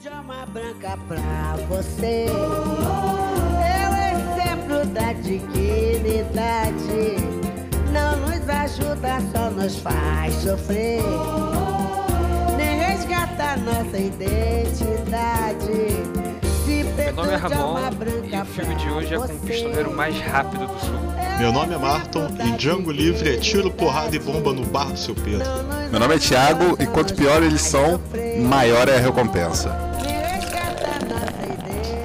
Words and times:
de 0.00 0.08
alma 0.08 0.46
branca 0.46 0.98
pra 1.06 1.56
você. 1.68 2.26
É 3.60 3.88
o 3.88 3.94
exemplo 4.16 4.86
da 4.86 5.12
dignidade. 5.12 6.72
Não 7.92 8.16
nos 8.20 8.48
ajuda, 8.48 9.20
só 9.32 9.50
nos 9.50 9.76
faz 9.78 10.34
sofrer. 10.34 11.02
Nem 12.56 12.78
resgata 12.78 13.56
nossa 13.58 13.98
identidade. 13.98 15.52
Meu 16.96 17.12
nome 17.14 17.32
é 17.32 17.36
Ramon 17.36 17.78
e 18.24 18.36
o 18.36 18.44
filme 18.46 18.74
de 18.76 18.88
hoje 18.88 19.14
é 19.14 19.18
com 19.18 19.24
o 19.24 19.40
pistoleiro 19.40 19.94
mais 19.94 20.18
rápido 20.20 20.66
do 20.66 20.80
sul. 20.80 21.12
Meu 21.38 21.52
nome 21.52 21.74
é 21.74 21.78
Marton 21.78 22.28
e 22.44 22.52
Django 22.52 22.90
Livre 22.90 23.34
é 23.34 23.36
tiro, 23.36 23.70
porrada 23.70 24.14
e 24.14 24.18
bomba 24.18 24.52
no 24.52 24.64
bar 24.64 24.92
do 24.92 24.98
seu 24.98 25.14
Pedro. 25.14 25.46
Meu 25.90 26.00
nome 26.00 26.14
é 26.14 26.18
Thiago 26.18 26.76
e 26.80 26.86
quanto 26.86 27.14
pior 27.14 27.42
eles 27.42 27.60
são, 27.60 28.00
maior 28.38 28.88
é 28.88 28.96
a 28.96 29.00
recompensa. 29.00 29.70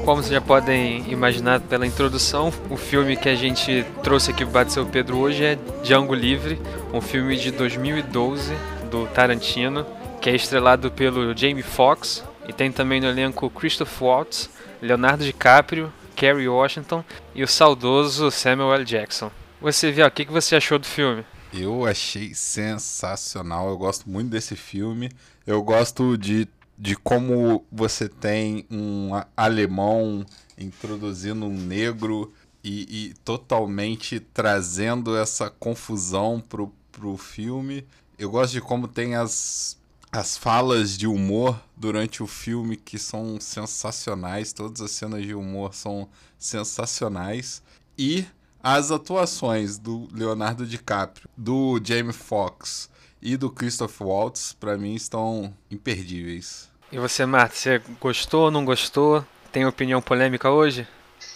Como 0.03 0.21
vocês 0.21 0.33
já 0.33 0.41
podem 0.41 1.09
imaginar 1.11 1.59
pela 1.59 1.85
introdução, 1.85 2.51
o 2.69 2.77
filme 2.77 3.17
que 3.17 3.27
a 3.27 3.35
gente 3.35 3.85
trouxe 4.03 4.31
aqui 4.31 4.45
para 4.45 4.67
o 4.67 4.71
Seu 4.71 4.85
Pedro 4.85 5.17
hoje 5.17 5.43
é 5.43 5.57
Django 5.83 6.13
Livre, 6.13 6.61
um 6.93 7.01
filme 7.01 7.35
de 7.35 7.51
2012 7.51 8.53
do 8.89 9.05
Tarantino, 9.07 9.85
que 10.21 10.29
é 10.29 10.35
estrelado 10.35 10.89
pelo 10.89 11.35
Jamie 11.35 11.61
Foxx 11.61 12.23
e 12.47 12.53
tem 12.53 12.71
também 12.71 13.01
no 13.01 13.07
elenco 13.07 13.49
Christoph 13.49 14.01
Waltz, 14.01 14.49
Leonardo 14.81 15.25
DiCaprio, 15.25 15.91
Kerry 16.15 16.47
Washington 16.47 17.03
e 17.35 17.43
o 17.43 17.47
saudoso 17.47 18.31
Samuel 18.31 18.73
L. 18.75 18.85
Jackson. 18.85 19.29
Você 19.59 19.91
viu, 19.91 20.05
o 20.05 20.11
que 20.11 20.25
você 20.25 20.55
achou 20.55 20.79
do 20.79 20.85
filme? 20.85 21.25
Eu 21.53 21.85
achei 21.85 22.33
sensacional, 22.33 23.69
eu 23.69 23.77
gosto 23.77 24.09
muito 24.09 24.29
desse 24.29 24.55
filme. 24.55 25.09
Eu 25.47 25.63
gosto 25.63 26.17
de, 26.17 26.45
de 26.77 26.93
como 26.93 27.63
você 27.71 28.09
tem 28.09 28.65
um 28.69 29.11
alemão 29.35 30.25
introduzindo 30.57 31.45
um 31.45 31.57
negro 31.57 32.33
e, 32.61 33.07
e 33.07 33.13
totalmente 33.23 34.19
trazendo 34.19 35.15
essa 35.15 35.49
confusão 35.49 36.43
pro, 36.49 36.73
pro 36.91 37.15
filme. 37.15 37.87
Eu 38.19 38.29
gosto 38.29 38.51
de 38.51 38.61
como 38.61 38.89
tem 38.89 39.15
as 39.15 39.77
as 40.11 40.37
falas 40.37 40.97
de 40.97 41.05
humor 41.05 41.61
durante 41.75 42.23
o 42.23 42.27
filme 42.27 42.75
que 42.75 42.97
são 42.97 43.39
sensacionais, 43.39 44.53
todas 44.53 44.81
as 44.81 44.91
cenas 44.91 45.21
de 45.23 45.33
humor 45.33 45.73
são 45.73 46.07
sensacionais 46.37 47.61
e 47.97 48.25
as 48.63 48.89
atuações 48.89 49.77
do 49.77 50.07
Leonardo 50.11 50.65
DiCaprio, 50.65 51.29
do 51.37 51.79
Jamie 51.83 52.13
Foxx 52.13 52.89
e 53.21 53.37
do 53.37 53.49
Christoph 53.49 54.01
Waltz 54.01 54.53
para 54.53 54.77
mim 54.77 54.95
estão 54.95 55.53
imperdíveis. 55.69 56.69
E 56.91 56.97
você, 56.97 57.25
Marta, 57.25 57.55
você 57.55 57.81
gostou 57.99 58.45
ou 58.45 58.51
não 58.51 58.63
gostou? 58.63 59.25
Tem 59.51 59.65
opinião 59.65 60.01
polêmica 60.01 60.49
hoje? 60.49 60.87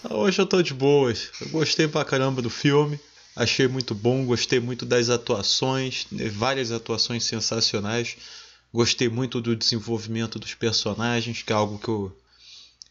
Hoje 0.10 0.42
eu 0.42 0.46
tô 0.46 0.62
de 0.62 0.74
boas. 0.74 1.30
Eu 1.42 1.50
gostei 1.50 1.88
pra 1.88 2.06
caramba 2.06 2.42
do 2.42 2.50
filme. 2.50 3.00
Achei 3.36 3.68
muito 3.68 3.96
bom, 3.96 4.26
gostei 4.26 4.60
muito 4.60 4.86
das 4.86 5.10
atuações, 5.10 6.06
né, 6.12 6.28
várias 6.30 6.72
atuações 6.72 7.24
sensacionais. 7.24 8.18
Gostei 8.74 9.10
muito 9.10 9.42
do 9.42 9.56
desenvolvimento 9.56 10.38
dos 10.38 10.54
personagens, 10.54 11.42
que 11.42 11.52
é 11.52 11.56
algo 11.56 11.80
que 11.80 11.88
eu, 11.88 12.16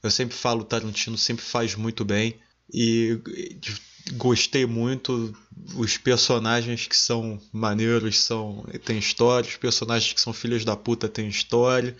eu 0.03 0.11
sempre 0.11 0.37
falo, 0.37 0.63
o 0.63 0.65
Tarantino 0.65 1.17
sempre 1.17 1.45
faz 1.45 1.75
muito 1.75 2.05
bem. 2.05 2.37
E 2.73 3.19
gostei 4.13 4.67
muito. 4.67 5.35
Os 5.75 5.97
personagens 5.97 6.87
que 6.87 6.97
são 6.97 7.41
maneiros 7.53 8.19
são 8.19 8.65
tem 8.85 8.99
história 8.99 9.49
os 9.49 9.57
personagens 9.57 10.13
que 10.13 10.21
são 10.21 10.33
filhos 10.33 10.65
da 10.65 10.77
puta 10.77 11.09
têm 11.09 11.29
história. 11.29 11.97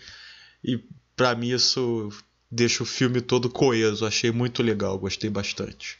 E 0.63 0.79
para 1.15 1.35
mim 1.35 1.49
isso 1.49 2.09
deixa 2.49 2.83
o 2.83 2.85
filme 2.85 3.21
todo 3.21 3.49
coeso. 3.49 4.05
Achei 4.05 4.31
muito 4.31 4.63
legal 4.63 4.97
gostei 4.97 5.29
bastante. 5.29 5.99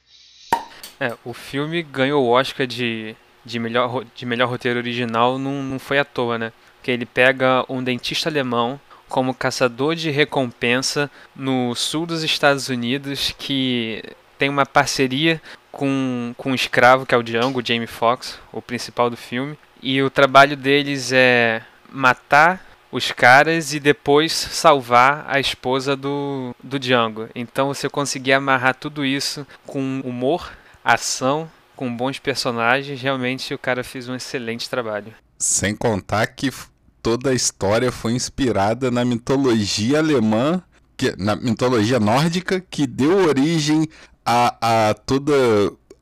É 1.00 1.16
o 1.24 1.34
filme 1.34 1.82
ganhou 1.82 2.26
o 2.26 2.30
Oscar 2.30 2.68
de, 2.68 3.16
de 3.46 3.60
melhor 3.60 4.06
de 4.16 4.26
melhor 4.26 4.50
roteiro 4.50 4.80
original 4.80 5.38
não, 5.38 5.64
não 5.64 5.80
foi 5.80 6.00
à 6.00 6.06
toa 6.06 6.38
né? 6.38 6.54
Que 6.84 6.92
ele 6.92 7.06
pega 7.06 7.66
um 7.70 7.84
dentista 7.84 8.30
alemão 8.30 8.80
como 9.08 9.34
caçador 9.34 9.94
de 9.94 10.10
recompensa 10.10 11.12
no 11.36 11.76
sul 11.76 12.06
dos 12.06 12.24
Estados 12.24 12.70
Unidos 12.70 13.36
que 13.38 14.02
tem 14.42 14.50
uma 14.50 14.66
parceria 14.66 15.40
com, 15.72 16.34
com 16.36 16.50
um 16.50 16.56
escravo 16.56 17.06
que 17.06 17.14
é 17.14 17.18
o 17.18 17.22
Django, 17.22 17.64
Jamie 17.64 17.86
Foxx, 17.86 18.40
o 18.52 18.60
principal 18.60 19.08
do 19.08 19.16
filme. 19.16 19.56
E 19.80 20.02
o 20.02 20.10
trabalho 20.10 20.58
deles 20.58 21.12
é 21.14 21.62
matar 21.92 22.66
os 22.92 23.12
caras 23.12 23.72
e 23.72 23.80
depois 23.80 24.32
salvar 24.32 25.26
a 25.28 25.40
esposa 25.40 25.96
do, 25.96 26.56
do 26.64 26.80
Django. 26.80 27.30
Então 27.36 27.68
você 27.68 27.88
conseguir 27.88 28.34
amarrar 28.34 28.74
tudo 28.74 29.06
isso 29.06 29.46
com 29.68 30.02
humor, 30.04 30.52
ação, 30.84 31.48
com 31.76 31.96
bons 31.96 32.18
personagens, 32.18 33.00
realmente 33.00 33.54
o 33.54 33.60
cara 33.60 33.84
fez 33.84 34.10
um 34.10 34.16
excelente 34.16 34.68
trabalho. 34.68 35.14
Sem 35.38 35.76
contar 35.76 36.26
que 36.26 36.52
toda 37.00 37.30
a 37.30 37.36
história 37.36 37.92
foi 37.92 38.14
inspirada 38.14 38.90
na 38.90 39.06
mitologia 39.06 40.00
alemã, 40.00 40.64
que, 40.98 41.16
na 41.16 41.36
mitologia 41.36 42.00
nórdica, 42.00 42.60
que 42.60 42.88
deu 42.88 43.28
origem 43.28 43.88
a, 44.32 44.90
a 44.90 44.94
toda 44.94 45.34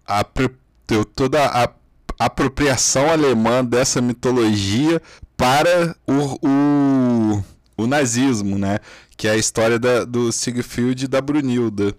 a, 0.05 0.23
toda 1.15 1.45
a 1.45 1.73
apropriação 2.19 3.09
alemã 3.09 3.65
dessa 3.65 4.01
mitologia 4.01 5.01
para 5.35 5.95
o, 6.05 6.47
o, 6.47 7.43
o 7.77 7.87
nazismo, 7.87 8.57
né? 8.57 8.79
Que 9.17 9.27
é 9.27 9.31
a 9.31 9.37
história 9.37 9.79
da, 9.79 10.05
do 10.05 10.31
Siegfried 10.31 11.05
e 11.05 11.07
da 11.07 11.21
Brunilda. 11.21 11.95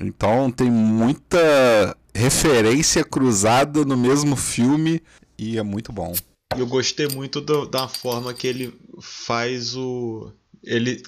Então 0.00 0.50
tem 0.50 0.70
muita 0.70 1.96
referência 2.14 3.04
cruzada 3.04 3.84
no 3.84 3.96
mesmo 3.96 4.36
filme 4.36 5.02
e 5.36 5.58
é 5.58 5.62
muito 5.62 5.92
bom. 5.92 6.14
Eu 6.56 6.66
gostei 6.66 7.08
muito 7.08 7.40
do, 7.40 7.66
da 7.66 7.88
forma 7.88 8.32
que 8.32 8.46
ele 8.46 8.72
faz 9.00 9.76
o. 9.76 10.32
Ele 10.62 11.02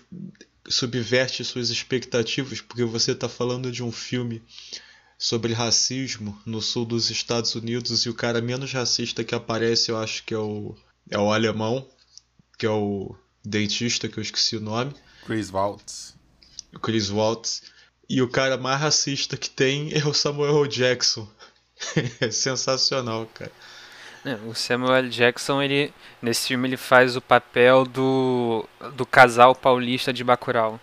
subverte 0.68 1.44
suas 1.44 1.70
expectativas, 1.70 2.60
porque 2.60 2.84
você 2.84 3.12
está 3.12 3.28
falando 3.28 3.70
de 3.70 3.82
um 3.82 3.92
filme 3.92 4.42
sobre 5.18 5.52
racismo 5.52 6.38
no 6.44 6.60
sul 6.60 6.84
dos 6.84 7.10
Estados 7.10 7.54
Unidos 7.54 8.04
e 8.04 8.10
o 8.10 8.14
cara 8.14 8.40
menos 8.40 8.72
racista 8.72 9.24
que 9.24 9.34
aparece, 9.34 9.90
eu 9.90 9.96
acho 9.96 10.24
que 10.24 10.34
é 10.34 10.38
o, 10.38 10.74
é 11.10 11.18
o 11.18 11.32
alemão, 11.32 11.86
que 12.58 12.66
é 12.66 12.70
o 12.70 13.16
dentista, 13.44 14.08
que 14.08 14.18
eu 14.18 14.22
esqueci 14.22 14.56
o 14.56 14.60
nome. 14.60 14.94
Chris 15.24 15.50
Waltz. 15.50 16.14
Chris 16.82 17.10
Waltz. 17.10 17.62
E 18.08 18.22
o 18.22 18.28
cara 18.28 18.56
mais 18.56 18.80
racista 18.80 19.36
que 19.36 19.50
tem 19.50 19.92
é 19.92 20.06
o 20.06 20.14
Samuel 20.14 20.66
Jackson. 20.66 21.28
é 22.20 22.30
sensacional, 22.30 23.26
cara. 23.26 23.52
É, 24.26 24.34
o 24.44 24.52
Samuel 24.56 24.96
L. 24.96 25.08
Jackson, 25.08 25.62
ele, 25.62 25.94
nesse 26.20 26.48
filme, 26.48 26.66
ele 26.66 26.76
faz 26.76 27.14
o 27.14 27.20
papel 27.20 27.84
do, 27.84 28.68
do 28.94 29.06
casal 29.06 29.54
paulista 29.54 30.12
de 30.12 30.24
Bacurau. 30.24 30.80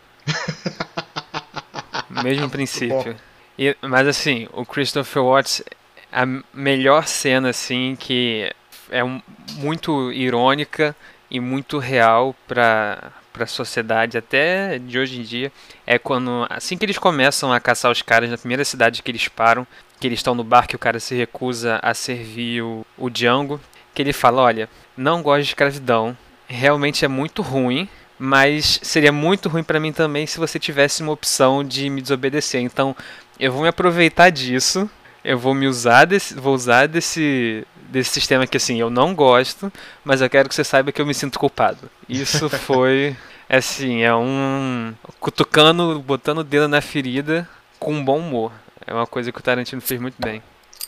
Mesmo 2.23 2.49
princípio. 2.49 3.17
E, 3.59 3.75
mas 3.81 4.07
assim, 4.07 4.47
o 4.53 4.65
Christopher 4.65 5.21
Watts, 5.21 5.61
a 6.09 6.25
melhor 6.53 7.05
cena 7.05 7.49
assim 7.49 7.97
que 7.99 8.49
é 8.89 9.03
um, 9.03 9.21
muito 9.55 10.09
irônica 10.13 10.95
e 11.29 11.41
muito 11.41 11.79
real 11.79 12.33
para 12.47 13.11
para 13.33 13.45
a 13.45 13.47
sociedade 13.47 14.15
até 14.15 14.77
de 14.77 14.99
hoje 14.99 15.19
em 15.19 15.23
dia 15.23 15.51
é 15.87 15.97
quando 15.97 16.45
assim 16.51 16.77
que 16.77 16.85
eles 16.85 16.99
começam 16.99 17.51
a 17.51 17.59
caçar 17.59 17.91
os 17.91 18.03
caras 18.03 18.29
na 18.29 18.37
primeira 18.37 18.63
cidade 18.63 19.01
que 19.01 19.09
eles 19.09 19.27
param 19.27 19.65
que 19.99 20.07
eles 20.07 20.19
estão 20.19 20.35
no 20.35 20.43
bar 20.43 20.67
que 20.67 20.75
o 20.75 20.79
cara 20.79 20.99
se 20.99 21.15
recusa 21.15 21.79
a 21.81 21.93
servir 21.93 22.61
o, 22.61 22.85
o 22.97 23.09
Django, 23.09 23.59
que 23.93 24.01
ele 24.01 24.13
fala, 24.13 24.41
olha, 24.41 24.69
não 24.97 25.21
gosto 25.21 25.43
de 25.43 25.49
escravidão, 25.49 26.17
realmente 26.47 27.05
é 27.05 27.07
muito 27.07 27.41
ruim, 27.41 27.87
mas 28.17 28.79
seria 28.83 29.11
muito 29.11 29.49
ruim 29.49 29.63
para 29.63 29.79
mim 29.79 29.91
também 29.91 30.25
se 30.27 30.39
você 30.39 30.59
tivesse 30.59 31.01
uma 31.01 31.11
opção 31.11 31.63
de 31.63 31.89
me 31.89 32.01
desobedecer. 32.01 32.61
Então, 32.61 32.95
eu 33.39 33.51
vou 33.51 33.63
me 33.63 33.67
aproveitar 33.67 34.29
disso, 34.29 34.89
eu 35.23 35.37
vou 35.37 35.53
me 35.53 35.67
usar 35.67 36.05
desse, 36.05 36.33
vou 36.35 36.53
usar 36.53 36.87
desse 36.87 37.65
desse 37.93 38.09
sistema 38.09 38.47
que 38.47 38.57
assim, 38.57 38.79
eu 38.79 38.89
não 38.89 39.13
gosto, 39.13 39.71
mas 40.03 40.19
eu 40.19 40.29
quero 40.29 40.49
que 40.49 40.55
você 40.55 40.63
saiba 40.63 40.91
que 40.91 40.99
eu 40.99 41.05
me 41.05 41.13
sinto 41.13 41.37
culpado. 41.37 41.89
Isso 42.09 42.49
foi 42.65 43.15
assim, 43.47 44.01
é 44.01 44.13
um 44.15 44.93
cutucando, 45.19 45.99
botando 45.99 46.39
o 46.39 46.43
dedo 46.43 46.67
na 46.67 46.81
ferida 46.81 47.47
com 47.79 47.93
um 47.93 48.03
bom 48.03 48.17
humor. 48.17 48.51
É 48.85 48.93
uma 48.93 49.07
coisa 49.07 49.31
que 49.31 49.39
o 49.39 49.43
Tarantino 49.43 49.81
fez 49.81 49.99
muito 49.99 50.15
bem. 50.19 50.41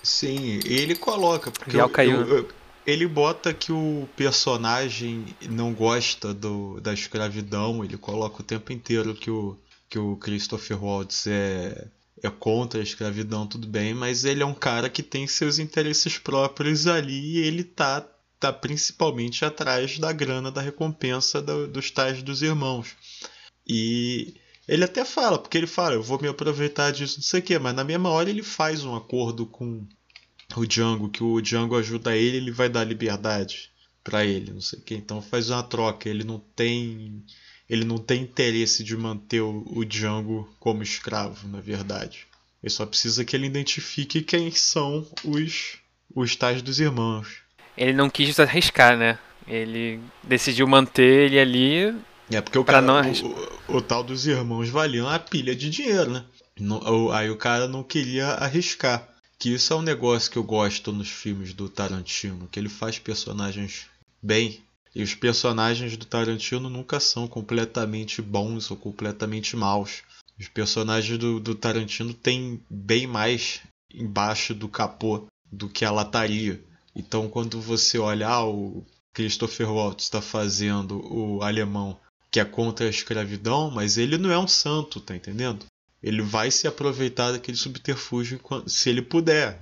Sim, 0.04 0.60
ele 0.66 0.96
coloca. 0.96 1.52
Porque 1.52 1.78
caiu. 1.90 2.22
Eu, 2.22 2.38
eu, 2.38 2.50
ele 2.86 3.08
bota 3.08 3.54
que 3.54 3.72
o 3.72 4.08
personagem 4.16 5.26
não 5.50 5.74
gosta 5.74 6.34
do, 6.34 6.80
da 6.80 6.94
escravidão, 6.94 7.84
ele 7.84 7.98
coloca 7.98 8.42
o 8.42 8.46
tempo 8.46 8.72
inteiro 8.72 9.16
que 9.16 9.32
o, 9.32 9.58
que 9.90 9.98
o 9.98 10.16
Christopher 10.18 10.84
Waltz 10.84 11.26
é, 11.26 11.88
é 12.22 12.30
contra 12.30 12.80
a 12.80 12.84
escravidão, 12.84 13.48
tudo 13.48 13.68
bem, 13.68 13.94
mas 13.94 14.24
ele 14.24 14.44
é 14.44 14.46
um 14.46 14.54
cara 14.54 14.90
que 14.90 15.02
tem 15.02 15.26
seus 15.26 15.58
interesses 15.58 16.20
próprios 16.20 16.86
ali 16.86 17.38
e 17.38 17.40
ele 17.40 17.64
tá, 17.64 18.06
tá 18.40 18.54
principalmente 18.54 19.44
atrás 19.44 19.98
da 19.98 20.12
grana 20.12 20.52
da 20.52 20.62
recompensa 20.62 21.42
do, 21.42 21.68
dos 21.68 21.90
tais 21.90 22.22
dos 22.22 22.44
irmãos. 22.44 22.96
E 23.68 24.36
ele 24.68 24.84
até 24.84 25.06
fala, 25.06 25.38
porque 25.38 25.58
ele 25.58 25.68
fala, 25.68 25.96
eu 25.96 26.04
vou 26.04 26.20
me 26.22 26.28
aproveitar 26.28 26.92
disso, 26.92 27.18
não 27.18 27.24
sei 27.24 27.40
o 27.40 27.44
quê, 27.44 27.60
mas 27.60 27.76
na 27.76 27.84
mesma 27.84 28.10
hora 28.10 28.30
ele 28.30 28.44
faz 28.44 28.84
um 28.84 28.96
acordo 28.96 29.46
com 29.46 29.86
o 30.56 30.66
Django, 30.66 31.10
que 31.10 31.24
o 31.24 31.42
Django 31.42 31.76
ajuda 31.76 32.16
ele, 32.16 32.38
ele 32.38 32.52
vai 32.52 32.70
dar 32.70 32.84
liberdade 32.84 33.70
para 34.04 34.26
ele, 34.26 34.52
não 34.52 34.62
sei 34.62 34.80
o 34.80 34.82
quê. 34.82 34.96
Então 34.96 35.22
faz 35.22 35.50
uma 35.50 35.64
troca, 35.64 36.10
ele 36.10 36.24
não 36.24 36.40
tem 36.40 37.24
ele 37.68 37.84
não 37.84 37.98
tem 37.98 38.22
interesse 38.22 38.84
de 38.84 38.96
manter 38.96 39.42
o, 39.42 39.64
o 39.68 39.84
Django 39.84 40.48
como 40.60 40.84
escravo, 40.84 41.48
na 41.48 41.60
verdade. 41.60 42.28
Ele 42.62 42.70
só 42.70 42.86
precisa 42.86 43.26
que 43.26 43.36
ele 43.36 43.48
identifique 43.48 44.22
quem 44.22 44.52
são 44.52 45.08
os 45.24 45.80
os 46.14 46.36
tais 46.36 46.62
dos 46.62 46.80
irmãos. 46.80 47.40
Ele 47.78 47.94
não 47.94 48.10
quis 48.10 48.40
arriscar, 48.40 48.98
né? 48.98 49.20
Ele 49.48 50.00
decidiu 50.24 50.68
manter 50.68 51.26
ele 51.26 51.40
ali. 51.40 51.96
É 52.30 52.42
porque 52.42 52.58
o, 52.58 52.66
cara, 52.66 52.82
não 52.82 53.00
o, 53.02 53.74
o, 53.74 53.78
o, 53.78 53.82
tal 53.82 54.04
dos 54.04 54.26
irmãos 54.26 54.70
valiam 54.70 55.08
a 55.08 55.20
pilha 55.20 55.56
de 55.56 55.70
dinheiro, 55.70 56.12
né? 56.12 56.26
aí 57.14 57.30
o 57.30 57.38
cara 57.38 57.68
não 57.68 57.84
queria 57.84 58.28
arriscar. 58.30 59.08
Que 59.38 59.54
isso 59.54 59.74
é 59.74 59.76
um 59.76 59.82
negócio 59.82 60.32
que 60.32 60.38
eu 60.38 60.44
gosto 60.44 60.92
nos 60.92 61.10
filmes 61.10 61.54
do 61.54 61.70
Tarantino, 61.70 62.48
que 62.48 62.58
ele 62.58 62.70
faz 62.70 62.98
personagens 62.98 63.88
bem. 64.22 64.64
E 64.96 65.04
os 65.04 65.14
personagens 65.14 65.98
do 65.98 66.06
Tarantino 66.06 66.70
nunca 66.70 67.02
são 67.02 67.28
completamente 67.28 68.22
bons 68.22 68.72
ou 68.72 68.78
completamente 68.78 69.56
maus. 69.58 70.04
Os 70.40 70.48
personagens 70.48 71.18
do, 71.18 71.40
do 71.40 71.54
Tarantino 71.54 72.14
têm 72.14 72.62
bem 72.70 73.06
mais 73.06 73.62
embaixo 73.94 74.54
do 74.54 74.70
capô 74.70 75.28
do 75.52 75.70
que 75.70 75.84
a 75.84 75.92
lataria. 75.92 76.64
Então, 76.96 77.30
quando 77.30 77.60
você 77.60 78.00
olha, 78.00 78.28
ah, 78.28 78.46
o 78.46 78.86
Christopher 79.14 79.70
Waltz 79.70 80.06
está 80.06 80.22
fazendo 80.22 81.02
o 81.14 81.44
alemão 81.44 82.00
que 82.36 82.40
é 82.42 82.44
contra 82.44 82.86
a 82.86 82.90
escravidão, 82.90 83.72
mas 83.72 83.98
ele 83.98 84.18
não 84.18 84.30
é 84.30 84.38
um 84.38 84.46
santo, 84.46 85.00
tá 85.00 85.16
entendendo? 85.16 85.66
Ele 86.04 86.22
vai 86.22 86.52
se 86.52 86.68
aproveitar 86.68 87.32
daquele 87.32 87.56
subterfúgio 87.56 88.42
se 88.68 88.90
ele 88.90 89.02
puder. 89.02 89.62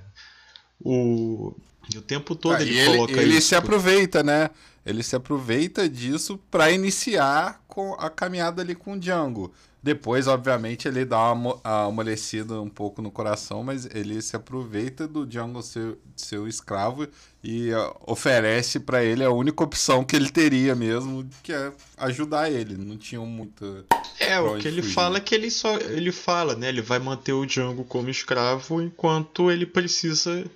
O, 0.80 1.54
o 1.94 2.00
tempo 2.00 2.34
todo 2.34 2.56
ah, 2.56 2.62
ele, 2.62 2.76
ele 2.76 2.90
coloca 2.90 3.12
ele 3.12 3.36
isso. 3.36 3.50
se 3.50 3.54
aproveita, 3.54 4.24
né? 4.24 4.50
Ele 4.84 5.04
se 5.04 5.14
aproveita 5.14 5.88
disso 5.88 6.36
para 6.50 6.72
iniciar 6.72 7.62
com 7.68 7.94
a 7.94 8.10
caminhada 8.10 8.60
ali 8.60 8.74
com 8.74 8.94
o 8.94 8.98
Django. 8.98 9.54
Depois, 9.84 10.26
obviamente, 10.26 10.88
ele 10.88 11.04
dá 11.04 11.30
uma 11.30 11.60
amolecida 11.62 12.58
um 12.58 12.70
pouco 12.70 13.02
no 13.02 13.10
coração, 13.10 13.62
mas 13.62 13.84
ele 13.94 14.22
se 14.22 14.34
aproveita 14.34 15.06
do 15.06 15.26
Django 15.26 15.62
ser 15.62 15.98
seu 16.16 16.48
escravo 16.48 17.06
e 17.42 17.70
uh, 17.70 17.94
oferece 18.06 18.80
para 18.80 19.04
ele 19.04 19.22
a 19.22 19.28
única 19.28 19.62
opção 19.62 20.02
que 20.02 20.16
ele 20.16 20.30
teria 20.30 20.74
mesmo, 20.74 21.28
que 21.42 21.52
é 21.52 21.70
ajudar 21.98 22.50
ele. 22.50 22.78
Não 22.78 22.96
tinha 22.96 23.20
muita. 23.20 23.84
É, 24.18 24.40
o 24.40 24.56
que 24.56 24.66
ele 24.66 24.80
fugir. 24.80 24.94
fala 24.94 25.18
é 25.18 25.20
que 25.20 25.34
ele 25.34 25.50
só. 25.50 25.76
Ele 25.76 26.10
fala, 26.10 26.56
né? 26.56 26.70
Ele 26.70 26.80
vai 26.80 26.98
manter 26.98 27.34
o 27.34 27.44
Django 27.44 27.84
como 27.84 28.08
escravo 28.08 28.80
enquanto 28.80 29.50
ele 29.50 29.66
precisa 29.66 30.46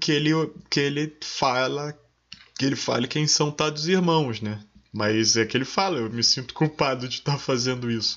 que 0.00 0.12
ele, 0.12 0.30
que 0.70 0.78
ele 0.78 1.12
fala. 1.24 1.92
Que 2.56 2.64
ele 2.64 2.76
fale 2.76 3.08
quem 3.08 3.26
são 3.26 3.50
todos 3.50 3.88
irmãos, 3.88 4.40
né? 4.40 4.60
Mas 4.92 5.36
é 5.36 5.44
que 5.44 5.56
ele 5.56 5.64
fala, 5.64 5.98
eu 5.98 6.08
me 6.08 6.22
sinto 6.22 6.54
culpado 6.54 7.08
de 7.08 7.16
estar 7.16 7.32
tá 7.32 7.38
fazendo 7.38 7.90
isso. 7.90 8.16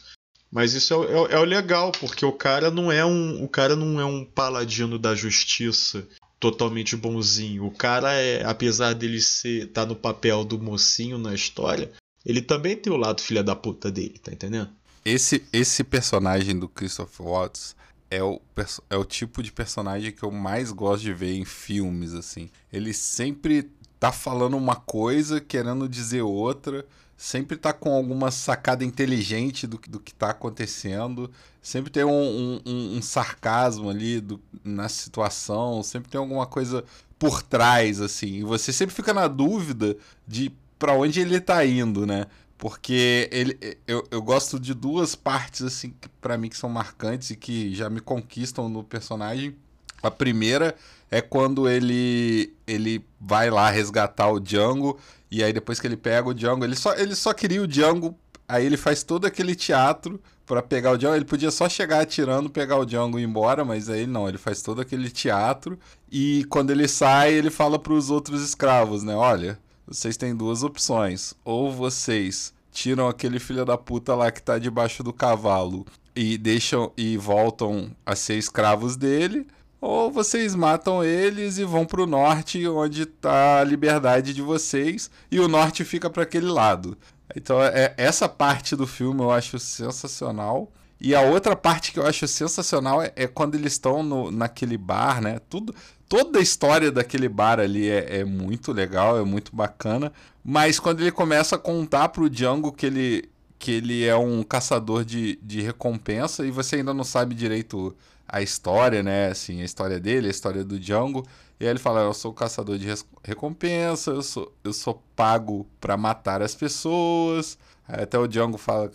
Mas 0.52 0.74
isso 0.74 0.94
é, 0.94 1.08
é, 1.08 1.36
é, 1.36 1.40
o 1.40 1.44
legal, 1.44 1.92
porque 1.92 2.26
o 2.26 2.32
cara 2.32 2.72
não 2.72 2.92
é 2.92 3.06
um, 3.06 3.44
o 3.44 3.48
cara 3.48 3.76
não 3.76 4.00
é 4.00 4.06
um 4.06 4.26
paladino 4.26 4.98
da 4.98 5.14
justiça 5.14 6.08
totalmente 6.40 6.96
bonzinho. 6.96 7.66
O 7.66 7.72
cara 7.72 8.14
é, 8.14 8.44
apesar 8.44 8.94
dele 8.94 9.22
ser 9.22 9.68
tá 9.68 9.86
no 9.86 9.96
papel 9.96 10.44
do 10.44 10.58
mocinho 10.58 11.18
na 11.18 11.36
história, 11.36 11.92
ele 12.26 12.42
também 12.42 12.76
tem 12.76 12.92
o 12.92 12.98
lado 12.98 13.22
filha 13.22 13.44
da 13.44 13.56
puta 13.56 13.92
dele, 13.92 14.18
tá 14.18 14.32
entendendo? 14.32 14.70
Esse 15.06 15.44
esse 15.54 15.84
personagem 15.84 16.58
do 16.58 16.68
Christopher 16.68 17.26
Watts 17.26 17.76
é 18.10 18.24
o, 18.24 18.42
é 18.90 18.98
o 18.98 19.06
tipo 19.06 19.44
de 19.44 19.52
personagem 19.52 20.12
que 20.12 20.24
eu 20.24 20.32
mais 20.32 20.72
gosto 20.72 21.04
de 21.04 21.14
ver 21.14 21.36
em 21.36 21.46
filmes 21.46 22.14
assim. 22.14 22.50
Ele 22.74 22.92
sempre 22.92 23.70
tá 24.00 24.12
falando 24.12 24.58
uma 24.58 24.76
coisa, 24.76 25.40
querendo 25.40 25.88
dizer 25.88 26.22
outra 26.22 26.86
sempre 27.20 27.58
tá 27.58 27.74
com 27.74 27.94
alguma 27.94 28.32
sacada 28.32 28.86
inteligente 28.86 29.68
do, 29.68 29.78
do 29.90 30.00
que 30.00 30.14
tá 30.14 30.30
acontecendo, 30.30 31.30
sempre 31.62 31.92
tem 31.92 32.06
um, 32.06 32.62
um, 32.66 32.96
um 32.96 33.02
sarcasmo 33.02 33.90
ali 33.90 34.22
do, 34.22 34.40
na 34.64 34.88
situação, 34.88 35.84
sempre 35.84 36.10
tem 36.10 36.18
alguma 36.18 36.46
coisa 36.46 36.82
por 37.20 37.44
trás, 37.44 38.00
assim, 38.00 38.36
e 38.36 38.44
você 38.44 38.72
sempre 38.72 38.96
fica 38.96 39.14
na 39.14 39.28
dúvida 39.28 39.98
de 40.26 40.50
para 40.80 40.94
onde 40.94 41.20
ele 41.20 41.42
tá 41.42 41.66
indo, 41.66 42.08
né? 42.08 42.26
Porque 42.58 43.28
ele, 43.34 43.60
eu, 43.86 44.08
eu 44.10 44.22
gosto 44.22 44.58
de 44.58 44.74
duas 44.74 45.14
partes, 45.14 45.62
assim, 45.62 45.94
para 46.22 46.38
mim 46.38 46.48
que 46.48 46.56
são 46.56 46.70
marcantes 46.70 47.32
e 47.32 47.36
que 47.36 47.76
já 47.76 47.90
me 47.90 48.00
conquistam 48.00 48.70
no 48.70 48.82
personagem. 48.82 49.54
A 50.02 50.10
primeira 50.10 50.74
é 51.12 51.22
quando 51.22 51.68
ele, 51.68 52.54
ele 52.68 53.04
vai 53.20 53.50
lá 53.50 53.70
resgatar 53.70 54.30
o 54.30 54.40
Django 54.40 55.00
e 55.32 55.44
aí 55.44 55.54
depois 55.54 55.80
que 55.80 55.88
ele 55.88 55.98
pega 55.98 56.28
o 56.28 56.34
Django, 56.34 56.64
ele 56.64 56.76
só, 56.76 56.96
ele 56.96 57.16
só 57.16 57.34
queria 57.34 57.62
o 57.62 57.68
Django, 57.68 58.18
aí 58.48 58.66
ele 58.66 58.78
faz 58.78 59.04
todo 59.04 59.26
aquele 59.26 59.56
teatro 59.56 60.20
para 60.46 60.64
pegar 60.64 60.92
o 60.92 60.98
Django. 60.98 61.16
Ele 61.16 61.26
podia 61.26 61.52
só 61.52 61.70
chegar 61.70 62.02
atirando, 62.02 62.50
pegar 62.50 62.78
o 62.78 62.86
Django 62.86 63.20
e 63.20 63.22
ir 63.22 63.26
embora, 63.26 63.64
mas 63.64 63.90
aí 63.90 64.08
não, 64.08 64.28
ele 64.28 64.40
faz 64.40 64.62
todo 64.64 64.82
aquele 64.82 65.10
teatro. 65.10 65.78
E 66.12 66.46
quando 66.50 66.72
ele 66.72 66.88
sai, 66.88 67.34
ele 67.34 67.52
fala 67.52 67.78
para 67.78 67.94
os 67.94 68.10
outros 68.10 68.42
escravos, 68.42 69.04
né? 69.04 69.16
Olha, 69.16 69.60
vocês 69.88 70.18
têm 70.18 70.36
duas 70.36 70.64
opções. 70.64 71.36
Ou 71.46 71.72
vocês 71.72 72.52
tiram 72.72 73.08
aquele 73.08 73.40
filho 73.40 73.64
da 73.64 73.78
puta 73.78 74.16
lá 74.16 74.32
que 74.32 74.42
tá 74.42 74.58
debaixo 74.58 75.04
do 75.04 75.14
cavalo 75.14 75.86
e 76.16 76.38
deixam 76.38 76.92
e 76.98 77.16
voltam 77.18 77.92
a 78.04 78.16
ser 78.16 78.36
escravos 78.36 78.96
dele 78.96 79.46
ou 79.82 80.12
vocês 80.12 80.56
matam 80.56 81.04
eles 81.04 81.58
e 81.58 81.64
vão 81.64 81.86
para 81.86 82.02
o 82.02 82.08
norte, 82.08 82.68
onde 82.68 83.04
está 83.04 83.62
a 83.62 83.64
liberdade 83.64 84.34
de 84.34 84.42
vocês, 84.42 85.10
e 85.32 85.40
o 85.40 85.48
norte 85.48 85.84
fica 85.86 86.10
para 86.10 86.24
aquele 86.24 86.48
lado. 86.48 86.98
Então, 87.36 87.62
é, 87.62 87.94
essa 87.98 88.28
parte 88.28 88.76
do 88.76 88.88
filme 88.88 89.22
eu 89.22 89.32
acho 89.32 89.60
sensacional. 89.60 90.72
E 91.00 91.16
a 91.16 91.22
outra 91.22 91.56
parte 91.56 91.94
que 91.94 92.00
eu 92.00 92.06
acho 92.06 92.28
sensacional 92.28 93.02
é, 93.02 93.14
é 93.16 93.26
quando 93.28 93.56
eles 93.56 93.74
estão 93.74 94.30
naquele 94.32 94.78
bar, 94.78 95.22
né? 95.22 95.40
Tudo, 95.50 95.74
toda 96.10 96.40
a 96.40 96.42
história 96.42 96.92
daquele 96.92 97.30
bar 97.30 97.60
ali 97.60 97.88
é, 97.88 98.20
é, 98.20 98.26
muito 98.26 98.74
legal, 98.74 99.18
é 99.18 99.24
muito 99.24 99.56
bacana. 99.56 100.12
Mas 100.44 100.80
quando 100.80 101.02
ele 101.02 101.12
começa 101.12 101.56
a 101.56 101.60
contar 101.60 102.10
pro 102.10 102.30
Django 102.30 102.74
que 102.74 102.86
ele, 102.86 103.30
que 103.58 103.72
ele 103.72 104.06
é 104.06 104.16
um 104.16 104.44
caçador 104.44 105.06
de, 105.06 105.40
de 105.42 105.62
recompensa 105.62 106.46
e 106.46 106.52
você 106.52 106.78
ainda 106.78 106.94
não 106.94 107.06
sabe 107.06 107.34
direito 107.34 107.96
a 108.32 108.42
história, 108.42 109.04
né? 109.04 109.28
Assim, 109.28 109.62
a 109.62 109.66
história 109.66 110.00
dele, 110.00 110.28
a 110.28 110.32
história 110.32 110.64
do 110.64 110.80
Django. 110.80 111.26
E 111.60 111.66
aí 111.66 111.72
ele 111.72 111.80
fala: 111.80 112.02
Eu 112.02 112.14
sou 112.14 112.34
caçador 112.34 112.78
de 112.78 112.88
recompensa, 113.24 114.12
eu 114.12 114.22
sou, 114.22 114.54
eu 114.64 114.72
sou 114.72 115.04
pago 115.16 115.68
para 115.82 115.98
matar 115.98 116.42
as 116.42 116.56
pessoas. 116.56 117.58
Aí 117.88 118.04
até 118.04 118.18
o 118.18 118.28
Django 118.28 118.58
fala: 118.58 118.90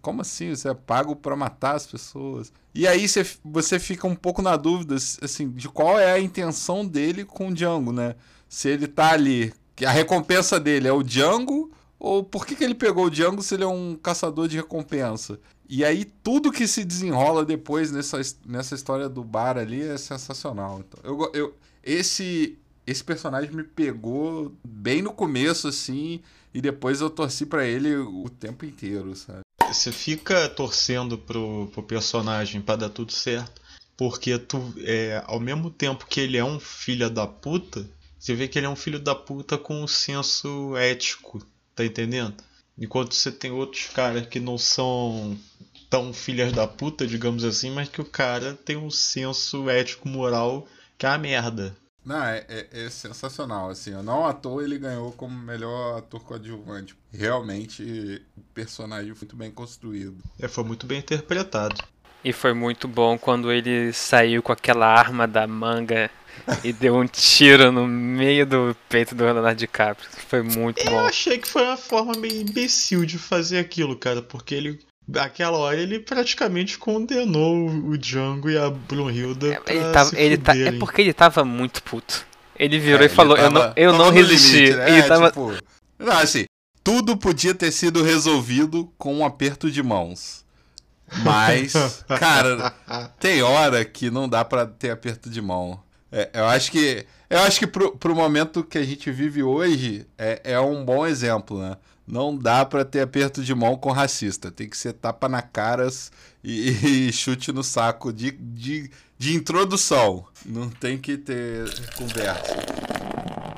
Como 0.00 0.22
assim? 0.22 0.54
Você 0.54 0.70
é 0.70 0.74
pago 0.74 1.14
para 1.14 1.36
matar 1.36 1.76
as 1.76 1.86
pessoas? 1.86 2.52
E 2.74 2.86
aí 2.88 3.06
você, 3.06 3.26
você 3.44 3.78
fica 3.78 4.06
um 4.06 4.16
pouco 4.16 4.42
na 4.42 4.56
dúvida 4.56 4.94
assim, 4.94 5.50
de 5.50 5.68
qual 5.68 5.98
é 5.98 6.12
a 6.12 6.20
intenção 6.20 6.84
dele 6.84 7.24
com 7.24 7.48
o 7.48 7.54
Django, 7.54 7.92
né? 7.92 8.16
Se 8.48 8.68
ele 8.68 8.86
tá 8.88 9.12
ali. 9.12 9.52
Que 9.74 9.84
a 9.84 9.90
recompensa 9.90 10.58
dele 10.58 10.88
é 10.88 10.92
o 10.92 11.02
Django 11.02 11.70
ou 11.98 12.22
por 12.22 12.46
que, 12.46 12.54
que 12.54 12.64
ele 12.64 12.74
pegou 12.74 13.06
o 13.06 13.10
Django 13.10 13.42
se 13.42 13.54
ele 13.54 13.64
é 13.64 13.66
um 13.66 13.96
caçador 13.96 14.48
de 14.48 14.56
recompensa? 14.56 15.38
E 15.68 15.84
aí 15.84 16.04
tudo 16.04 16.52
que 16.52 16.66
se 16.66 16.84
desenrola 16.84 17.44
depois 17.44 17.90
nessa, 17.90 18.20
nessa 18.44 18.74
história 18.74 19.08
do 19.08 19.22
bar 19.24 19.58
ali 19.58 19.82
é 19.82 19.96
sensacional. 19.96 20.80
Então, 20.80 21.00
eu, 21.02 21.30
eu, 21.34 21.56
esse, 21.82 22.58
esse 22.86 23.02
personagem 23.02 23.50
me 23.50 23.64
pegou 23.64 24.52
bem 24.64 25.02
no 25.02 25.12
começo, 25.12 25.68
assim, 25.68 26.20
e 26.54 26.60
depois 26.60 27.00
eu 27.00 27.10
torci 27.10 27.44
para 27.46 27.64
ele 27.64 27.96
o 27.96 28.28
tempo 28.28 28.64
inteiro, 28.64 29.14
sabe? 29.16 29.40
Você 29.66 29.90
fica 29.90 30.48
torcendo 30.48 31.18
pro, 31.18 31.68
pro 31.72 31.82
personagem 31.82 32.60
para 32.60 32.76
dar 32.76 32.88
tudo 32.90 33.12
certo, 33.12 33.60
porque 33.96 34.38
tu, 34.38 34.72
é, 34.78 35.22
ao 35.26 35.40
mesmo 35.40 35.70
tempo 35.70 36.06
que 36.06 36.20
ele 36.20 36.36
é 36.36 36.44
um 36.44 36.60
filho 36.60 37.10
da 37.10 37.26
puta, 37.26 37.84
você 38.18 38.34
vê 38.34 38.46
que 38.46 38.58
ele 38.58 38.66
é 38.66 38.70
um 38.70 38.76
filho 38.76 39.00
da 39.00 39.14
puta 39.14 39.58
com 39.58 39.82
um 39.82 39.88
senso 39.88 40.76
ético 40.76 41.44
Tá 41.76 41.84
entendendo? 41.84 42.34
Enquanto 42.78 43.14
você 43.14 43.32
tem 43.32 43.50
outros 43.50 43.86
caras 43.86 44.26
que 44.26 44.38
não 44.38 44.58
são 44.58 45.36
tão 45.88 46.12
filhas 46.12 46.52
da 46.52 46.66
puta, 46.66 47.06
digamos 47.06 47.44
assim, 47.44 47.70
mas 47.70 47.88
que 47.88 48.00
o 48.00 48.04
cara 48.04 48.54
tem 48.54 48.76
um 48.76 48.90
senso 48.90 49.70
ético 49.70 50.08
moral 50.08 50.66
que 50.98 51.06
é 51.06 51.08
a 51.08 51.18
merda. 51.18 51.76
Não, 52.04 52.22
é, 52.22 52.44
é, 52.48 52.68
é, 52.70 52.88
sensacional, 52.90 53.68
assim, 53.68 53.90
não 54.02 54.24
à 54.24 54.32
toa 54.32 54.62
ele 54.62 54.78
ganhou 54.78 55.10
como 55.10 55.36
melhor 55.36 55.98
ator 55.98 56.22
coadjuvante. 56.22 56.94
Realmente, 57.12 58.22
o 58.36 58.40
personagem 58.54 59.12
foi 59.12 59.26
muito 59.26 59.36
bem 59.36 59.50
construído. 59.50 60.16
É, 60.38 60.46
foi 60.46 60.62
muito 60.62 60.86
bem 60.86 61.00
interpretado. 61.00 61.82
E 62.22 62.32
foi 62.32 62.52
muito 62.52 62.86
bom 62.86 63.18
quando 63.18 63.50
ele 63.50 63.92
saiu 63.92 64.42
com 64.42 64.52
aquela 64.52 64.86
arma 64.86 65.26
da 65.26 65.46
manga 65.46 66.10
e 66.62 66.72
deu 66.72 66.96
um 66.96 67.06
tiro 67.06 67.70
no 67.72 67.86
meio 67.86 68.46
do 68.46 68.76
peito 68.88 69.14
do 69.14 69.24
Leonardo 69.24 69.58
DiCaprio. 69.58 70.08
Foi 70.28 70.42
muito 70.42 70.80
eu 70.80 70.90
bom. 70.90 71.00
Eu 71.00 71.06
achei 71.06 71.38
que 71.38 71.48
foi 71.48 71.62
uma 71.62 71.76
forma 71.76 72.14
meio 72.14 72.42
imbecil 72.42 73.04
de 73.04 73.18
fazer 73.18 73.58
aquilo, 73.58 73.96
cara, 73.96 74.22
porque 74.22 74.54
ele 74.54 74.78
Naquela 75.08 75.56
hora 75.56 75.76
ele 75.76 76.00
praticamente 76.00 76.76
condenou 76.76 77.68
o 77.68 77.96
Django 77.96 78.50
e 78.50 78.58
a 78.58 78.68
Brunhilda. 78.68 79.52
É, 79.54 79.72
ele 79.72 79.92
tava, 79.92 80.18
ele 80.18 80.36
tá, 80.36 80.56
é 80.56 80.72
porque 80.72 81.00
ele 81.00 81.12
tava 81.12 81.44
muito 81.44 81.80
puto. 81.80 82.26
Ele 82.58 82.76
virou 82.80 83.02
é, 83.02 83.06
e 83.06 83.08
falou: 83.08 83.36
tava, 83.36 83.46
Eu 83.46 83.52
não, 83.52 83.72
eu 83.76 83.92
não 83.92 84.10
resisti. 84.10 84.56
Limite, 84.56 84.76
né? 84.76 84.90
Ele 84.90 85.02
tava... 85.04 85.28
Tipo, 85.28 85.54
não, 85.96 86.18
assim, 86.18 86.44
tudo 86.82 87.16
podia 87.16 87.54
ter 87.54 87.70
sido 87.70 88.02
resolvido 88.02 88.92
com 88.98 89.14
um 89.14 89.24
aperto 89.24 89.70
de 89.70 89.80
mãos. 89.80 90.44
Mas, 91.22 91.72
cara, 92.18 92.74
tem 93.20 93.42
hora 93.42 93.84
que 93.84 94.10
não 94.10 94.28
dá 94.28 94.44
para 94.44 94.66
ter 94.66 94.90
aperto 94.90 95.30
de 95.30 95.40
mão. 95.40 95.80
É, 96.10 96.30
eu 96.34 96.46
acho 96.46 96.70
que, 96.70 97.04
eu 97.28 97.38
acho 97.40 97.58
que 97.58 97.66
pro, 97.66 97.96
pro 97.96 98.14
momento 98.14 98.62
que 98.62 98.78
a 98.78 98.84
gente 98.84 99.10
vive 99.10 99.42
hoje 99.42 100.06
é, 100.16 100.40
é 100.44 100.60
um 100.60 100.84
bom 100.84 101.06
exemplo, 101.06 101.60
né? 101.60 101.76
Não 102.06 102.36
dá 102.36 102.64
para 102.64 102.84
ter 102.84 103.00
aperto 103.00 103.42
de 103.42 103.52
mão 103.52 103.76
com 103.76 103.90
racista. 103.90 104.50
Tem 104.50 104.68
que 104.68 104.76
ser 104.76 104.92
tapa 104.92 105.28
na 105.28 105.42
caras 105.42 106.12
e, 106.42 107.08
e 107.08 107.12
chute 107.12 107.50
no 107.50 107.64
saco 107.64 108.12
de, 108.12 108.30
de, 108.30 108.90
de 109.18 109.34
introdução. 109.34 110.24
Não 110.44 110.70
tem 110.70 110.96
que 110.96 111.16
ter 111.16 111.68
conversa. 111.96 112.54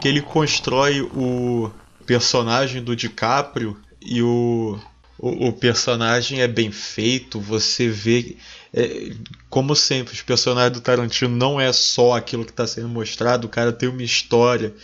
Que 0.00 0.08
ele 0.08 0.22
constrói 0.22 1.02
o 1.02 1.70
personagem 2.06 2.82
do 2.82 2.96
DiCaprio 2.96 3.76
e 4.00 4.22
o, 4.22 4.80
o, 5.18 5.48
o 5.48 5.52
personagem 5.52 6.40
é 6.40 6.48
bem 6.48 6.72
feito. 6.72 7.38
Você 7.38 7.88
vê. 7.88 8.36
É, 8.72 9.12
como 9.48 9.74
sempre, 9.74 10.14
os 10.14 10.22
personagens 10.22 10.72
do 10.72 10.80
Tarantino 10.80 11.34
não 11.34 11.60
é 11.60 11.72
só 11.72 12.14
aquilo 12.14 12.44
que 12.44 12.50
está 12.50 12.66
sendo 12.66 12.88
mostrado. 12.88 13.46
O 13.46 13.50
cara 13.50 13.72
tem 13.72 13.88
uma 13.88 14.02
história. 14.02 14.74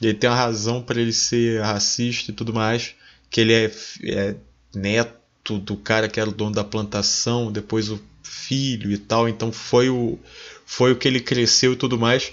Ele 0.00 0.14
tem 0.14 0.28
uma 0.28 0.36
razão 0.36 0.82
para 0.82 1.00
ele 1.00 1.12
ser 1.12 1.60
racista 1.60 2.30
e 2.30 2.34
tudo 2.34 2.52
mais 2.52 2.94
que 3.34 3.40
ele 3.40 3.52
é, 3.52 3.72
é 4.04 4.36
neto 4.72 5.58
do 5.58 5.76
cara 5.76 6.08
que 6.08 6.20
era 6.20 6.30
o 6.30 6.32
dono 6.32 6.54
da 6.54 6.62
plantação, 6.62 7.50
depois 7.50 7.90
o 7.90 8.00
filho 8.22 8.92
e 8.92 8.96
tal, 8.96 9.28
então 9.28 9.50
foi 9.50 9.88
o 9.88 10.16
foi 10.64 10.92
o 10.92 10.96
que 10.96 11.08
ele 11.08 11.18
cresceu 11.18 11.72
e 11.72 11.76
tudo 11.76 11.98
mais. 11.98 12.32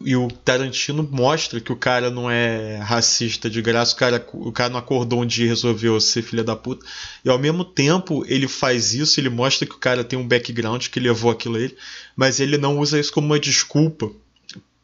E 0.00 0.16
o 0.16 0.28
Tarantino 0.28 1.08
mostra 1.10 1.60
que 1.60 1.72
o 1.72 1.76
cara 1.76 2.10
não 2.10 2.30
é 2.30 2.76
racista 2.76 3.48
de 3.48 3.60
graça, 3.62 3.94
o 3.94 3.96
cara, 3.96 4.26
o 4.32 4.52
cara 4.52 4.70
não 4.70 4.78
acordou 4.78 5.22
um 5.22 5.26
dia 5.26 5.46
e 5.46 5.48
resolveu 5.48 6.00
ser 6.00 6.22
filha 6.22 6.44
da 6.44 6.54
puta. 6.54 6.84
E 7.24 7.28
ao 7.28 7.38
mesmo 7.38 7.64
tempo 7.64 8.24
ele 8.26 8.46
faz 8.48 8.94
isso, 8.94 9.18
ele 9.18 9.30
mostra 9.30 9.66
que 9.66 9.74
o 9.74 9.78
cara 9.78 10.04
tem 10.04 10.18
um 10.18 10.26
background 10.26 10.88
que 10.88 11.00
levou 11.00 11.30
aquilo 11.30 11.56
a 11.56 11.60
ele, 11.60 11.76
mas 12.16 12.40
ele 12.40 12.58
não 12.58 12.78
usa 12.78 12.98
isso 12.98 13.12
como 13.12 13.26
uma 13.26 13.40
desculpa 13.40 14.10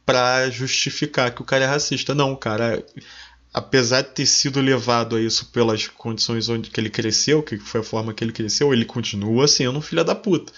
para 0.04 0.50
justificar 0.50 1.34
que 1.34 1.42
o 1.42 1.44
cara 1.44 1.64
é 1.64 1.68
racista. 1.68 2.14
Não, 2.14 2.32
o 2.32 2.36
cara 2.36 2.84
apesar 3.52 4.02
de 4.02 4.10
ter 4.10 4.26
sido 4.26 4.60
levado 4.60 5.16
a 5.16 5.20
isso 5.20 5.46
pelas 5.46 5.88
condições 5.88 6.48
onde 6.48 6.70
que 6.70 6.80
ele 6.80 6.90
cresceu, 6.90 7.42
que 7.42 7.58
foi 7.58 7.80
a 7.80 7.84
forma 7.84 8.14
que 8.14 8.22
ele 8.22 8.32
cresceu, 8.32 8.72
ele 8.72 8.84
continua 8.84 9.48
sendo 9.48 9.78
um 9.78 9.82
filho 9.82 10.04
da 10.04 10.14
puta. 10.14 10.52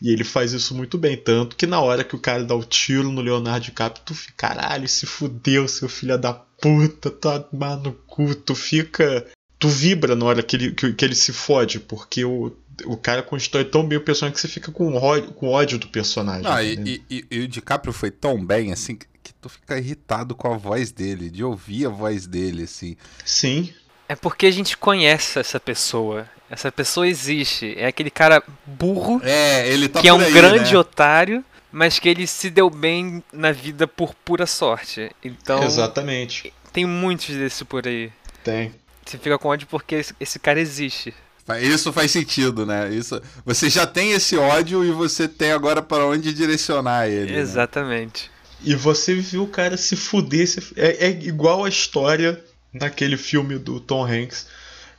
E 0.00 0.12
ele 0.12 0.24
faz 0.24 0.52
isso 0.52 0.74
muito 0.74 0.96
bem, 0.96 1.16
tanto 1.16 1.56
que 1.56 1.66
na 1.66 1.80
hora 1.80 2.04
que 2.04 2.14
o 2.14 2.20
cara 2.20 2.44
dá 2.44 2.54
o 2.54 2.64
tiro 2.64 3.10
no 3.10 3.20
Leonardo 3.20 3.64
DiCaprio, 3.64 4.04
tu 4.04 4.14
fica, 4.14 4.48
caralho, 4.48 4.88
se 4.88 5.06
fudeu, 5.06 5.66
seu 5.66 5.88
filho 5.88 6.16
da 6.16 6.32
puta, 6.32 7.10
tá 7.10 7.44
no 7.82 7.92
cu, 8.06 8.34
tu 8.34 8.54
fica... 8.54 9.26
Tu 9.58 9.68
vibra 9.68 10.14
na 10.14 10.24
hora 10.24 10.40
que 10.40 10.54
ele, 10.54 10.70
que, 10.70 10.92
que 10.92 11.04
ele 11.04 11.16
se 11.16 11.32
fode, 11.32 11.80
porque 11.80 12.24
o, 12.24 12.56
o 12.84 12.96
cara 12.96 13.24
constrói 13.24 13.64
tão 13.64 13.84
bem 13.84 13.98
o 13.98 14.00
personagem 14.00 14.34
que 14.34 14.40
você 14.40 14.46
fica 14.46 14.70
com 14.70 14.94
ódio, 14.94 15.32
com 15.32 15.48
ódio 15.48 15.78
do 15.78 15.88
personagem. 15.88 16.46
Ah, 16.46 16.62
e, 16.62 17.02
e, 17.10 17.24
e, 17.28 17.40
o 17.40 17.48
DiCaprio 17.48 17.92
foi 17.92 18.12
tão 18.12 18.44
bem, 18.44 18.72
assim, 18.72 18.96
que 18.96 19.34
tu 19.40 19.48
fica 19.48 19.78
irritado 19.78 20.34
com 20.34 20.52
a 20.52 20.56
voz 20.56 20.90
dele, 20.90 21.30
de 21.30 21.42
ouvir 21.42 21.86
a 21.86 21.90
voz 21.90 22.26
dele, 22.26 22.62
assim. 22.64 22.96
Sim. 23.24 23.72
É 24.08 24.16
porque 24.16 24.46
a 24.46 24.50
gente 24.50 24.76
conhece 24.76 25.38
essa 25.38 25.60
pessoa. 25.60 26.26
Essa 26.50 26.72
pessoa 26.72 27.06
existe. 27.06 27.74
É 27.76 27.86
aquele 27.86 28.10
cara 28.10 28.42
burro. 28.64 29.20
É, 29.22 29.68
ele 29.68 29.88
tá 29.88 30.00
Que 30.00 30.08
é 30.08 30.14
um 30.14 30.20
aí, 30.20 30.32
grande 30.32 30.72
né? 30.72 30.78
otário, 30.78 31.44
mas 31.70 31.98
que 31.98 32.08
ele 32.08 32.26
se 32.26 32.48
deu 32.48 32.70
bem 32.70 33.22
na 33.32 33.52
vida 33.52 33.86
por 33.86 34.14
pura 34.14 34.46
sorte. 34.46 35.10
Então. 35.22 35.62
Exatamente. 35.62 36.52
Tem 36.72 36.86
muitos 36.86 37.34
desse 37.34 37.64
por 37.64 37.86
aí. 37.86 38.10
Tem. 38.42 38.72
Você 39.04 39.18
fica 39.18 39.38
com 39.38 39.48
ódio 39.48 39.66
porque 39.70 39.96
esse, 39.96 40.14
esse 40.18 40.38
cara 40.38 40.60
existe. 40.60 41.14
Isso 41.62 41.92
faz 41.94 42.10
sentido, 42.10 42.66
né? 42.66 42.90
Isso, 42.92 43.22
você 43.44 43.70
já 43.70 43.86
tem 43.86 44.12
esse 44.12 44.36
ódio 44.36 44.84
e 44.84 44.90
você 44.90 45.26
tem 45.26 45.50
agora 45.52 45.80
para 45.80 46.04
onde 46.04 46.32
direcionar 46.34 47.08
ele. 47.08 47.32
né? 47.32 47.38
Exatamente. 47.38 48.30
E 48.62 48.74
você 48.74 49.14
viu 49.14 49.44
o 49.44 49.48
cara 49.48 49.76
se 49.78 49.96
fuder. 49.96 50.46
Se... 50.46 50.72
É, 50.76 51.06
é 51.06 51.10
igual 51.10 51.64
a 51.64 51.68
história 51.68 52.42
naquele 52.78 53.16
filme 53.16 53.58
do 53.58 53.80
Tom 53.80 54.04
Hanks 54.04 54.46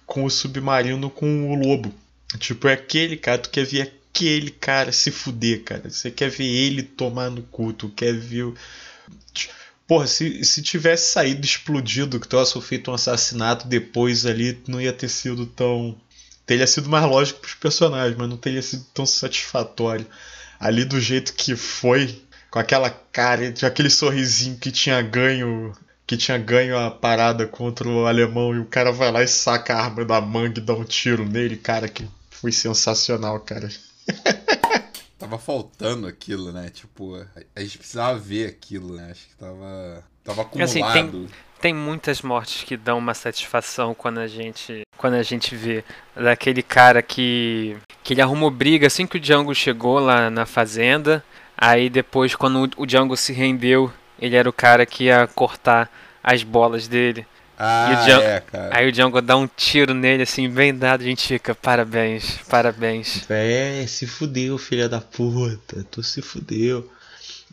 com 0.06 0.24
o 0.24 0.30
submarino 0.30 1.10
com 1.10 1.52
o 1.52 1.56
lobo. 1.56 1.94
Tipo, 2.40 2.68
é 2.68 2.74
aquele 2.74 3.16
cara, 3.16 3.38
tu 3.38 3.50
quer 3.50 3.66
ver 3.66 3.82
aquele 3.82 4.50
cara 4.50 4.92
se 4.92 5.12
fuder, 5.12 5.64
cara. 5.64 5.90
Você 5.90 6.12
quer 6.12 6.30
ver 6.30 6.46
ele 6.46 6.84
tomar 6.84 7.30
no 7.30 7.44
cu, 7.44 7.72
tu 7.72 7.90
quer 7.90 8.14
ver. 8.14 8.54
Porra, 9.88 10.08
se, 10.08 10.44
se 10.44 10.62
tivesse 10.62 11.12
saído 11.12 11.46
explodido, 11.46 12.20
que 12.20 12.28
tivesse 12.28 12.60
feito 12.62 12.92
um 12.92 12.94
assassinato 12.94 13.68
depois 13.68 14.26
ali, 14.26 14.60
não 14.68 14.82
ia 14.82 14.94
ter 14.94 15.10
sido 15.10 15.46
tão. 15.46 15.96
Teria 16.46 16.68
sido 16.68 16.90
mais 16.90 17.06
lógico 17.06 17.40
pros 17.40 17.54
personagens, 17.56 18.18
mas 18.18 18.30
não 18.30 18.38
teria 18.38 18.62
sido 18.62 18.86
tão 18.94 19.06
satisfatório. 19.06 20.06
Ali 20.60 20.86
do 20.86 21.00
jeito 21.00 21.34
que 21.34 21.56
foi, 21.56 22.22
com 22.52 22.60
aquela 22.60 22.90
cara, 22.90 23.54
aquele 23.64 23.90
sorrisinho 23.90 24.58
que 24.58 24.72
tinha 24.72 25.02
ganho. 25.02 25.74
Que 26.10 26.18
tinha 26.18 26.40
ganho 26.40 26.76
a 26.76 26.90
parada 26.90 27.46
contra 27.46 27.88
o 27.88 28.08
alemão 28.08 28.56
e 28.56 28.58
o 28.58 28.66
cara 28.66 28.92
vai 28.92 29.12
lá 29.12 29.22
e 29.22 29.28
saca 29.28 29.76
a 29.76 29.84
arma 29.84 30.04
da 30.04 30.20
manga 30.20 30.60
e 30.60 30.64
dá 30.64 30.74
um 30.74 30.84
tiro 30.84 31.24
nele, 31.24 31.56
cara, 31.56 31.88
que 31.88 32.04
foi 32.32 32.52
sensacional, 32.52 33.40
cara. 33.42 33.70
Tava 35.20 35.38
faltando 35.38 36.08
aquilo, 36.08 36.52
né? 36.52 36.72
Tipo, 36.74 37.14
a- 37.56 37.62
gente 37.62 37.78
precisava 37.78 38.18
ver 38.18 38.48
aquilo, 38.50 38.96
né? 38.96 39.10
Acho 39.12 39.28
que 39.28 39.36
tava, 39.36 40.04
tava 40.24 40.42
Assim, 40.64 40.82
acumulado. 40.82 41.12
tem- 41.12 41.30
Tem 41.62 41.74
muitas 41.76 42.24
mortes 42.24 42.64
que 42.64 42.76
dão 42.76 42.98
uma 42.98 43.14
satisfação 43.14 43.94
quando 43.94 44.18
a 44.20 44.28
gente 44.28 44.82
quando 44.98 45.14
a 45.14 45.22
gente 45.24 45.56
vê 45.56 45.84
daquele 46.16 46.64
cara 46.64 47.04
que 47.04 47.78
que 48.04 48.14
ele 48.14 48.22
arrumou 48.22 48.50
briga 48.50 48.88
assim 48.88 49.06
que 49.06 49.18
o 49.18 49.20
Django 49.20 49.54
chegou 49.54 50.00
lá 50.00 50.30
na 50.32 50.46
fazenda. 50.48 51.24
Aí 51.56 51.88
depois 51.90 52.34
quando 52.34 52.64
o- 52.78 52.84
o 52.84 52.86
Django 52.88 53.16
se 53.18 53.32
rendeu, 53.34 53.92
ele 54.22 54.36
era 54.36 54.50
o 54.50 54.54
cara 54.54 54.86
que 54.86 55.06
ia 55.06 55.28
cortar 55.28 55.90
as 56.24 56.44
bolas 56.44 56.88
dele. 56.88 57.26
Ah, 57.58 57.90
o 57.92 58.06
Djan- 58.06 58.22
é, 58.22 58.40
cara. 58.40 58.70
Aí 58.78 58.88
o 58.88 58.92
Django 58.92 59.22
dá 59.22 59.36
um 59.36 59.46
tiro 59.48 59.94
nele 59.94 60.24
assim, 60.24 60.50
bem 60.50 60.74
dado, 60.74 61.02
a 61.02 61.04
gente 61.04 61.28
fica, 61.28 61.54
parabéns, 61.54 62.38
parabéns. 62.50 63.30
É, 63.30 63.86
se 63.88 64.08
fudeu, 64.08 64.58
filha 64.58 64.88
da 64.88 65.02
puta. 65.02 65.86
Tu 65.92 66.02
se 66.02 66.22
fudeu. 66.22 66.90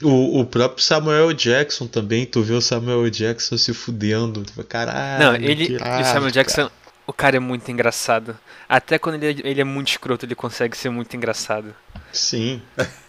O, 0.03 0.41
o 0.41 0.45
próprio 0.45 0.85
Samuel 0.85 1.33
Jackson 1.33 1.87
também, 1.87 2.25
tu 2.27 2.43
vê 2.43 2.53
o 2.53 2.61
Samuel 2.61 3.09
Jackson 3.11 3.57
se 3.57 3.73
fudendo. 3.75 4.43
Tu 4.45 4.53
fala, 4.53 4.67
Caralho. 4.67 5.25
Não, 5.25 5.35
ele 5.35 5.77
o 5.77 6.05
Samuel 6.05 6.31
Jackson, 6.31 6.63
cara." 6.69 6.73
o 7.07 7.13
cara 7.13 7.37
é 7.37 7.41
muito 7.41 7.69
engraçado. 7.71 8.37
Até 8.69 8.99
quando 8.99 9.23
ele, 9.23 9.41
é- 9.43 9.49
ele 9.51 9.61
é 9.61 9.65
muito 9.65 9.89
escroto, 9.89 10.25
ele 10.27 10.35
consegue 10.35 10.77
ser 10.77 10.91
muito 10.91 11.17
engraçado. 11.17 11.75
Sim. 12.13 12.61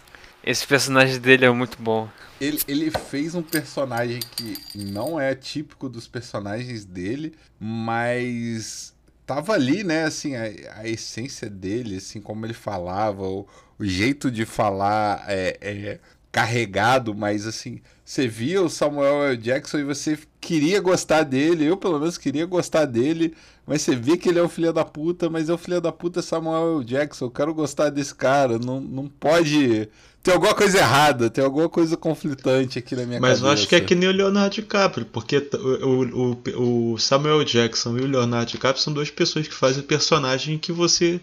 Esse 0.48 0.66
personagem 0.66 1.20
dele 1.20 1.44
é 1.44 1.50
muito 1.50 1.76
bom. 1.78 2.08
Ele, 2.40 2.58
ele 2.66 2.90
fez 2.90 3.34
um 3.34 3.42
personagem 3.42 4.18
que 4.34 4.56
não 4.74 5.20
é 5.20 5.34
típico 5.34 5.90
dos 5.90 6.08
personagens 6.08 6.86
dele, 6.86 7.34
mas 7.60 8.94
tava 9.26 9.52
ali, 9.52 9.84
né, 9.84 10.04
assim, 10.04 10.36
a, 10.36 10.44
a 10.76 10.88
essência 10.88 11.50
dele, 11.50 11.98
assim, 11.98 12.18
como 12.18 12.46
ele 12.46 12.54
falava, 12.54 13.24
o, 13.24 13.46
o 13.78 13.84
jeito 13.84 14.30
de 14.30 14.46
falar 14.46 15.22
é, 15.28 15.58
é 15.60 16.00
carregado, 16.32 17.14
mas 17.14 17.46
assim, 17.46 17.82
você 18.02 18.26
via 18.26 18.62
o 18.62 18.70
Samuel 18.70 19.24
L. 19.24 19.36
Jackson 19.36 19.80
e 19.80 19.84
você 19.84 20.18
queria 20.40 20.80
gostar 20.80 21.24
dele, 21.24 21.66
eu 21.66 21.76
pelo 21.76 21.98
menos 21.98 22.16
queria 22.16 22.46
gostar 22.46 22.86
dele, 22.86 23.34
mas 23.66 23.82
você 23.82 23.94
vê 23.94 24.16
que 24.16 24.30
ele 24.30 24.38
é 24.38 24.42
o 24.42 24.48
filho 24.48 24.72
da 24.72 24.84
puta, 24.84 25.28
mas 25.28 25.50
é 25.50 25.52
o 25.52 25.58
filho 25.58 25.78
da 25.78 25.92
puta 25.92 26.22
Samuel 26.22 26.78
L. 26.78 26.84
Jackson, 26.86 27.26
eu 27.26 27.30
quero 27.30 27.52
gostar 27.52 27.90
desse 27.90 28.14
cara, 28.14 28.58
não, 28.58 28.80
não 28.80 29.08
pode... 29.08 29.90
Tem 30.22 30.34
alguma 30.34 30.54
coisa 30.54 30.78
errada, 30.78 31.30
tem 31.30 31.42
alguma 31.42 31.68
coisa 31.68 31.96
conflitante 31.96 32.78
aqui 32.78 32.94
na 32.94 33.06
minha 33.06 33.20
Mas 33.20 33.38
cabeça. 33.38 33.46
eu 33.46 33.50
acho 33.50 33.68
que 33.68 33.74
é 33.74 33.80
que 33.80 33.94
nem 33.94 34.08
o 34.08 34.12
Leonardo 34.12 34.56
DiCaprio, 34.56 35.06
porque 35.06 35.38
o, 35.82 36.34
o, 36.56 36.92
o 36.92 36.98
Samuel 36.98 37.44
Jackson 37.44 37.96
e 37.96 38.02
o 38.02 38.06
Leonardo 38.06 38.50
DiCaprio 38.50 38.82
são 38.82 38.92
duas 38.92 39.10
pessoas 39.10 39.48
que 39.48 39.54
fazem 39.54 39.82
personagem 39.82 40.58
que 40.58 40.72
você 40.72 41.20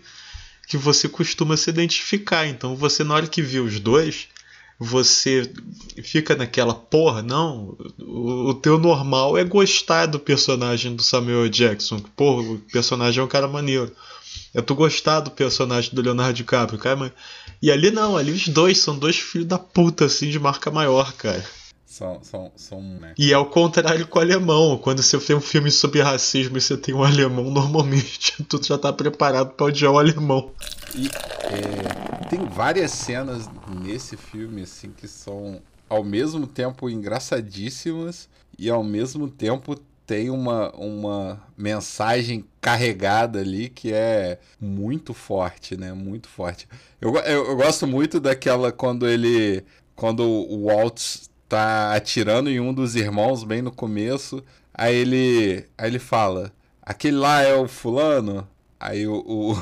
que 0.67 0.77
você 0.77 1.07
costuma 1.07 1.55
se 1.55 1.69
identificar. 1.69 2.47
Então 2.47 2.75
você 2.75 3.03
na 3.03 3.13
hora 3.13 3.27
que 3.27 3.41
vê 3.41 3.59
os 3.59 3.79
dois, 3.79 4.27
você 4.79 5.51
fica 6.03 6.35
naquela 6.35 6.73
porra, 6.73 7.21
não, 7.21 7.77
o, 7.99 8.49
o 8.49 8.53
teu 8.53 8.77
normal 8.77 9.37
é 9.37 9.43
gostar 9.43 10.05
do 10.05 10.19
personagem 10.19 10.95
do 10.95 11.03
Samuel 11.03 11.47
Jackson. 11.49 11.99
Porra, 12.15 12.53
o 12.53 12.59
personagem 12.71 13.21
é 13.21 13.23
um 13.23 13.27
cara 13.27 13.47
maneiro. 13.47 13.91
É 14.55 14.61
tu 14.61 14.73
gostar 14.73 15.19
do 15.19 15.29
personagem 15.29 15.93
do 15.93 16.01
Leonardo 16.01 16.33
DiCaprio, 16.33 16.79
cara, 16.79 16.95
mas... 16.95 17.11
E 17.61 17.69
ali 17.69 17.91
não, 17.91 18.15
ali 18.15 18.31
os 18.31 18.47
dois 18.47 18.77
são 18.77 18.97
dois 18.97 19.17
filhos 19.17 19.47
da 19.47 19.59
puta, 19.59 20.05
assim, 20.05 20.29
de 20.29 20.39
marca 20.39 20.71
maior, 20.71 21.11
cara. 21.13 21.43
São, 21.85 22.19
são, 22.23 22.51
são, 22.55 22.81
né? 22.81 23.13
E 23.17 23.33
é 23.33 23.37
o 23.37 23.45
contrário 23.45 24.07
com 24.07 24.17
o 24.17 24.21
alemão. 24.21 24.77
Quando 24.77 25.03
você 25.03 25.17
tem 25.17 25.35
um 25.35 25.41
filme 25.41 25.69
sobre 25.69 26.01
racismo 26.01 26.57
e 26.57 26.61
você 26.61 26.77
tem 26.77 26.95
um 26.95 27.03
alemão, 27.03 27.51
normalmente 27.51 28.43
tu 28.47 28.61
já 28.63 28.77
tá 28.77 28.91
preparado 28.93 29.51
para 29.51 29.65
odiar 29.65 29.91
o 29.91 29.99
alemão. 29.99 30.51
E 30.93 31.07
é, 31.07 32.27
tem 32.29 32.45
várias 32.45 32.91
cenas 32.91 33.49
nesse 33.81 34.15
filme, 34.15 34.63
assim, 34.63 34.89
que 34.89 35.07
são 35.07 35.61
ao 35.89 36.03
mesmo 36.03 36.47
tempo 36.47 36.89
engraçadíssimas 36.89 38.29
e 38.57 38.69
ao 38.69 38.83
mesmo 38.83 39.29
tempo 39.29 39.75
tem 40.05 40.29
uma, 40.29 40.71
uma 40.75 41.41
mensagem 41.57 42.45
carregada 42.61 43.39
ali 43.39 43.69
que 43.69 43.91
é 43.91 44.39
muito 44.59 45.13
forte, 45.13 45.75
né? 45.75 45.93
Muito 45.93 46.27
forte. 46.27 46.67
Eu, 47.01 47.15
eu, 47.17 47.45
eu 47.47 47.55
gosto 47.55 47.87
muito 47.87 48.19
daquela 48.19 48.71
quando 48.71 49.07
ele. 49.07 49.63
Quando 49.95 50.23
o 50.23 50.65
Waltz 50.65 51.29
tá 51.47 51.93
atirando 51.95 52.49
em 52.49 52.59
um 52.59 52.73
dos 52.73 52.95
irmãos 52.95 53.43
bem 53.43 53.61
no 53.61 53.71
começo. 53.71 54.43
Aí 54.73 54.95
ele. 54.95 55.65
Aí 55.77 55.89
ele 55.89 55.99
fala: 55.99 56.51
aquele 56.81 57.17
lá 57.17 57.41
é 57.41 57.55
o 57.55 57.67
fulano? 57.67 58.47
Aí 58.79 59.07
o, 59.07 59.15
o, 59.15 59.53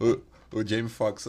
o, 0.04 0.20
o 0.58 0.66
Jamie 0.66 0.88
Foxx. 0.88 1.28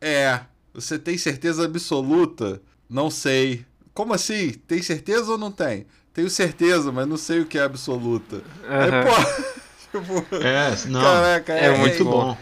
É, 0.00 0.40
você 0.74 0.98
tem 0.98 1.16
certeza 1.16 1.64
absoluta? 1.64 2.60
Não 2.88 3.10
sei. 3.10 3.64
Como 3.94 4.12
assim? 4.12 4.50
Tem 4.50 4.82
certeza 4.82 5.32
ou 5.32 5.38
não 5.38 5.52
tem? 5.52 5.86
Tenho 6.12 6.28
certeza, 6.28 6.92
mas 6.92 7.06
não 7.06 7.16
sei 7.16 7.40
o 7.40 7.46
que 7.46 7.58
é 7.58 7.62
absoluta. 7.62 8.36
Uhum. 8.36 8.42
Aí, 8.68 8.90
pô, 9.04 9.98
tipo, 9.98 10.36
é, 10.36 10.88
não, 10.88 11.00
caraca, 11.00 11.52
é, 11.54 11.66
é 11.66 11.78
muito 11.78 12.04
bom. 12.04 12.36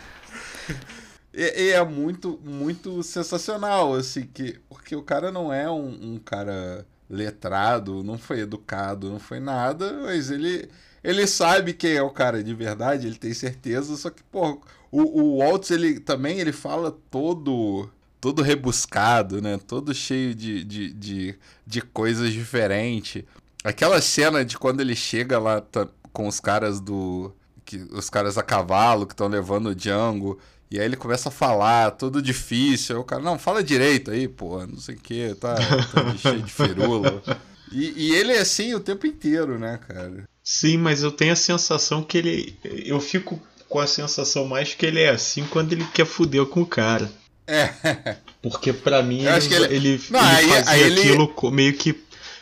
E, 1.33 1.67
e, 1.67 1.71
é 1.71 1.85
muito, 1.85 2.41
muito 2.45 3.03
sensacional, 3.05 3.95
assim, 3.95 4.23
que, 4.23 4.59
porque 4.69 4.97
o 4.97 5.03
cara 5.03 5.31
não 5.31 5.53
é 5.53 5.71
um, 5.71 6.15
um, 6.15 6.19
cara 6.19 6.85
letrado, 7.09 8.03
não 8.03 8.19
foi 8.19 8.41
educado, 8.41 9.09
não 9.09 9.21
foi 9.21 9.39
nada, 9.39 9.93
mas 10.03 10.31
ele, 10.31 10.69
ele 11.05 11.27
sabe 11.29 11.73
quem 11.73 11.93
é 11.93 12.03
o 12.03 12.11
cara 12.11 12.43
de 12.43 12.53
verdade, 12.53 13.07
ele 13.07 13.17
tem 13.17 13.33
certeza, 13.33 13.97
só 13.97 14.11
que, 14.11 14.25
pô, 14.25 14.61
o, 14.91 15.03
o 15.23 15.37
Waltz, 15.39 15.71
ele 15.71 16.01
também, 16.01 16.41
ele 16.41 16.53
fala 16.53 16.91
todo 17.11 17.89
todo 18.21 18.43
rebuscado, 18.43 19.41
né? 19.41 19.59
Todo 19.67 19.95
cheio 19.95 20.35
de, 20.35 20.63
de, 20.63 20.93
de, 20.93 21.39
de 21.67 21.81
coisas 21.81 22.33
diferentes. 22.33 23.25
Aquela 23.63 24.01
cena 24.01 24.45
de 24.45 24.59
quando 24.59 24.81
ele 24.81 24.97
chega 24.97 25.39
lá 25.39 25.61
tá, 25.61 25.87
com 26.13 26.27
os 26.27 26.41
caras 26.41 26.81
do. 26.81 27.33
Que, 27.65 27.77
os 27.93 28.09
caras 28.09 28.39
a 28.39 28.43
cavalo 28.43 29.07
que 29.07 29.13
estão 29.13 29.29
levando 29.29 29.71
o 29.71 29.75
Django. 29.75 30.39
E 30.71 30.79
aí 30.79 30.85
ele 30.85 30.97
começa 30.97 31.29
a 31.29 31.33
falar, 31.33 31.91
tudo 31.93 32.23
difícil. 32.23 32.97
Aí 32.97 33.03
o 33.03 33.05
cara, 33.05 33.23
não, 33.23 33.39
fala 33.39 33.63
direito 33.63 34.13
aí, 34.13 34.29
pô, 34.29 34.65
não 34.67 34.79
sei 34.79 34.95
o 34.95 34.99
que, 34.99 35.35
tá, 35.35 35.57
tá 35.57 36.15
cheio 36.17 36.43
de 36.43 36.53
firula. 36.53 37.23
E, 37.73 37.93
e, 37.97 38.15
ele 38.15 38.33
é 38.33 38.39
assim 38.39 38.73
o 38.75 38.81
tempo 38.81 39.07
inteiro, 39.07 39.59
né, 39.59 39.79
cara? 39.89 40.25
Sim, 40.43 40.77
mas 40.77 41.03
eu 41.03 41.13
tenho 41.13 41.33
a 41.33 41.37
sensação 41.37 42.03
que 42.03 42.19
ele. 42.19 42.57
Eu 42.65 43.01
fico 43.01 43.41
com 43.69 43.79
a 43.79 43.87
sensação 43.87 44.47
mais 44.47 44.75
que 44.75 44.87
ele 44.87 45.01
é 45.01 45.11
assim 45.11 45.45
quando 45.45 45.73
ele 45.73 45.85
quer 45.93 46.07
fuder 46.07 46.47
com 46.47 46.63
o 46.63 46.67
cara. 46.67 47.11
É. 47.47 48.17
Porque 48.43 48.73
para 48.73 49.03
mim 49.03 49.25
ele, 49.25 49.55
ele, 49.55 49.75
ele, 49.75 50.03
não, 50.11 50.21
ele 50.21 50.31
aí, 50.31 50.49
fazia 50.49 50.71
aí 50.71 50.93
aquilo 50.93 51.35
ele... 51.43 51.51
meio 51.51 51.75
que 51.75 51.93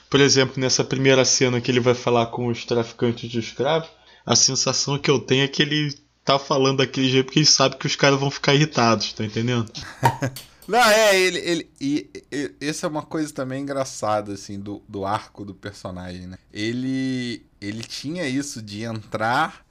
por 0.08 0.20
exemplo, 0.20 0.60
nessa 0.60 0.82
primeira 0.84 1.24
cena 1.24 1.60
que 1.60 1.70
ele 1.70 1.80
vai 1.80 1.94
falar 1.94 2.26
com 2.26 2.46
os 2.46 2.64
traficantes 2.64 3.30
de 3.30 3.38
escravos, 3.38 3.88
a 4.24 4.36
sensação 4.36 4.98
que 4.98 5.10
eu 5.10 5.18
tenho 5.18 5.44
é 5.44 5.48
que 5.48 5.62
ele 5.62 5.94
tá 6.24 6.38
falando 6.38 6.78
daquele 6.78 7.08
jeito 7.08 7.26
porque 7.26 7.38
ele 7.38 7.46
sabe 7.46 7.76
que 7.76 7.86
os 7.86 7.96
caras 7.96 8.20
vão 8.20 8.30
ficar 8.30 8.54
irritados, 8.54 9.12
tá 9.12 9.24
entendendo? 9.24 9.70
Não, 10.68 10.78
é, 10.78 11.18
ele. 11.18 11.38
ele 11.38 11.70
e, 11.80 12.10
e, 12.30 12.54
essa 12.60 12.86
é 12.86 12.90
uma 12.90 13.00
coisa 13.00 13.32
também 13.32 13.62
engraçada, 13.62 14.34
assim, 14.34 14.60
do, 14.60 14.82
do 14.86 15.06
arco 15.06 15.42
do 15.42 15.54
personagem, 15.54 16.26
né? 16.26 16.36
Ele. 16.52 17.46
Ele 17.58 17.82
tinha 17.82 18.28
isso 18.28 18.60
de 18.60 18.82
entrar. 18.82 19.64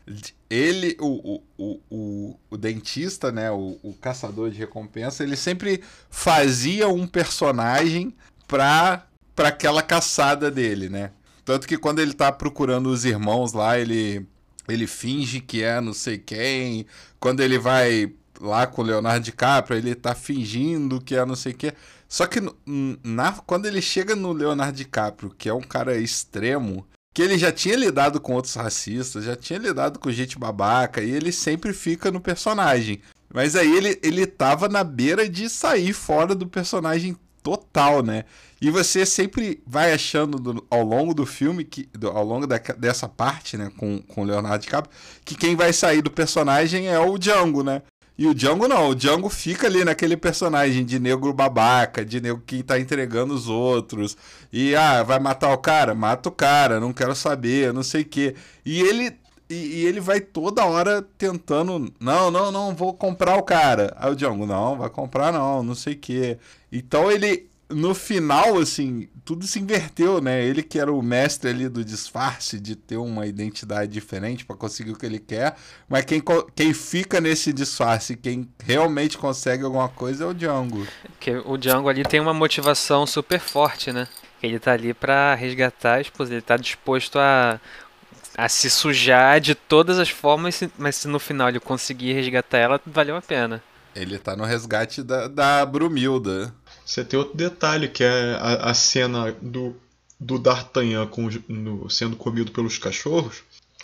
Ele, 0.49 0.97
o, 0.99 1.43
o, 1.57 1.81
o, 1.91 2.39
o, 2.49 2.57
dentista, 2.57 3.31
né? 3.31 3.51
O, 3.51 3.77
o 3.83 3.93
caçador 3.93 4.49
de 4.49 4.57
recompensa, 4.57 5.23
ele 5.23 5.35
sempre 5.35 5.83
fazia 6.09 6.89
um 6.89 7.05
personagem 7.05 8.15
pra 8.47 9.05
para 9.37 9.49
aquela 9.49 9.83
caçada 9.83 10.49
dele, 10.49 10.89
né? 10.89 11.11
Tanto 11.45 11.67
que 11.67 11.77
quando 11.77 11.99
ele 11.99 12.11
tá 12.11 12.31
procurando 12.31 12.89
os 12.89 13.05
irmãos 13.05 13.53
lá, 13.53 13.79
ele 13.79 14.25
ele 14.67 14.87
finge 14.87 15.39
que 15.39 15.63
é 15.63 15.79
não 15.79 15.93
sei 15.93 16.17
quem. 16.17 16.87
Quando 17.19 17.39
ele 17.39 17.59
vai 17.59 18.11
lá 18.41 18.65
com 18.65 18.81
o 18.81 18.85
Leonardo 18.85 19.23
DiCaprio, 19.23 19.77
ele 19.77 19.93
tá 19.93 20.15
fingindo 20.15 20.99
que 20.99 21.15
é 21.15 21.23
não 21.23 21.35
sei 21.35 21.53
quem. 21.53 21.71
Só 22.09 22.25
que 22.25 22.39
na, 23.03 23.31
quando 23.45 23.67
ele 23.67 23.81
chega 23.81 24.15
no 24.15 24.33
Leonardo 24.33 24.75
DiCaprio, 24.75 25.29
que 25.37 25.47
é 25.47 25.53
um 25.53 25.61
cara 25.61 25.95
extremo, 25.97 26.85
que 27.13 27.21
ele 27.21 27.37
já 27.37 27.51
tinha 27.51 27.75
lidado 27.75 28.19
com 28.19 28.33
outros 28.33 28.55
racistas, 28.55 29.23
já 29.23 29.35
tinha 29.35 29.59
lidado 29.59 29.99
com 29.99 30.11
gente 30.11 30.37
babaca, 30.37 31.01
e 31.01 31.11
ele 31.11 31.31
sempre 31.31 31.73
fica 31.73 32.11
no 32.11 32.19
personagem. 32.19 33.01
Mas 33.31 33.55
aí 33.55 33.71
ele, 33.71 33.99
ele 34.01 34.25
tava 34.25 34.67
na 34.67 34.83
beira 34.83 35.29
de 35.29 35.47
sair 35.49 35.93
fora 35.93 36.33
do 36.33 36.47
personagem 36.47 37.15
total, 37.47 38.03
né? 38.03 38.25
E 38.61 38.71
você 38.71 39.05
sempre 39.05 39.61
vai 39.65 39.93
achando 39.93 40.39
do, 40.39 40.65
ao 40.69 40.83
longo 40.83 41.13
do 41.13 41.25
filme, 41.25 41.63
que, 41.63 41.87
do, 41.93 42.09
ao 42.09 42.23
longo 42.23 42.47
da, 42.47 42.57
dessa 42.57 43.07
parte, 43.07 43.55
né, 43.57 43.71
com, 43.77 43.99
com 44.01 44.23
Leonardo 44.23 44.63
DiCaprio, 44.63 44.95
que 45.23 45.35
quem 45.35 45.55
vai 45.55 45.71
sair 45.71 46.01
do 46.01 46.09
personagem 46.09 46.87
é 46.87 46.99
o 46.99 47.17
Django, 47.17 47.63
né? 47.63 47.81
E 48.17 48.25
o 48.25 48.33
Django 48.33 48.67
não, 48.67 48.89
o 48.89 48.95
Django 48.95 49.29
fica 49.29 49.67
ali 49.67 49.85
naquele 49.85 50.17
personagem 50.17 50.83
de 50.83 50.97
negro 50.97 51.31
babaca, 51.31 52.03
de 52.03 52.19
negro 52.19 52.41
que 52.47 52.63
tá 52.63 52.79
entregando 52.79 53.31
os 53.31 53.47
outros. 53.47 54.17
E 54.51 54.75
ah, 54.75 55.03
vai 55.03 55.19
matar 55.19 55.53
o 55.53 55.57
cara? 55.59 55.93
Mata 55.93 56.29
o 56.29 56.31
cara, 56.31 56.79
não 56.79 56.91
quero 56.91 57.13
saber, 57.13 57.71
não 57.71 57.83
sei 57.83 58.01
o 58.01 58.05
quê. 58.05 58.35
E 58.65 58.81
ele 58.81 59.15
e, 59.49 59.53
e, 59.55 59.85
ele 59.85 59.99
vai 59.99 60.19
toda 60.19 60.65
hora 60.65 61.01
tentando. 61.17 61.93
Não, 61.99 62.29
não, 62.31 62.51
não, 62.51 62.75
vou 62.75 62.93
comprar 62.93 63.37
o 63.37 63.43
cara. 63.43 63.95
Aí 63.97 64.11
o 64.11 64.15
Django, 64.15 64.45
não, 64.45 64.77
vai 64.77 64.89
comprar 64.89 65.31
não, 65.31 65.63
não 65.63 65.75
sei 65.75 65.93
o 65.93 65.97
quê. 65.97 66.37
Então 66.71 67.11
ele. 67.11 67.49
No 67.69 67.93
final, 67.93 68.57
assim, 68.57 69.09
tudo 69.25 69.45
se 69.45 69.59
inverteu, 69.59 70.21
né? 70.21 70.41
Ele 70.43 70.63
que 70.63 70.79
era 70.79 70.91
o 70.91 71.01
mestre 71.01 71.49
ali 71.49 71.67
do 71.67 71.83
disfarce, 71.83 72.59
de 72.59 72.75
ter 72.75 72.95
uma 72.97 73.27
identidade 73.27 73.91
diferente 73.91 74.45
para 74.45 74.55
conseguir 74.55 74.91
o 74.91 74.97
que 74.97 75.05
ele 75.05 75.19
quer. 75.19 75.55
Mas 75.89 76.05
quem, 76.05 76.23
quem 76.55 76.73
fica 76.73 77.19
nesse 77.19 77.51
disfarce, 77.51 78.15
quem 78.15 78.47
realmente 78.63 79.17
consegue 79.17 79.65
alguma 79.65 79.89
coisa 79.89 80.23
é 80.23 80.27
o 80.27 80.33
Django. 80.33 80.87
Porque 81.03 81.35
o 81.45 81.57
Django 81.57 81.89
ali 81.89 82.03
tem 82.03 82.21
uma 82.21 82.33
motivação 82.33 83.05
super 83.05 83.39
forte, 83.39 83.91
né? 83.91 84.07
Ele 84.41 84.59
tá 84.59 84.71
ali 84.71 84.93
para 84.93 85.35
resgatar 85.35 85.95
a 85.95 86.01
esposa, 86.01 86.33
ele 86.33 86.41
tá 86.41 86.55
disposto 86.55 87.19
a 87.19 87.59
a 88.37 88.47
se 88.47 88.69
sujar 88.69 89.41
de 89.41 89.55
todas 89.55 89.97
as 89.97 90.09
formas, 90.09 90.61
mas 90.77 90.95
se 90.95 91.07
no 91.07 91.17
final 91.17 91.49
ele 91.49 91.59
conseguir 91.59 92.13
resgatar 92.13 92.59
ela, 92.59 92.79
valeu 92.85 93.15
a 93.15 93.21
pena. 93.21 93.63
Ele 93.95 94.19
tá 94.19 94.35
no 94.35 94.45
resgate 94.45 95.01
da, 95.01 95.27
da 95.27 95.65
Brumilda. 95.65 96.53
Você 96.87 97.03
tem 97.03 97.19
outro 97.19 97.35
detalhe, 97.35 97.89
que 97.89 98.01
é 98.01 98.37
a, 98.39 98.69
a 98.69 98.73
cena 98.73 99.33
do, 99.41 99.75
do 100.17 100.39
D'Artagnan 100.39 101.05
com, 101.07 101.29
no, 101.49 101.89
sendo 101.89 102.15
comido 102.15 102.49
pelos 102.53 102.77
cachorros, 102.77 103.43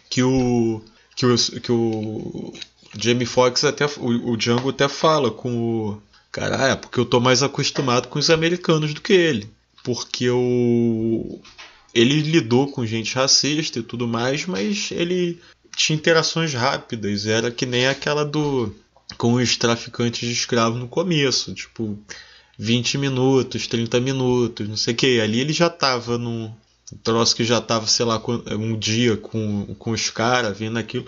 que 0.09 0.23
o 0.23 0.81
que 1.13 1.25
o, 1.25 1.35
que 1.37 1.71
o 1.71 2.53
Jamie 2.97 3.25
Foxx 3.25 3.65
até 3.65 3.85
o, 3.85 4.31
o 4.31 4.37
Django 4.37 4.69
até 4.69 4.87
fala 4.87 5.29
com 5.29 5.89
o 5.89 6.01
cara, 6.31 6.69
é 6.69 6.75
porque 6.77 6.97
eu 6.97 7.05
tô 7.05 7.19
mais 7.19 7.43
acostumado 7.43 8.07
com 8.07 8.17
os 8.17 8.29
americanos 8.29 8.93
do 8.93 9.01
que 9.01 9.11
ele, 9.11 9.49
porque 9.83 10.29
o 10.29 11.41
ele 11.93 12.21
lidou 12.21 12.71
com 12.71 12.85
gente 12.85 13.15
racista 13.15 13.79
e 13.79 13.83
tudo 13.83 14.07
mais, 14.07 14.45
mas 14.45 14.89
ele 14.91 15.41
tinha 15.75 15.97
interações 15.97 16.53
rápidas. 16.53 17.27
Era 17.27 17.51
que 17.51 17.65
nem 17.65 17.85
aquela 17.85 18.23
do 18.23 18.73
com 19.17 19.33
os 19.33 19.57
traficantes 19.57 20.27
de 20.27 20.33
escravos 20.33 20.79
no 20.79 20.87
começo, 20.87 21.53
tipo 21.53 21.99
20 22.57 22.97
minutos, 22.97 23.67
30 23.67 23.99
minutos, 23.99 24.67
não 24.67 24.77
sei 24.77 24.93
o 24.93 24.97
que. 24.97 25.19
Ali 25.19 25.39
ele 25.39 25.53
já 25.53 25.69
tava 25.69 26.17
num 26.17 26.51
troço 27.03 27.35
que 27.35 27.43
já 27.43 27.59
tava, 27.59 27.87
sei 27.87 28.05
lá, 28.05 28.21
um 28.51 28.77
dia 28.77 29.17
com, 29.17 29.73
com 29.77 29.91
os 29.91 30.09
caras 30.09 30.57
vendo 30.57 30.77
aquilo. 30.77 31.05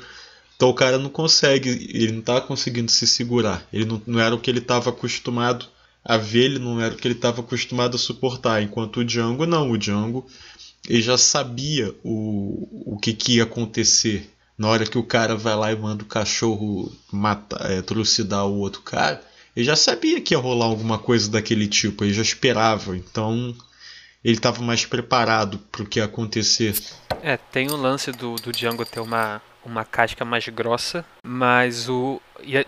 Então 0.55 0.69
o 0.69 0.73
cara 0.73 0.97
não 0.97 1.09
consegue, 1.09 1.69
ele 1.69 2.13
não 2.13 2.21
tá 2.21 2.39
conseguindo 2.41 2.89
se 2.89 3.05
segurar. 3.05 3.67
Ele 3.71 3.85
não, 3.85 4.01
não 4.07 4.19
era 4.19 4.33
o 4.33 4.39
que 4.39 4.49
ele 4.49 4.59
estava 4.59 4.89
acostumado 4.89 5.67
a 6.03 6.17
ver, 6.17 6.45
ele 6.45 6.59
não 6.59 6.79
era 6.79 6.93
o 6.93 6.97
que 6.97 7.07
ele 7.07 7.15
estava 7.15 7.41
acostumado 7.41 7.95
a 7.95 7.99
suportar. 7.99 8.61
Enquanto 8.61 8.99
o 8.99 9.05
Django 9.05 9.45
não, 9.45 9.71
o 9.71 9.77
Django 9.77 10.25
ele 10.87 11.01
já 11.01 11.17
sabia 11.17 11.93
o, 12.03 12.93
o 12.93 12.97
que, 12.97 13.13
que 13.13 13.37
ia 13.37 13.43
acontecer 13.43 14.29
na 14.57 14.69
hora 14.69 14.85
que 14.85 14.97
o 14.97 15.03
cara 15.03 15.35
vai 15.35 15.55
lá 15.55 15.71
e 15.71 15.75
manda 15.75 16.03
o 16.03 16.07
cachorro 16.07 16.91
matar, 17.11 17.69
é, 17.69 17.81
trucidar 17.81 18.45
o 18.45 18.57
outro 18.57 18.81
cara. 18.81 19.21
Ele 19.55 19.65
já 19.65 19.75
sabia 19.75 20.19
que 20.19 20.33
ia 20.33 20.39
rolar 20.39 20.65
alguma 20.65 20.97
coisa 20.97 21.29
daquele 21.29 21.67
tipo, 21.67 22.03
ele 22.03 22.13
já 22.13 22.21
esperava, 22.21 22.95
então 22.95 23.55
ele 24.23 24.35
estava 24.35 24.61
mais 24.61 24.85
preparado 24.85 25.59
para 25.71 25.83
o 25.83 25.85
que 25.85 25.99
ia 25.99 26.05
acontecer. 26.05 26.75
É, 27.21 27.37
tem 27.37 27.69
o 27.71 27.75
lance 27.75 28.11
do, 28.11 28.35
do 28.35 28.51
Django 28.51 28.85
ter 28.85 28.99
uma, 28.99 29.41
uma 29.63 29.85
casca 29.85 30.25
mais 30.25 30.47
grossa, 30.49 31.05
mas 31.23 31.87
o 31.87 32.21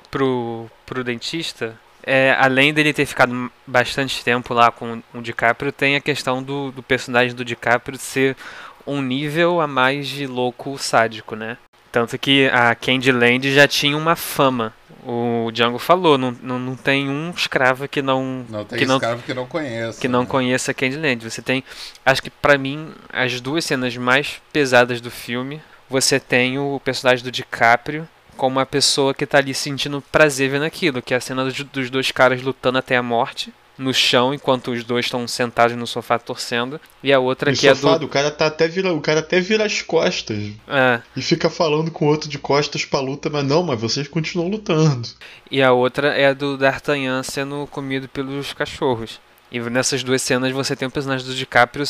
pro, 0.09 0.69
pro 0.85 1.03
dentista 1.03 1.77
é, 2.09 2.33
além 2.39 2.73
dele 2.73 2.93
ter 2.93 3.05
ficado 3.05 3.51
bastante 3.67 4.23
tempo 4.23 4.53
lá 4.53 4.71
com 4.71 5.03
o 5.13 5.21
DiCaprio, 5.21 5.73
tem 5.73 5.97
a 5.97 6.01
questão 6.01 6.41
do, 6.41 6.71
do 6.71 6.81
personagem 6.81 7.35
do 7.35 7.43
DiCaprio 7.43 7.99
ser 7.99 8.37
um 8.85 9.01
nível 9.01 9.59
a 9.59 9.67
mais 9.67 10.07
de 10.07 10.25
louco 10.25 10.77
sádico, 10.77 11.35
né? 11.35 11.57
Tanto 11.91 12.17
que 12.17 12.47
a 12.47 12.73
Candyland 12.73 13.53
já 13.53 13.67
tinha 13.67 13.97
uma 13.97 14.15
fama. 14.15 14.73
O 15.09 15.49
Django 15.53 15.79
falou, 15.79 16.17
não, 16.17 16.35
não, 16.43 16.59
não 16.59 16.75
tem 16.75 17.07
um 17.09 17.29
escravo 17.31 17.87
que 17.87 18.01
não 18.01 18.45
Não 18.49 18.65
tem 18.65 18.79
que 18.79 18.85
não, 18.85 18.95
escravo 18.95 19.23
que 19.23 19.33
não 19.33 19.45
conheça. 19.47 20.01
que 20.01 20.07
não 20.09 20.21
né? 20.21 20.25
conheça 20.25 20.73
Candyland. 20.73 21.23
Você 21.23 21.41
tem, 21.41 21.63
acho 22.05 22.21
que 22.21 22.29
pra 22.29 22.57
mim, 22.57 22.93
as 23.13 23.39
duas 23.39 23.63
cenas 23.63 23.95
mais 23.95 24.41
pesadas 24.51 24.99
do 24.99 25.09
filme, 25.09 25.61
você 25.89 26.19
tem 26.19 26.59
o 26.59 26.81
personagem 26.83 27.23
do 27.23 27.31
DiCaprio 27.31 28.05
como 28.35 28.57
uma 28.59 28.65
pessoa 28.65 29.13
que 29.13 29.25
tá 29.25 29.37
ali 29.37 29.53
sentindo 29.53 30.03
prazer 30.11 30.49
vendo 30.49 30.65
aquilo, 30.65 31.01
que 31.01 31.13
é 31.13 31.17
a 31.17 31.21
cena 31.21 31.45
dos 31.45 31.89
dois 31.89 32.11
caras 32.11 32.41
lutando 32.41 32.77
até 32.77 32.97
a 32.97 33.01
morte 33.01 33.53
no 33.77 33.93
chão 33.93 34.33
enquanto 34.33 34.71
os 34.71 34.83
dois 34.83 35.05
estão 35.05 35.27
sentados 35.27 35.75
no 35.77 35.85
sofá 35.85 36.17
torcendo 36.17 36.79
e 37.03 37.13
a 37.13 37.19
outra 37.19 37.51
No 37.51 37.57
que 37.57 37.67
é 37.67 37.75
sofá, 37.75 37.97
do 37.97 38.05
o 38.05 38.09
cara 38.09 38.31
tá 38.31 38.47
até 38.47 38.67
vira, 38.67 38.91
o 38.93 38.99
cara 39.01 39.19
até 39.19 39.39
vira 39.39 39.65
as 39.65 39.81
costas 39.81 40.51
é, 40.67 40.99
e 41.15 41.21
fica 41.21 41.49
falando 41.49 41.91
com 41.91 42.05
o 42.05 42.07
outro 42.07 42.27
de 42.29 42.39
costas 42.39 42.83
pra 42.85 42.99
luta, 42.99 43.29
mas 43.29 43.43
não, 43.45 43.61
mas 43.63 43.79
vocês 43.79 44.07
continuam 44.07 44.49
lutando. 44.49 45.07
e 45.51 45.61
a 45.61 45.71
outra 45.71 46.07
é 46.15 46.27
a 46.27 46.33
do 46.33 46.57
D'Artagnan 46.57 47.21
sendo 47.23 47.67
comido 47.71 48.07
pelos 48.09 48.53
cachorros. 48.53 49.19
E 49.51 49.59
nessas 49.59 50.03
duas 50.03 50.21
cenas 50.21 50.51
você 50.51 50.75
tem 50.75 50.87
o 50.87 50.91
personagem 50.91 51.25
do 51.25 51.33
DiCaprio 51.33 51.85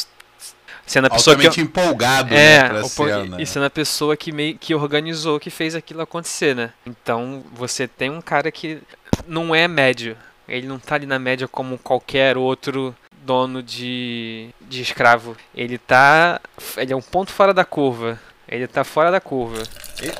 sendo 0.85 1.07
a 1.07 1.09
pessoa 1.09 1.35
que 1.35 1.61
empolgado 1.61 2.33
É, 2.33 2.63
né, 2.63 2.69
pra 2.69 2.79
o 2.85 2.89
po- 2.89 3.05
cena. 3.07 3.41
e 3.41 3.45
sendo 3.45 3.65
a 3.65 3.69
pessoa 3.69 4.15
que 4.15 4.31
meio 4.31 4.57
que 4.57 4.73
organizou, 4.75 5.39
que 5.39 5.49
fez 5.49 5.75
aquilo 5.75 6.01
acontecer, 6.01 6.55
né? 6.55 6.71
Então 6.85 7.43
você 7.53 7.87
tem 7.87 8.09
um 8.09 8.21
cara 8.21 8.51
que 8.51 8.79
não 9.27 9.53
é 9.55 9.67
médio. 9.67 10.15
Ele 10.47 10.67
não 10.67 10.79
tá 10.79 10.95
ali 10.95 11.05
na 11.05 11.19
média 11.19 11.47
como 11.47 11.77
qualquer 11.77 12.37
outro 12.37 12.95
dono 13.23 13.61
de, 13.61 14.49
de 14.61 14.81
escravo. 14.81 15.35
Ele 15.53 15.77
tá. 15.77 16.39
Ele 16.77 16.93
é 16.93 16.95
um 16.95 17.01
ponto 17.01 17.31
fora 17.31 17.53
da 17.53 17.65
curva. 17.65 18.19
Ele 18.47 18.65
tá 18.65 18.83
fora 18.83 19.11
da 19.11 19.19
curva. 19.19 19.61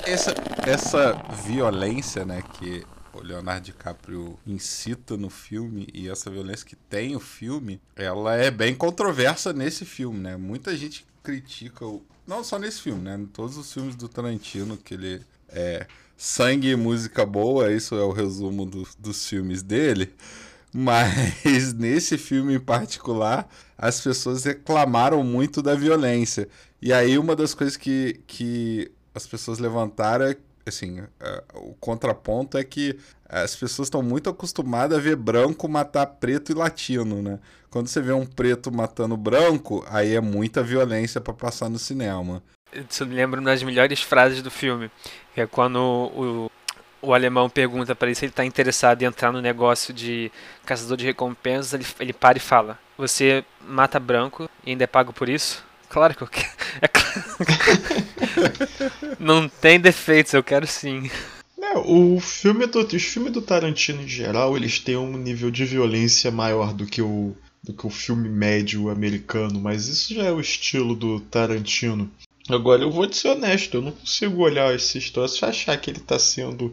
Essa, 0.06 0.34
essa 0.66 1.14
violência, 1.46 2.26
né, 2.26 2.44
que 2.54 2.86
o 3.14 3.22
Leonardo 3.22 3.66
DiCaprio 3.66 4.38
incita 4.46 5.16
no 5.16 5.30
filme 5.30 5.88
e 5.94 6.10
essa 6.10 6.30
violência 6.30 6.66
que 6.66 6.76
tem 6.76 7.16
o 7.16 7.20
filme, 7.20 7.80
ela 7.96 8.36
é 8.36 8.52
bem 8.52 8.76
controversa 8.76 9.54
nesse 9.54 9.86
filme, 9.86 10.20
né? 10.20 10.36
Muita 10.36 10.76
gente 10.76 11.06
critica, 11.24 11.86
o, 11.86 12.04
não 12.28 12.44
só 12.44 12.60
nesse 12.60 12.82
filme, 12.82 13.02
né? 13.02 13.16
Em 13.16 13.26
todos 13.26 13.58
os 13.58 13.72
filmes 13.72 13.96
do 13.96 14.08
Tarantino, 14.10 14.78
que 14.78 14.94
ele 14.94 15.22
é 15.50 15.88
sangue 16.18 16.70
e 16.72 16.76
música 16.76 17.26
boa, 17.26 17.72
isso 17.72 17.96
é 17.96 18.04
o 18.04 18.12
resumo 18.12 18.66
do- 18.66 18.88
dos 19.00 19.28
filmes 19.28 19.62
dele. 19.64 20.14
Mas 20.74 21.74
nesse 21.74 22.18
filme 22.18 22.56
em 22.56 22.60
particular, 22.60 23.48
as 23.78 24.02
pessoas 24.02 24.44
reclamaram 24.44 25.24
muito 25.24 25.62
da 25.62 25.76
violência. 25.76 26.48
E 26.82 26.94
aí 26.94 27.18
uma 27.18 27.36
das 27.36 27.54
coisas 27.54 27.78
que, 27.78 28.22
que 28.28 28.92
as 29.16 29.26
pessoas 29.26 29.60
levantaram 29.60 30.26
é, 30.28 30.38
assim, 30.66 31.00
é, 31.20 31.44
o 31.56 31.74
contraponto 31.76 32.58
é 32.58 32.64
que 32.64 32.98
as 33.28 33.56
pessoas 33.56 33.88
estão 33.88 34.02
muito 34.04 34.30
acostumadas 34.30 34.98
a 34.98 35.02
ver 35.02 35.16
branco 35.16 35.68
matar 35.68 36.06
preto 36.06 36.52
e 36.52 36.56
latino, 36.56 37.22
né? 37.22 37.40
Quando 37.70 37.88
você 37.88 38.02
vê 38.02 38.12
um 38.14 38.26
preto 38.26 38.72
matando 38.72 39.18
branco, 39.18 39.84
aí 39.90 40.16
é 40.16 40.22
muita 40.22 40.64
violência 40.64 41.20
pra 41.20 41.34
passar 41.34 41.70
no 41.70 41.78
cinema. 41.80 42.42
Isso 42.74 43.06
me 43.06 43.16
lembra 43.16 43.40
uma 43.40 43.50
das 43.50 43.64
melhores 43.64 44.02
frases 44.02 44.42
do 44.42 44.52
filme. 44.52 44.92
É 45.36 45.46
quando 45.46 45.78
o, 45.78 46.52
o 47.02 47.14
alemão 47.14 47.50
pergunta 47.50 47.96
pra 47.96 48.08
ele 48.08 48.16
se 48.16 48.26
ele 48.26 48.32
tá 48.32 48.44
interessado 48.44 49.02
em 49.02 49.06
entrar 49.06 49.32
no 49.32 49.42
negócio 49.42 49.94
de 49.94 50.32
caçador 50.66 50.98
de 50.98 51.06
recompensas. 51.06 51.74
Ele, 51.74 51.86
ele 52.00 52.14
para 52.14 52.38
e 52.38 52.42
fala: 52.42 52.80
Você 52.98 53.44
mata 53.68 54.00
branco 54.00 54.50
e 54.66 54.72
ainda 54.72 54.84
é 54.84 54.88
pago 54.88 55.14
por 55.14 55.30
isso? 55.30 55.64
Claro 55.90 56.16
que 56.16 56.24
eu 56.24 56.28
quero. 56.28 56.58
É 56.80 56.88
claro. 56.88 57.24
Não 59.20 59.50
tem 59.50 59.80
defeitos, 59.80 60.32
eu 60.34 60.44
quero 60.44 60.68
sim. 60.68 61.10
É, 61.60 61.76
o 61.76 62.20
filme 62.20 62.68
do, 62.68 62.80
os 62.82 63.04
filmes 63.04 63.32
do 63.32 63.42
Tarantino 63.42 64.04
em 64.04 64.08
geral, 64.08 64.56
eles 64.56 64.80
têm 64.80 64.96
um 64.96 65.18
nível 65.18 65.50
de 65.50 65.66
violência 65.66 66.30
maior 66.30 66.72
do 66.72 66.86
que 66.86 67.02
o 67.02 67.36
do 67.64 67.74
que 67.74 67.86
o 67.86 67.90
filme 67.90 68.30
médio 68.30 68.90
americano, 68.90 69.60
mas 69.60 69.88
isso 69.88 70.14
já 70.14 70.24
é 70.24 70.32
o 70.32 70.40
estilo 70.40 70.96
do 70.96 71.20
Tarantino. 71.20 72.10
Agora 72.50 72.82
eu 72.82 72.92
vou 72.92 73.08
te 73.08 73.18
ser 73.18 73.30
honesto, 73.30 73.76
eu 73.78 73.82
não 73.82 73.92
consigo 73.92 74.42
olhar 74.42 74.74
esse 74.74 75.00
troços 75.12 75.42
e 75.42 75.46
achar 75.46 75.78
que 75.78 75.90
ele 75.90 76.00
está 76.00 76.18
sendo 76.18 76.72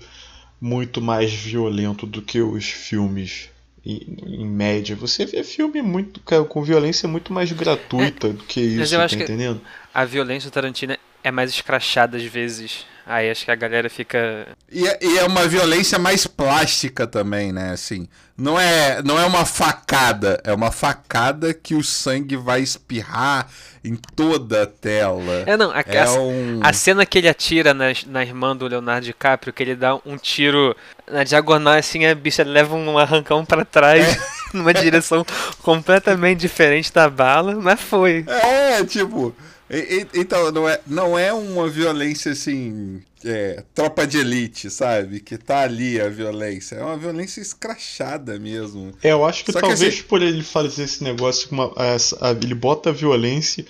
muito 0.61 1.01
mais 1.01 1.33
violento 1.33 2.07
do 2.07 2.23
que 2.23 2.41
os 2.41 2.65
filmes 2.67 3.51
em, 3.85 4.17
em 4.27 4.47
média. 4.47 4.95
Você 4.97 5.27
vê 5.27 5.43
filme 5.43 5.83
muito 5.83 6.21
cara, 6.21 6.45
com 6.45 6.63
violência 6.63 7.09
muito 7.09 7.33
mais 7.33 7.51
gratuita 7.53 8.29
do 8.33 8.45
que 8.45 8.61
mas 8.61 8.87
isso, 8.87 8.95
eu 8.95 8.99
tá 9.01 9.05
acho 9.05 9.17
que- 9.17 9.23
entendendo? 9.25 9.61
A 9.93 10.05
violência 10.05 10.49
do 10.51 10.53
Tarantino 10.53 10.97
é 11.23 11.31
mais 11.31 11.51
escrachada 11.51 12.17
às 12.17 12.25
vezes. 12.25 12.87
Aí 13.07 13.31
acho 13.31 13.45
que 13.45 13.51
a 13.51 13.55
galera 13.55 13.91
fica. 13.91 14.47
E 14.71 14.87
é, 14.89 14.99
e 15.03 15.19
é 15.19 15.25
uma 15.25 15.47
violência 15.47 15.99
mais 15.99 16.27
plástica 16.27 17.07
também, 17.07 17.53
né? 17.53 17.71
Assim, 17.73 18.09
não 18.37 18.59
é, 18.59 19.03
não 19.03 19.19
é 19.19 19.27
uma 19.27 19.45
facada, 19.45 20.41
é 20.43 20.53
uma 20.55 20.71
facada 20.73 21.53
que 21.53 21.75
o 21.75 21.83
sangue 21.85 22.35
vai 22.37 22.63
espirrar 22.63 23.47
em 23.85 23.95
toda 23.95 24.63
a 24.63 24.67
tela. 24.67 25.43
É, 25.47 25.55
não, 25.57 25.71
a, 25.71 25.81
É 25.87 26.03
a- 26.03 26.13
um. 26.13 26.61
A 26.63 26.73
cena 26.73 27.05
que 27.05 27.19
ele 27.19 27.29
atira 27.29 27.75
na, 27.75 27.87
na 28.07 28.23
irmã 28.23 28.57
do 28.57 28.67
Leonardo 28.67 29.05
DiCaprio, 29.05 29.53
que 29.53 29.63
ele 29.63 29.77
dá 29.77 29.97
um 30.07 30.17
tiro 30.17 30.75
na 31.11 31.25
diagonal, 31.25 31.75
assim, 31.75 32.07
a 32.07 32.15
bicha 32.15 32.43
leva 32.43 32.75
um 32.75 32.99
arrancão 32.99 33.45
pra 33.45 33.67
trás, 33.67 34.17
numa 34.55 34.73
direção 34.73 35.27
completamente 35.63 36.41
diferente 36.41 36.91
da 36.91 37.11
bala, 37.11 37.55
mas 37.57 37.79
foi. 37.81 38.25
É, 38.27 38.83
tipo. 38.85 39.35
E- 39.71 40.03
e- 40.15 40.21
então, 40.21 40.51
não 40.53 40.69
é, 40.69 40.81
não 40.87 41.19
é 41.19 41.33
uma 41.33 41.69
violência 41.69 42.33
assim. 42.33 43.03
é, 43.27 43.65
tropa 43.75 44.07
de 44.07 44.19
elite, 44.19 44.69
sabe? 44.71 45.19
Que 45.19 45.39
tá 45.39 45.61
ali 45.61 45.99
a 45.99 46.11
violência. 46.11 46.77
É 46.77 46.83
uma 46.85 46.97
violência 46.99 47.41
escrachada 47.41 48.39
mesmo. 48.39 48.93
É, 49.03 49.13
eu 49.13 49.25
acho 49.25 49.43
que 49.47 49.51
Só 49.53 49.61
que 49.63 49.67
talvez 49.69 49.95
assim- 49.95 50.03
por 50.03 50.21
ele 50.21 50.43
fazer 50.43 50.83
esse 50.83 51.03
negócio 51.03 51.49
com 51.49 51.55
uma. 51.55 51.73
essa- 51.87 52.19
ele 52.43 52.55
bota 52.55 52.91
a 52.91 52.93
violência 52.93 53.65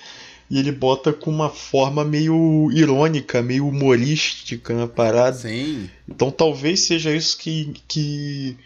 e 0.51 0.59
ele 0.59 0.73
bota 0.73 1.13
com 1.13 1.31
uma 1.31 1.49
forma 1.51 2.05
meio 2.05 2.69
irônica, 2.73 3.41
meio 3.43 3.69
humorística 3.69 4.75
na 4.75 4.89
parada. 4.89 5.37
Sim. 5.37 5.89
Então 6.09 6.33
talvez 6.33 6.81
seja 6.81 7.15
isso 7.15 7.39
que, 7.39 7.73
que, 7.87 8.57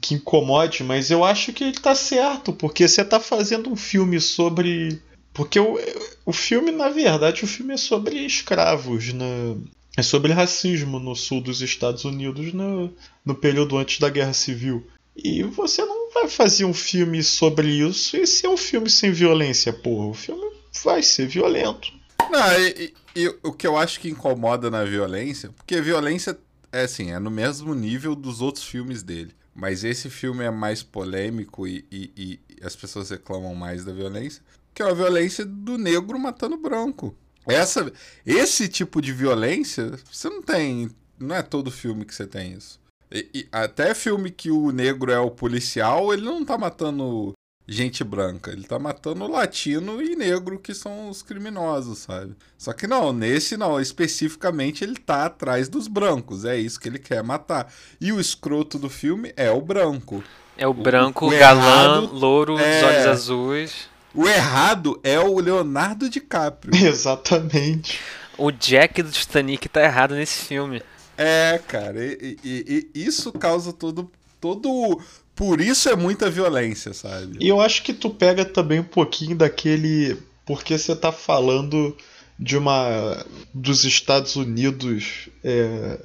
que 0.00 0.14
incomode, 0.14 0.82
mas 0.82 1.10
eu 1.10 1.22
acho 1.22 1.52
que 1.52 1.64
ele 1.64 1.74
tá 1.78 1.94
certo, 1.94 2.50
porque 2.52 2.88
você 2.88 3.04
tá 3.04 3.20
fazendo 3.20 3.70
um 3.70 3.76
filme 3.76 4.18
sobre. 4.22 4.98
Porque 5.34 5.58
o, 5.60 5.78
o 6.24 6.32
filme, 6.32 6.70
na 6.70 6.88
verdade, 6.88 7.44
o 7.44 7.46
filme 7.48 7.74
é 7.74 7.76
sobre 7.76 8.18
escravos, 8.24 9.12
né? 9.12 9.56
É 9.96 10.02
sobre 10.02 10.32
racismo 10.32 10.98
no 10.98 11.14
sul 11.14 11.40
dos 11.40 11.60
Estados 11.60 12.04
Unidos 12.04 12.52
no, 12.52 12.92
no 13.24 13.34
período 13.34 13.76
antes 13.76 13.98
da 14.00 14.08
Guerra 14.08 14.32
Civil. 14.32 14.86
E 15.16 15.42
você 15.44 15.84
não 15.84 16.10
vai 16.12 16.28
fazer 16.28 16.64
um 16.64 16.74
filme 16.74 17.22
sobre 17.22 17.68
isso 17.68 18.16
e 18.16 18.26
ser 18.26 18.48
um 18.48 18.56
filme 18.56 18.88
sem 18.90 19.12
violência, 19.12 19.72
porra. 19.72 20.06
O 20.06 20.14
filme 20.14 20.50
vai 20.82 21.02
ser 21.02 21.26
violento. 21.28 21.92
Não, 22.30 22.60
e, 22.60 22.92
e- 23.16 23.22
e 23.24 23.28
o 23.44 23.52
que 23.52 23.66
eu 23.66 23.76
acho 23.76 24.00
que 24.00 24.08
incomoda 24.08 24.68
na 24.70 24.84
violência, 24.84 25.50
porque 25.56 25.80
violência 25.80 26.36
é 26.72 26.82
assim, 26.82 27.12
é 27.12 27.18
no 27.20 27.30
mesmo 27.30 27.72
nível 27.74 28.16
dos 28.16 28.40
outros 28.40 28.64
filmes 28.64 29.02
dele. 29.04 29.32
Mas 29.54 29.84
esse 29.84 30.10
filme 30.10 30.42
é 30.42 30.50
mais 30.50 30.82
polêmico 30.82 31.68
e, 31.68 31.84
e- 31.92 32.10
e 32.16 32.40
as 32.64 32.74
pessoas 32.74 33.10
reclamam 33.10 33.54
mais 33.54 33.84
da 33.84 33.92
violência, 33.92 34.42
que 34.74 34.82
é 34.82 34.90
a 34.90 34.92
violência 34.92 35.44
do 35.44 35.78
negro 35.78 36.18
matando 36.18 36.56
o 36.56 36.60
branco. 36.60 37.16
Essa, 37.46 37.92
esse 38.26 38.68
tipo 38.68 39.00
de 39.00 39.12
violência, 39.12 39.92
você 40.10 40.28
não 40.28 40.42
tem. 40.42 40.90
Não 41.18 41.36
é 41.36 41.42
todo 41.42 41.70
filme 41.70 42.04
que 42.04 42.14
você 42.14 42.26
tem 42.26 42.52
isso. 42.52 42.80
E, 43.12 43.28
e 43.32 43.48
até 43.52 43.94
filme 43.94 44.30
que 44.30 44.50
o 44.50 44.72
negro 44.72 45.12
é 45.12 45.18
o 45.18 45.30
policial, 45.30 46.12
ele 46.12 46.24
não 46.24 46.44
tá 46.44 46.58
matando 46.58 47.32
gente 47.66 48.02
branca. 48.02 48.50
Ele 48.50 48.64
tá 48.64 48.78
matando 48.78 49.26
latino 49.26 50.02
e 50.02 50.16
negro, 50.16 50.58
que 50.58 50.74
são 50.74 51.08
os 51.08 51.22
criminosos, 51.22 51.98
sabe? 51.98 52.34
Só 52.58 52.72
que 52.72 52.86
não, 52.86 53.12
nesse 53.12 53.56
não, 53.56 53.80
especificamente 53.80 54.82
ele 54.82 54.96
tá 54.96 55.26
atrás 55.26 55.68
dos 55.68 55.86
brancos. 55.86 56.44
É 56.44 56.56
isso 56.56 56.80
que 56.80 56.88
ele 56.88 56.98
quer 56.98 57.22
matar. 57.22 57.72
E 58.00 58.12
o 58.12 58.20
escroto 58.20 58.78
do 58.78 58.90
filme 58.90 59.32
é 59.36 59.50
o 59.50 59.60
branco. 59.60 60.22
É 60.56 60.66
o 60.66 60.74
branco, 60.74 61.26
o 61.26 61.30
galã, 61.30 62.00
errado 62.00 62.12
louro, 62.12 62.58
é- 62.58 62.84
olhos 62.84 63.06
azuis. 63.06 63.93
O 64.14 64.28
errado 64.28 65.00
é 65.02 65.18
o 65.18 65.38
Leonardo 65.40 66.08
DiCaprio. 66.08 66.72
Exatamente. 66.86 67.98
O 68.38 68.50
Jack 68.50 69.02
do 69.02 69.10
Titanic 69.10 69.68
tá 69.68 69.82
errado 69.82 70.14
nesse 70.14 70.44
filme. 70.44 70.82
É, 71.16 71.60
cara, 71.68 72.04
e, 72.04 72.36
e- 72.44 72.88
e 72.94 73.04
isso 73.04 73.32
causa 73.32 73.72
todo. 73.72 74.10
todo. 74.40 75.00
Por 75.34 75.60
isso 75.60 75.88
é 75.88 75.96
muita 75.96 76.30
violência, 76.30 76.92
sabe? 76.94 77.38
E 77.40 77.48
eu 77.48 77.60
acho 77.60 77.82
que 77.82 77.92
tu 77.92 78.10
pega 78.10 78.44
também 78.44 78.80
um 78.80 78.84
pouquinho 78.84 79.36
daquele. 79.36 80.16
Porque 80.46 80.76
você 80.76 80.94
tá 80.94 81.10
falando 81.12 81.96
de 82.38 82.56
uma. 82.56 83.24
dos 83.52 83.84
Estados 83.84 84.36
Unidos. 84.36 85.28
é, 85.42 85.98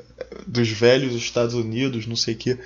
dos 0.45 0.69
velhos 0.69 1.13
Estados 1.15 1.54
Unidos, 1.56 2.06
não 2.08 2.15
sei 2.15 2.34
o 2.36 2.38
que. 2.38 2.58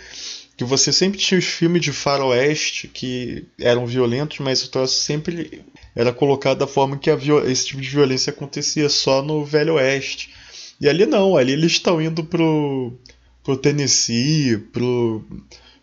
Que 0.63 0.69
você 0.69 0.93
sempre 0.93 1.19
tinha 1.19 1.37
os 1.37 1.45
filmes 1.45 1.81
de 1.81 1.91
faroeste 1.91 2.87
que 2.87 3.45
eram 3.59 3.85
violentos, 3.85 4.39
mas 4.39 4.63
o 4.63 4.71
troço 4.71 5.01
sempre 5.01 5.61
era 5.93 6.13
colocado 6.13 6.59
da 6.59 6.67
forma 6.67 6.97
que 6.97 7.09
esse 7.09 7.67
tipo 7.67 7.81
de 7.81 7.89
violência 7.89 8.31
acontecia 8.31 8.87
só 8.87 9.21
no 9.21 9.43
Velho 9.43 9.75
Oeste. 9.75 10.33
E 10.79 10.87
ali 10.87 11.05
não, 11.05 11.35
ali 11.35 11.51
eles 11.51 11.73
estão 11.73 12.01
indo 12.01 12.23
pro, 12.23 12.93
pro 13.43 13.57
Tennessee, 13.57 14.57
pro, 14.71 15.23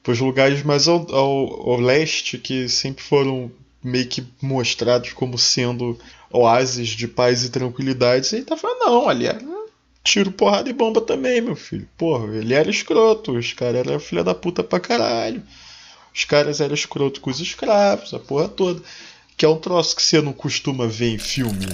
pros 0.03 0.19
lugares 0.19 0.63
mais 0.63 0.89
ao, 0.89 1.07
ao, 1.15 1.71
ao 1.71 1.81
leste 1.81 2.39
que 2.39 2.69
sempre 2.69 3.05
foram 3.05 3.53
meio 3.85 4.07
que 4.07 4.27
mostrados 4.41 5.13
como 5.13 5.39
sendo 5.39 5.99
oásis 6.31 6.89
de 6.89 7.07
paz 7.07 7.45
e 7.45 7.51
tranquilidade. 7.51 8.29
E 8.33 8.37
ele 8.37 8.45
tá 8.45 8.57
falando, 8.57 8.79
não, 8.79 9.09
ali 9.09 9.27
era 9.27 9.41
tiro, 10.03 10.33
porrada 10.33 10.69
e 10.69 10.73
bomba 10.73 11.01
também, 11.01 11.41
meu 11.41 11.57
filho. 11.57 11.89
Porra, 11.97 12.35
ele 12.37 12.55
era 12.55 12.71
escroto, 12.71 13.33
os 13.33 13.53
caras 13.53 13.87
eram 13.87 14.01
filha 14.01 14.25
da 14.25 14.35
puta 14.35 14.63
pra 14.63 14.81
caralho. 14.81 15.43
Os 16.15 16.25
caras 16.25 16.61
eram 16.61 16.75
escroto 16.75 17.21
com 17.21 17.31
os 17.31 17.41
escravos, 17.41 18.13
a 18.13 18.19
porra 18.19 18.49
toda. 18.49 18.83
Que 19.37 19.45
é 19.45 19.49
um 19.49 19.59
troço 19.59 19.97
que 19.97 20.03
você 20.03 20.21
não 20.21 20.33
costuma 20.33 20.87
ver 20.87 21.15
em 21.15 21.19
filme. 21.19 21.67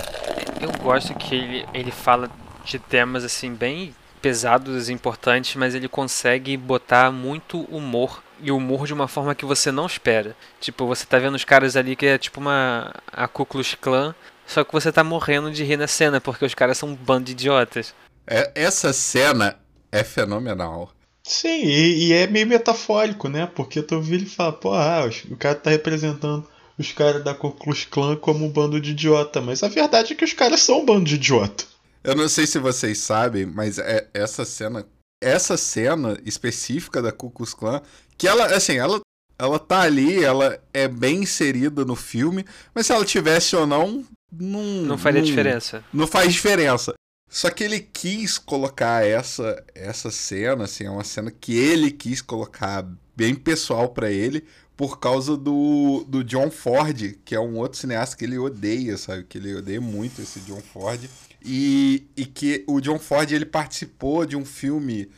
Eu 0.61 0.73
gosto 0.83 1.15
que 1.15 1.35
ele, 1.35 1.67
ele 1.75 1.91
fala 1.91 2.31
de 2.65 2.79
temas 2.79 3.25
assim 3.25 3.55
bem 3.55 3.95
pesados 4.21 4.89
e 4.89 4.93
importantes, 4.93 5.55
mas 5.57 5.75
ele 5.75 5.89
consegue 5.89 6.57
botar 6.57 7.11
muito 7.11 7.61
humor 7.63 8.23
e 8.41 8.51
humor 8.51 8.87
de 8.87 8.93
uma 8.93 9.09
forma 9.09 9.35
que 9.35 9.45
você 9.45 9.71
não 9.71 9.87
espera. 9.87 10.37
Tipo, 10.61 10.87
você 10.87 11.07
tá 11.07 11.19
vendo 11.19 11.35
os 11.35 11.45
caras 11.45 11.77
ali 11.77 11.97
que 11.97 12.07
é 12.07 12.19
tipo 12.19 12.41
uma 12.41 12.93
a 13.13 13.27
Ku 13.29 13.47
Klux 13.47 13.75
Klan, 13.75 14.15
só 14.47 14.65
que 14.65 14.73
você 14.73 14.93
tá 14.93 15.03
morrendo 15.03 15.51
de 15.51 15.65
rir 15.65 15.77
na 15.77 15.87
cena 15.87 16.21
porque 16.21 16.45
os 16.45 16.55
caras 16.55 16.79
são 16.79 16.91
um 16.91 16.95
bando 16.95 17.27
de 17.27 17.33
idiotas. 17.33 17.95
É, 18.27 18.51
essa 18.55 18.93
cena 18.93 19.59
é 19.93 20.03
fenomenal. 20.03 20.93
Sim, 21.23 21.65
e, 21.65 22.09
e, 22.09 22.13
é 22.13 22.27
meio 22.27 22.47
metafórico, 22.47 23.29
né? 23.29 23.47
Porque 23.47 23.83
tu 23.83 24.01
vê 24.01 24.15
ele 24.15 24.27
fala, 24.27 24.53
pô, 24.53 24.73
ah, 24.73 25.09
o 25.31 25.37
cara 25.37 25.57
tá 25.57 25.71
representando 25.71 26.47
os 26.79 26.93
caras 26.93 27.25
da 27.25 27.35
Ku 27.35 27.51
Klux 27.51 27.85
Klan 27.85 28.17
como 28.17 28.45
um 28.45 28.51
bando 28.51 28.81
de 28.81 28.93
idiota, 28.93 29.41
mas 29.41 29.63
a 29.63 29.69
verdade 29.69 30.13
é 30.13 30.17
que 30.17 30.25
os 30.25 30.33
caras 30.33 30.61
são 30.61 30.83
um 30.83 30.85
bando 30.85 31.05
de 31.05 31.17
idiota. 31.17 31.65
Eu 32.05 32.15
não 32.15 32.29
sei 32.29 32.47
se 32.47 32.59
vocês 32.59 32.99
sabem, 32.99 33.47
mas 33.47 33.79
é 33.79 34.07
essa 34.15 34.45
cena, 34.45 34.87
essa 35.21 35.57
cena 35.57 36.17
específica 36.25 37.03
da 37.03 37.11
Ku 37.11 37.31
Klux 37.31 37.55
Klan, 37.55 37.81
que 38.17 38.29
ela, 38.29 38.47
assim, 38.55 38.77
ela 38.77 39.01
ela 39.39 39.59
tá 39.59 39.81
ali, 39.81 40.25
ela 40.25 40.59
é 40.73 40.89
bem 40.89 41.23
inserida 41.23 41.85
no 41.85 41.95
filme, 41.95 42.45
mas 42.75 42.87
se 42.87 42.93
ela 42.93 43.05
tivesse 43.05 43.55
ou 43.55 43.67
não, 43.67 44.05
não, 44.33 44.63
não 44.63 44.99
faria 44.99 45.21
não, 45.21 45.27
diferença. 45.27 45.85
Não 45.93 46.07
faz 46.07 46.33
diferença. 46.33 46.95
Só 47.29 47.51
que 47.51 47.65
ele 47.65 47.81
quis 47.81 48.39
colocar 48.39 49.05
essa 49.05 49.63
essa 49.75 50.11
cena, 50.11 50.65
assim, 50.65 50.85
é 50.85 50.91
uma 50.91 51.05
cena 51.05 51.31
que 51.31 51.57
ele 51.57 51.91
quis 51.91 52.23
colocar 52.23 52.87
bem 53.17 53.35
pessoal 53.35 53.89
para 53.89 54.11
ele, 54.11 54.45
por 54.77 55.01
causa 55.01 55.37
do, 55.37 56.05
do 56.07 56.23
John 56.23 56.51
Ford, 56.51 57.17
que 57.25 57.35
é 57.35 57.41
um 57.41 57.57
outro 57.57 57.79
cineasta 57.79 58.17
que 58.17 58.25
ele 58.25 58.39
odeia, 58.39 58.97
sabe? 58.99 59.25
Que 59.25 59.39
ele 59.39 59.55
odeia 59.55 59.81
muito 59.81 60.21
esse 60.21 60.39
John 60.41 60.61
Ford. 60.61 61.09
E, 61.43 62.07
e 62.17 62.27
que 62.27 62.63
o 62.67 62.81
John 62.81 62.99
Ford 62.99 63.31
ele 63.31 63.47
participou 63.47 64.27
de 64.27 64.37
um 64.37 64.45
filme, 64.45 65.09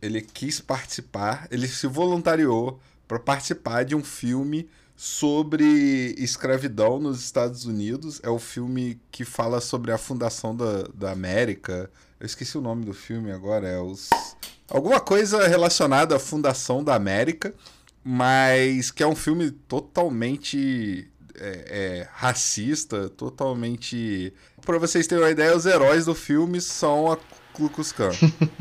ele 0.00 0.20
quis 0.20 0.60
participar, 0.60 1.48
ele 1.50 1.66
se 1.66 1.86
voluntariou 1.86 2.80
para 3.08 3.18
participar 3.18 3.84
de 3.84 3.96
um 3.96 4.04
filme 4.04 4.68
sobre 5.00 6.12
escravidão 6.18 6.98
nos 6.98 7.20
Estados 7.20 7.64
Unidos. 7.64 8.20
É 8.20 8.28
o 8.28 8.38
filme 8.40 9.00
que 9.12 9.24
fala 9.24 9.60
sobre 9.60 9.92
a 9.92 9.96
fundação 9.96 10.56
da, 10.56 10.88
da 10.92 11.12
América. 11.12 11.88
Eu 12.18 12.26
esqueci 12.26 12.58
o 12.58 12.60
nome 12.60 12.84
do 12.84 12.92
filme 12.92 13.30
agora. 13.30 13.68
É 13.68 13.78
os. 13.78 14.10
Alguma 14.68 14.98
coisa 14.98 15.46
relacionada 15.46 16.16
à 16.16 16.18
fundação 16.18 16.82
da 16.82 16.96
América, 16.96 17.54
mas 18.02 18.90
que 18.90 19.04
é 19.04 19.06
um 19.06 19.14
filme 19.14 19.52
totalmente 19.52 21.08
é, 21.36 21.64
é, 22.00 22.08
racista, 22.10 23.08
totalmente. 23.08 24.34
Para 24.66 24.78
vocês 24.78 25.06
terem 25.06 25.22
uma 25.22 25.30
ideia, 25.30 25.56
os 25.56 25.64
heróis 25.64 26.06
do 26.06 26.14
filme 26.14 26.60
são 26.60 27.12
a 27.12 27.18
Ku 27.58 27.68
Klux 27.68 27.90
Klan. 27.90 28.12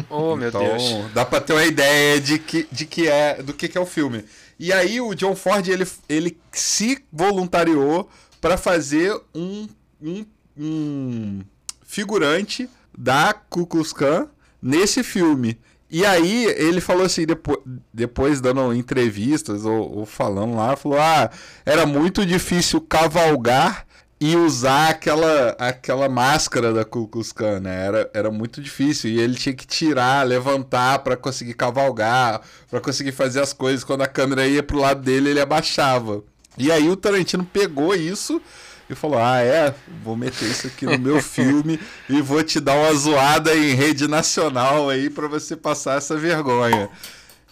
oh, 0.10 0.36
meu 0.36 0.49
então, 0.49 0.60
Deus. 0.60 1.13
Dá 1.13 1.23
para 1.23 1.39
ter 1.39 1.53
uma 1.53 1.65
ideia 1.65 2.19
de 2.19 2.39
que, 2.39 2.67
de 2.71 2.86
que 2.86 3.07
é 3.07 3.43
do 3.43 3.53
que, 3.53 3.67
que 3.67 3.77
é 3.77 3.81
o 3.81 3.86
filme. 3.86 4.25
E 4.60 4.73
aí 4.73 4.99
o 4.99 5.13
John 5.13 5.36
Ford 5.36 5.65
ele, 5.67 5.88
ele 6.10 6.36
se 6.51 7.05
voluntariou 7.13 8.10
para 8.41 8.57
fazer 8.57 9.15
um, 9.36 9.67
um, 10.01 10.25
um 10.57 11.41
figurante 11.86 12.67
da 12.97 13.33
Ku 13.33 13.67
Klux 13.67 13.93
Klan 13.93 14.27
nesse 14.60 15.03
filme. 15.03 15.60
E 15.89 16.03
aí 16.03 16.45
ele 16.45 16.81
falou 16.81 17.05
assim, 17.05 17.25
depois, 17.25 17.60
depois 17.93 18.41
dando 18.41 18.73
entrevistas 18.73 19.63
ou, 19.63 19.99
ou, 19.99 20.05
falando 20.05 20.55
lá, 20.55 20.75
falou: 20.75 20.99
ah, 20.99 21.29
era 21.65 21.86
muito 21.86 22.25
difícil 22.25 22.81
cavalgar 22.81 23.87
e 24.19 24.36
usar 24.36 24.89
aquela, 24.89 25.49
aquela 25.60 26.10
máscara 26.10 26.73
da 26.73 26.84
Ku 26.84 27.08
Klux 27.08 27.32
Klan, 27.32 27.60
né? 27.60 27.86
Era, 27.86 28.10
era 28.13 28.32
muito 28.32 28.62
difícil. 28.62 29.12
E 29.12 29.19
ele 29.19 29.36
tinha 29.36 29.53
que 29.53 29.67
tirar, 29.67 30.25
levantar 30.25 30.99
para 30.99 31.15
conseguir 31.15 31.53
cavalgar, 31.53 32.41
para 32.69 32.82
conseguir 32.82 33.12
fazer 33.12 33.41
as 33.41 33.53
coisas. 33.53 33.84
Quando 33.84 34.01
a 34.01 34.08
câmera 34.08 34.47
ia 34.47 34.63
pro 34.63 34.80
lado 34.80 35.01
dele, 35.01 35.30
ele 35.30 35.39
abaixava. 35.39 36.23
E 36.58 36.71
aí 36.71 36.89
o 36.89 36.95
Tarantino 36.95 37.45
pegou 37.45 37.93
isso 37.93 38.41
e 38.89 38.95
falou: 38.95 39.19
Ah, 39.19 39.39
é, 39.39 39.73
vou 40.03 40.15
meter 40.15 40.49
isso 40.49 40.65
aqui 40.65 40.86
no 40.86 40.97
meu 40.97 41.21
filme 41.21 41.80
e 42.10 42.19
vou 42.19 42.43
te 42.43 42.60
dar 42.60 42.75
uma 42.75 42.93
zoada 42.95 43.56
em 43.56 43.75
rede 43.75 44.08
nacional 44.08 44.89
aí 44.89 45.12
para 45.12 45.27
você 45.27 45.56
passar 45.56 45.97
essa 45.97 46.17
vergonha. 46.17 46.89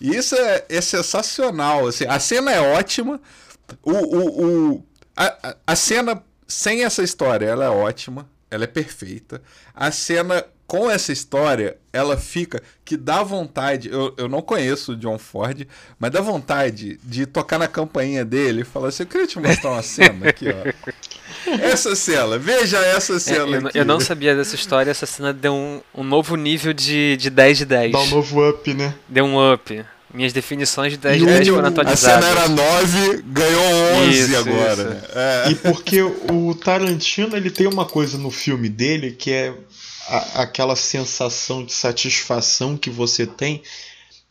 E 0.01 0.15
isso 0.15 0.35
é, 0.35 0.65
é 0.67 0.81
sensacional. 0.81 1.87
Assim, 1.87 2.05
a 2.05 2.19
cena 2.19 2.51
é 2.51 2.59
ótima. 2.75 3.21
O, 3.83 3.91
o, 3.91 4.45
o, 4.73 4.85
a, 5.15 5.55
a 5.67 5.75
cena 5.75 6.21
sem 6.47 6.83
essa 6.83 7.03
história, 7.03 7.45
ela 7.45 7.65
é 7.65 7.69
ótima, 7.69 8.29
ela 8.49 8.63
é 8.63 8.67
perfeita. 8.67 9.41
A 9.73 9.91
cena 9.91 10.45
com 10.67 10.89
essa 10.89 11.11
história, 11.11 11.77
ela 11.93 12.17
fica 12.17 12.61
que 12.83 12.97
dá 12.97 13.21
vontade. 13.21 13.89
Eu, 13.89 14.13
eu 14.17 14.27
não 14.27 14.41
conheço 14.41 14.93
o 14.93 14.95
John 14.95 15.17
Ford, 15.17 15.67
mas 15.99 16.11
dá 16.11 16.21
vontade 16.21 16.99
de 17.03 17.25
tocar 17.25 17.59
na 17.59 17.67
campainha 17.67 18.25
dele 18.25 18.61
e 18.61 18.65
falar 18.65 18.87
assim: 18.89 19.03
Eu 19.03 19.07
queria 19.07 19.27
te 19.27 19.39
mostrar 19.39 19.71
uma 19.71 19.83
cena 19.83 20.29
aqui, 20.29 20.47
ó. 20.49 20.91
Essa 21.61 21.95
cena, 21.95 22.39
veja 22.39 22.79
essa 22.79 23.19
cena. 23.19 23.57
É, 23.57 23.59
eu, 23.59 23.71
eu, 23.81 23.85
não 23.85 23.99
sabia 23.99 24.35
dessa 24.35 24.55
história, 24.55 24.89
essa 24.89 25.05
cena 25.05 25.31
deu 25.31 25.53
um, 25.53 25.79
um 25.93 26.03
novo 26.03 26.35
nível 26.35 26.73
de, 26.73 27.15
de 27.17 27.29
10 27.29 27.59
de 27.59 27.65
10. 27.65 27.91
Dá 27.91 27.99
um 27.99 28.09
novo 28.09 28.49
up, 28.49 28.73
né? 28.73 28.95
Deu 29.07 29.25
um 29.25 29.53
up. 29.53 29.85
Minhas 30.13 30.31
definições 30.31 30.93
de 30.93 30.97
10 30.97 31.19
de 31.19 31.25
10 31.25 31.47
foram 31.49 31.67
atualizadas. 31.67 32.25
A 32.25 32.27
cena 32.27 32.41
era 32.41 32.49
9, 32.49 33.21
ganhou 33.23 33.63
11 34.07 34.19
isso, 34.19 34.37
agora. 34.37 35.03
Isso. 35.03 35.17
É. 35.17 35.51
E 35.51 35.55
porque 35.55 36.01
o 36.01 36.55
Tarantino 36.55 37.35
ele 37.35 37.49
tem 37.49 37.67
uma 37.67 37.85
coisa 37.85 38.17
no 38.17 38.31
filme 38.31 38.69
dele 38.69 39.11
que 39.11 39.31
é 39.31 39.53
a, 40.07 40.43
aquela 40.43 40.75
sensação 40.75 41.65
de 41.65 41.73
satisfação 41.73 42.77
que 42.77 42.89
você 42.89 43.25
tem, 43.25 43.61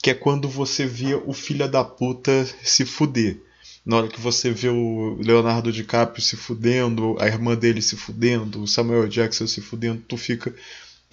que 0.03 0.11
é 0.11 0.15
quando 0.15 0.49
você 0.49 0.87
vê 0.87 1.15
o 1.15 1.33
filho 1.33 1.69
da 1.69 1.85
puta 1.85 2.47
se 2.63 2.85
fuder. 2.85 3.39
Na 3.85 3.99
hora 3.99 4.09
que 4.09 4.21
você 4.21 4.51
vê 4.51 4.69
o 4.69 5.19
Leonardo 5.21 5.71
DiCaprio 5.71 6.23
se 6.23 6.37
fudendo, 6.37 7.17
a 7.21 7.27
irmã 7.27 7.55
dele 7.55 7.83
se 7.83 7.97
fudendo, 7.97 8.63
o 8.63 8.67
Samuel 8.67 9.07
Jackson 9.09 9.47
se 9.47 9.61
fudendo, 9.61 10.03
tu 10.09 10.17
fica 10.17 10.55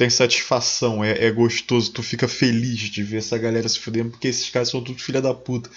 tem 0.02 0.10
satisfação, 0.10 1.04
é, 1.04 1.26
é 1.26 1.30
gostoso, 1.30 1.92
tu 1.92 2.02
fica 2.02 2.28
feliz 2.28 2.80
de 2.90 3.04
ver 3.04 3.18
essa 3.18 3.38
galera 3.38 3.70
se 3.70 3.78
fudendo, 3.78 4.10
porque 4.10 4.30
esses 4.30 4.50
caras 4.50 4.68
são 4.68 4.84
tudo 4.84 5.00
filha 5.00 5.22
da 5.22 5.32
puta. 5.32 5.70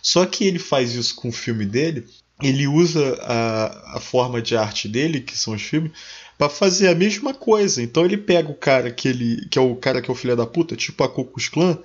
Só 0.00 0.24
que 0.24 0.44
ele 0.44 0.58
faz 0.58 0.94
isso 0.94 1.14
com 1.14 1.28
o 1.28 1.32
filme 1.32 1.66
dele, 1.66 2.06
ele 2.42 2.66
usa 2.66 3.18
a, 3.20 3.96
a 3.98 4.00
forma 4.00 4.40
de 4.40 4.56
arte 4.56 4.88
dele, 4.88 5.20
que 5.20 5.36
são 5.36 5.52
os 5.52 5.60
filmes, 5.60 5.92
para 6.38 6.48
fazer 6.48 6.88
a 6.88 6.94
mesma 6.94 7.34
coisa. 7.34 7.82
Então 7.82 8.06
ele 8.06 8.16
pega 8.16 8.50
o 8.50 8.54
cara 8.54 8.90
que 8.90 9.08
ele 9.08 9.46
que 9.50 9.58
é 9.58 9.60
o 9.60 9.76
cara 9.76 10.00
que 10.00 10.10
é 10.10 10.12
o 10.12 10.16
filho 10.16 10.34
da 10.34 10.46
puta, 10.46 10.74
tipo 10.74 11.04
a 11.04 11.08
Cucus 11.10 11.50
Clan, 11.50 11.78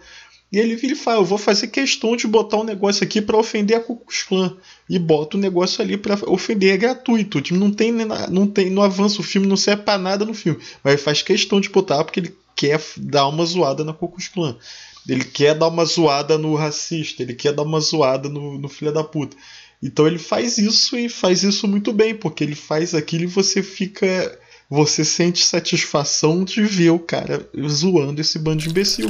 e 0.52 0.60
ele 0.60 0.76
vira 0.76 0.94
e 0.94 0.98
fala: 0.98 1.20
Eu 1.20 1.26
vou 1.26 1.38
fazer 1.38 1.68
questão 1.68 2.16
de 2.16 2.28
botar 2.28 2.58
um 2.58 2.64
negócio 2.64 3.04
aqui 3.04 3.22
para 3.22 3.38
ofender 3.38 3.78
a 3.78 3.80
Cucus 3.80 4.24
Clan. 4.24 4.58
E 4.90 5.00
bota 5.00 5.38
o 5.38 5.40
um 5.40 5.42
negócio 5.42 5.82
ali 5.82 5.96
para 5.96 6.20
ofender. 6.30 6.74
É 6.74 6.78
gratuito. 6.78 7.42
Tipo, 7.42 7.58
não 7.58 7.72
tem, 7.72 7.92
não 8.30 8.46
tem. 8.46 8.70
Não 8.70 8.84
avança 8.84 9.22
o 9.22 9.24
filme, 9.24 9.48
não 9.48 9.56
serve 9.56 9.84
pra 9.84 9.98
nada 9.98 10.26
no 10.26 10.34
filme. 10.34 10.60
Mas 10.84 11.02
faz 11.02 11.22
questão 11.22 11.62
de 11.62 11.70
botar 11.70 12.04
porque 12.04 12.20
ele 12.20 12.36
quer 12.56 12.82
dar 12.98 13.28
uma 13.28 13.46
zoada 13.46 13.86
na 13.86 13.94
Cucus 13.94 14.28
Clan. 14.28 14.58
Ele 15.08 15.24
quer 15.24 15.56
dar 15.56 15.70
uma 15.70 15.86
zoada 15.86 16.38
no 16.38 16.54
racista. 16.56 17.24
Ele 17.24 17.34
quer 17.34 17.54
dar 17.54 17.64
uma 17.64 17.80
zoada 17.80 18.28
no, 18.28 18.60
no 18.60 18.68
filho 18.68 18.92
da 18.92 19.06
puta. 19.06 19.38
Então 19.82 20.06
ele 20.06 20.20
faz 20.20 20.58
isso 20.58 20.98
e 20.98 21.08
faz 21.08 21.44
isso 21.44 21.68
muito 21.68 21.92
bem, 21.92 22.14
porque 22.14 22.44
ele 22.44 22.56
faz 22.56 22.94
aquilo 22.94 23.24
e 23.24 23.28
você 23.28 23.64
fica 23.64 24.38
você 24.72 25.04
sente 25.04 25.44
satisfação 25.44 26.46
de 26.46 26.62
ver 26.62 26.92
o 26.92 27.00
cara 27.00 27.46
zoando 27.68 28.22
esse 28.22 28.40
bando 28.40 28.64
de 28.64 28.70
imbecil. 28.70 29.10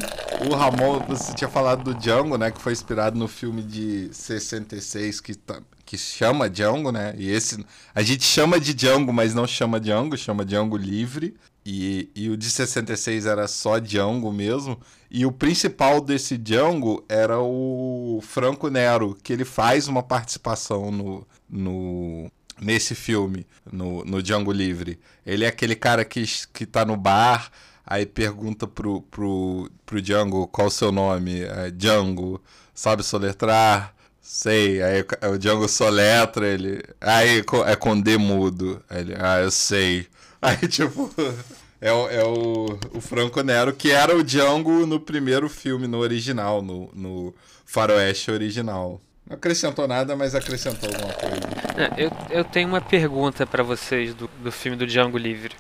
O 0.49 0.55
Ramon, 0.55 1.05
você 1.07 1.35
tinha 1.35 1.47
falado 1.47 1.83
do 1.83 1.93
Django, 1.93 2.35
né? 2.35 2.49
Que 2.49 2.59
foi 2.59 2.73
inspirado 2.73 3.15
no 3.15 3.27
filme 3.27 3.61
de 3.61 4.09
66 4.11 5.21
que, 5.21 5.35
tá, 5.35 5.61
que 5.85 5.99
chama 5.99 6.49
Django, 6.49 6.91
né? 6.91 7.13
E 7.15 7.29
esse 7.29 7.63
a 7.93 8.01
gente 8.01 8.23
chama 8.23 8.59
de 8.59 8.73
Django, 8.73 9.13
mas 9.13 9.35
não 9.35 9.45
chama 9.45 9.79
Django, 9.79 10.17
chama 10.17 10.43
Django 10.43 10.75
Livre. 10.75 11.35
e, 11.63 12.09
e 12.15 12.27
o 12.31 12.35
de 12.35 12.49
66 12.49 13.27
era 13.27 13.47
só 13.47 13.77
Django 13.77 14.33
mesmo. 14.33 14.79
E 15.11 15.27
o 15.27 15.31
principal 15.31 16.01
desse 16.01 16.39
Django 16.39 17.05
era 17.07 17.39
o 17.39 18.19
Franco 18.23 18.67
Nero, 18.67 19.15
que 19.21 19.31
ele 19.31 19.45
faz 19.45 19.87
uma 19.87 20.01
participação 20.01 20.89
no, 20.89 21.27
no 21.47 22.31
nesse 22.61 22.93
filme, 22.93 23.45
no, 23.71 24.05
no 24.05 24.21
Django 24.21 24.51
Livre. 24.51 24.99
Ele 25.25 25.43
é 25.43 25.47
aquele 25.47 25.75
cara 25.75 26.05
que, 26.05 26.23
que 26.53 26.65
tá 26.65 26.85
no 26.85 26.95
bar, 26.95 27.51
aí 27.85 28.05
pergunta 28.05 28.67
pro, 28.67 29.01
pro, 29.01 29.69
pro 29.85 30.01
Django 30.01 30.47
qual 30.47 30.67
o 30.67 30.71
seu 30.71 30.91
nome. 30.91 31.41
É, 31.41 31.71
Django, 31.71 32.41
sabe 32.73 33.03
soletrar? 33.03 33.95
Sei, 34.21 34.81
aí 34.81 35.03
o 35.33 35.37
Django 35.37 35.67
soletra 35.67 36.47
ele. 36.47 36.83
Aí 37.01 37.43
é 37.65 37.75
com 37.75 37.99
D 37.99 38.17
mudo. 38.17 38.81
Ele, 38.89 39.15
ah, 39.17 39.39
eu 39.39 39.51
sei. 39.51 40.07
Aí, 40.41 40.67
tipo, 40.67 41.11
é, 41.79 41.91
o, 41.91 42.09
é 42.09 42.23
o, 42.23 42.79
o 42.95 43.01
Franco 43.01 43.43
Nero, 43.43 43.73
que 43.73 43.91
era 43.91 44.15
o 44.15 44.23
Django 44.23 44.87
no 44.87 44.99
primeiro 44.99 45.47
filme, 45.47 45.85
no 45.85 45.99
original, 45.99 46.63
no, 46.63 46.89
no 46.95 47.33
Faroeste 47.63 48.31
original. 48.31 48.99
Não 49.27 49.35
acrescentou 49.35 49.87
nada, 49.87 50.15
mas 50.15 50.35
acrescentou 50.35 50.89
alguma 50.89 51.13
coisa. 51.13 51.35
É, 51.77 52.05
eu, 52.05 52.11
eu 52.29 52.43
tenho 52.43 52.67
uma 52.67 52.81
pergunta 52.81 53.45
para 53.45 53.63
vocês 53.63 54.13
do, 54.13 54.29
do 54.43 54.51
filme 54.51 54.77
do 54.77 54.85
Django 54.85 55.17
Livre. 55.17 55.55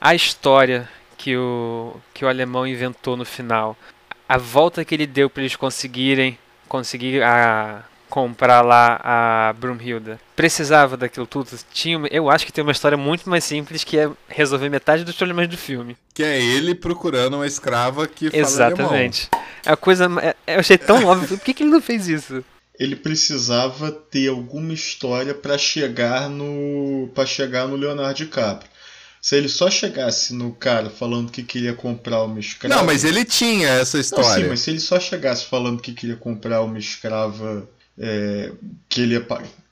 A 0.00 0.14
história 0.14 0.88
que 1.16 1.36
o, 1.36 1.94
que 2.14 2.24
o 2.24 2.28
alemão 2.28 2.66
inventou 2.66 3.16
no 3.16 3.26
final, 3.26 3.76
a 4.28 4.38
volta 4.38 4.84
que 4.84 4.94
ele 4.94 5.06
deu 5.06 5.28
para 5.28 5.42
eles 5.42 5.54
conseguirem 5.54 6.38
conseguir 6.66 7.22
a 7.22 7.84
comprar 8.08 8.60
lá 8.62 9.00
a 9.02 9.52
Brumhilda. 9.52 10.18
Precisava 10.34 10.96
daquilo 10.96 11.26
tudo? 11.26 11.50
Tinha, 11.72 12.00
eu 12.10 12.28
acho 12.28 12.44
que 12.44 12.52
tem 12.52 12.62
uma 12.62 12.72
história 12.72 12.98
muito 12.98 13.30
mais 13.30 13.44
simples 13.44 13.84
que 13.84 13.98
é 13.98 14.10
resolver 14.28 14.68
metade 14.68 15.04
dos 15.04 15.14
problemas 15.14 15.48
do 15.48 15.56
filme. 15.56 15.96
Que 16.12 16.24
é 16.24 16.40
ele 16.40 16.74
procurando 16.74 17.34
uma 17.34 17.46
escrava 17.46 18.06
que 18.06 18.30
fala 18.30 18.42
Exatamente. 18.42 19.28
É 19.64 19.72
a 19.72 19.76
coisa. 19.76 20.08
É, 20.22 20.54
eu 20.54 20.60
achei 20.60 20.76
tão 20.76 21.04
óbvio. 21.06 21.38
Por 21.38 21.44
que, 21.44 21.54
que 21.54 21.62
ele 21.62 21.70
não 21.70 21.80
fez 21.80 22.08
isso? 22.08 22.44
Ele 22.80 22.96
precisava 22.96 23.92
ter 23.92 24.28
alguma 24.28 24.72
história 24.72 25.34
para 25.34 25.58
chegar 25.58 26.30
no 26.30 27.10
para 27.14 27.26
chegar 27.26 27.68
no 27.68 27.76
Leonardo 27.76 28.14
DiCaprio. 28.14 28.70
Se 29.20 29.36
ele 29.36 29.50
só 29.50 29.70
chegasse 29.70 30.32
no 30.32 30.54
cara 30.54 30.88
falando 30.88 31.30
que 31.30 31.42
queria 31.42 31.74
comprar 31.74 32.22
uma 32.22 32.40
escrava. 32.40 32.76
Não, 32.76 32.86
mas 32.86 33.04
ele 33.04 33.22
tinha 33.22 33.68
essa 33.68 33.98
história. 33.98 34.30
Não, 34.30 34.42
sim, 34.44 34.48
mas 34.48 34.60
se 34.60 34.70
ele 34.70 34.80
só 34.80 34.98
chegasse 34.98 35.44
falando 35.44 35.82
que 35.82 35.92
queria 35.92 36.16
comprar 36.16 36.62
uma 36.62 36.78
escrava 36.78 37.68
é, 37.98 38.50
que, 38.88 39.02
ele 39.02 39.12
ia, 39.12 39.26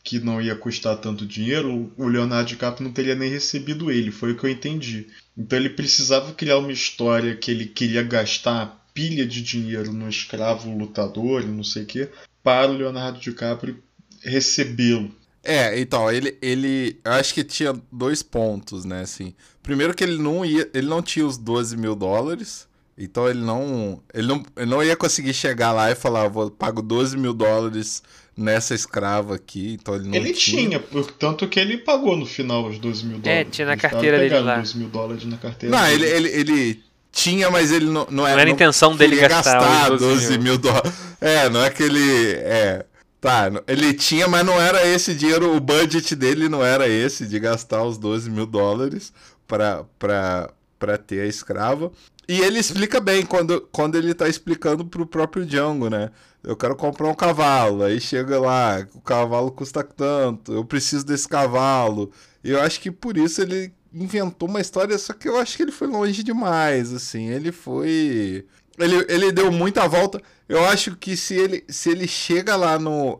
que 0.04 0.20
não 0.20 0.38
ia 0.38 0.54
custar 0.54 0.98
tanto 0.98 1.24
dinheiro, 1.24 1.90
o 1.96 2.08
Leonardo 2.08 2.50
DiCaprio 2.50 2.84
não 2.84 2.92
teria 2.92 3.14
nem 3.14 3.30
recebido 3.30 3.90
ele, 3.90 4.10
foi 4.10 4.32
o 4.32 4.36
que 4.36 4.44
eu 4.44 4.50
entendi. 4.50 5.06
Então 5.34 5.58
ele 5.58 5.70
precisava 5.70 6.34
criar 6.34 6.58
uma 6.58 6.72
história 6.72 7.34
que 7.34 7.50
ele 7.50 7.64
queria 7.64 8.02
gastar 8.02 8.78
pilha 8.92 9.24
de 9.24 9.40
dinheiro 9.40 9.92
no 9.92 10.08
escravo 10.08 10.76
lutador, 10.76 11.46
não 11.46 11.64
sei 11.64 11.84
o 11.84 11.86
que, 11.86 12.08
para 12.42 12.70
o 12.70 12.74
Leonardo 12.74 13.18
DiCaprio 13.18 13.82
recebê-lo. 14.22 15.10
É, 15.42 15.78
então, 15.80 16.10
ele, 16.10 16.36
ele. 16.42 17.00
Eu 17.04 17.12
acho 17.12 17.32
que 17.32 17.44
tinha 17.44 17.72
dois 17.90 18.22
pontos, 18.22 18.84
né? 18.84 19.02
Assim. 19.02 19.34
Primeiro 19.62 19.94
que 19.94 20.04
ele 20.04 20.18
não 20.18 20.44
ia. 20.44 20.68
Ele 20.74 20.86
não 20.86 21.00
tinha 21.00 21.26
os 21.26 21.38
12 21.38 21.76
mil 21.76 21.94
dólares. 21.94 22.68
Então 23.00 23.28
ele 23.28 23.40
não, 23.40 24.02
ele 24.12 24.26
não. 24.26 24.42
Ele 24.56 24.66
não 24.66 24.82
ia 24.82 24.96
conseguir 24.96 25.32
chegar 25.32 25.72
lá 25.72 25.90
e 25.90 25.94
falar, 25.94 26.26
vou 26.28 26.50
pago 26.50 26.82
12 26.82 27.16
mil 27.16 27.32
dólares 27.32 28.02
nessa 28.36 28.74
escrava 28.74 29.36
aqui. 29.36 29.76
Então 29.80 29.94
ele 29.94 30.08
não 30.08 30.14
Ele 30.14 30.32
tinha, 30.32 30.82
tanto 31.16 31.46
que 31.46 31.60
ele 31.60 31.78
pagou 31.78 32.16
no 32.16 32.26
final 32.26 32.68
os 32.68 32.78
12 32.78 33.06
mil 33.06 33.18
é, 33.18 33.20
dólares. 33.20 33.46
É, 33.46 33.50
tinha 33.50 33.66
na 33.68 33.76
carteira 33.76 34.18
dele 34.18 34.40
lá. 34.40 34.56
12 34.56 34.78
mil 34.78 34.88
dólares 34.88 35.24
na 35.24 35.36
carteira 35.36 35.76
Não, 35.76 35.86
ele, 35.86 36.06
ele, 36.06 36.28
ele 36.28 36.84
tinha, 37.18 37.50
mas 37.50 37.72
ele 37.72 37.86
não, 37.86 38.06
não, 38.10 38.26
era, 38.26 38.36
não 38.36 38.42
era 38.42 38.50
intenção 38.50 38.94
dele 38.94 39.16
gastar, 39.16 39.60
gastar 39.60 39.88
12, 39.88 40.04
12 40.04 40.30
mil. 40.30 40.42
mil 40.42 40.58
dólares. 40.58 40.92
É, 41.20 41.48
não 41.48 41.64
é 41.64 41.70
que 41.70 41.82
ele. 41.82 42.32
É. 42.36 42.84
Tá, 43.20 43.50
ele 43.66 43.92
tinha, 43.94 44.28
mas 44.28 44.46
não 44.46 44.60
era 44.60 44.86
esse 44.86 45.12
dinheiro, 45.12 45.56
o 45.56 45.58
budget 45.58 46.14
dele 46.14 46.48
não 46.48 46.64
era 46.64 46.88
esse, 46.88 47.26
de 47.26 47.40
gastar 47.40 47.82
os 47.82 47.98
12 47.98 48.30
mil 48.30 48.46
dólares 48.46 49.12
pra 49.44 50.96
ter 51.04 51.22
a 51.22 51.26
escrava. 51.26 51.90
E 52.28 52.40
ele 52.40 52.60
explica 52.60 53.00
bem 53.00 53.26
quando, 53.26 53.66
quando 53.72 53.96
ele 53.96 54.14
tá 54.14 54.28
explicando 54.28 54.84
pro 54.84 55.04
próprio 55.04 55.44
Django, 55.44 55.90
né? 55.90 56.10
Eu 56.44 56.56
quero 56.56 56.76
comprar 56.76 57.08
um 57.08 57.14
cavalo, 57.14 57.82
aí 57.82 58.00
chega 58.00 58.38
lá, 58.38 58.86
o 58.94 59.00
cavalo 59.00 59.50
custa 59.50 59.82
tanto, 59.82 60.52
eu 60.52 60.64
preciso 60.64 61.04
desse 61.04 61.26
cavalo. 61.26 62.12
E 62.44 62.50
eu 62.52 62.60
acho 62.60 62.80
que 62.80 62.92
por 62.92 63.16
isso 63.16 63.42
ele 63.42 63.72
inventou 63.92 64.48
uma 64.48 64.60
história, 64.60 64.96
só 64.98 65.12
que 65.12 65.28
eu 65.28 65.38
acho 65.38 65.56
que 65.56 65.62
ele 65.62 65.72
foi 65.72 65.86
longe 65.86 66.22
demais, 66.22 66.92
assim. 66.92 67.28
Ele 67.28 67.52
foi. 67.52 68.46
Ele, 68.78 69.06
ele 69.08 69.32
deu 69.32 69.50
muita 69.50 69.88
volta. 69.88 70.22
Eu 70.48 70.64
acho 70.64 70.96
que 70.96 71.16
se 71.16 71.34
ele, 71.34 71.64
se 71.68 71.90
ele 71.90 72.06
chega 72.06 72.56
lá 72.56 72.78
no. 72.78 73.18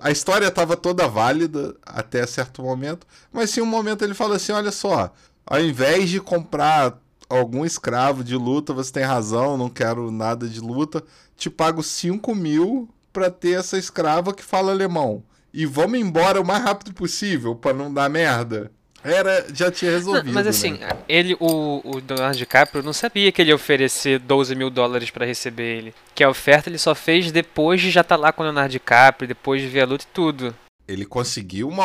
A 0.00 0.10
história 0.10 0.46
estava 0.46 0.76
toda 0.76 1.08
válida 1.08 1.74
até 1.84 2.26
certo 2.26 2.62
momento, 2.62 3.06
mas 3.32 3.50
se 3.50 3.60
um 3.60 3.66
momento 3.66 4.02
ele 4.04 4.14
fala 4.14 4.36
assim: 4.36 4.52
olha 4.52 4.70
só, 4.72 5.12
ao 5.46 5.60
invés 5.60 6.10
de 6.10 6.20
comprar 6.20 6.98
algum 7.28 7.64
escravo 7.64 8.22
de 8.22 8.36
luta, 8.36 8.72
você 8.72 8.92
tem 8.92 9.04
razão, 9.04 9.56
não 9.56 9.70
quero 9.70 10.10
nada 10.10 10.48
de 10.48 10.60
luta, 10.60 11.02
te 11.36 11.48
pago 11.48 11.82
5 11.82 12.34
mil 12.34 12.88
pra 13.12 13.30
ter 13.30 13.58
essa 13.58 13.78
escrava 13.78 14.34
que 14.34 14.42
fala 14.42 14.72
alemão. 14.72 15.22
E 15.52 15.64
vamos 15.66 15.98
embora 15.98 16.40
o 16.40 16.46
mais 16.46 16.62
rápido 16.62 16.92
possível 16.92 17.54
para 17.54 17.72
não 17.72 17.92
dar 17.92 18.10
merda 18.10 18.70
era, 19.04 19.46
já 19.52 19.70
tinha 19.70 19.90
resolvido. 19.90 20.26
Não, 20.26 20.32
mas 20.32 20.46
assim, 20.46 20.78
né? 20.78 20.88
ele, 21.06 21.36
o, 21.38 21.82
o 21.84 22.02
Leonardo 22.08 22.38
DiCaprio 22.38 22.82
não 22.82 22.94
sabia 22.94 23.30
que 23.30 23.42
ele 23.42 23.50
ia 23.50 23.54
oferecer 23.54 24.18
12 24.18 24.54
mil 24.54 24.70
dólares 24.70 25.10
para 25.10 25.26
receber 25.26 25.76
ele. 25.76 25.94
Que 26.14 26.24
a 26.24 26.30
oferta 26.30 26.70
ele 26.70 26.78
só 26.78 26.94
fez 26.94 27.30
depois 27.30 27.82
de 27.82 27.90
já 27.90 28.00
estar 28.00 28.16
tá 28.16 28.20
lá 28.20 28.32
com 28.32 28.42
o 28.42 28.46
Leonardo 28.46 28.72
DiCaprio, 28.72 29.28
depois 29.28 29.60
de 29.60 29.68
ver 29.68 29.82
a 29.82 29.86
luta 29.86 30.04
e 30.04 30.14
tudo. 30.14 30.54
Ele 30.88 31.04
conseguiu 31.04 31.68
uma, 31.68 31.84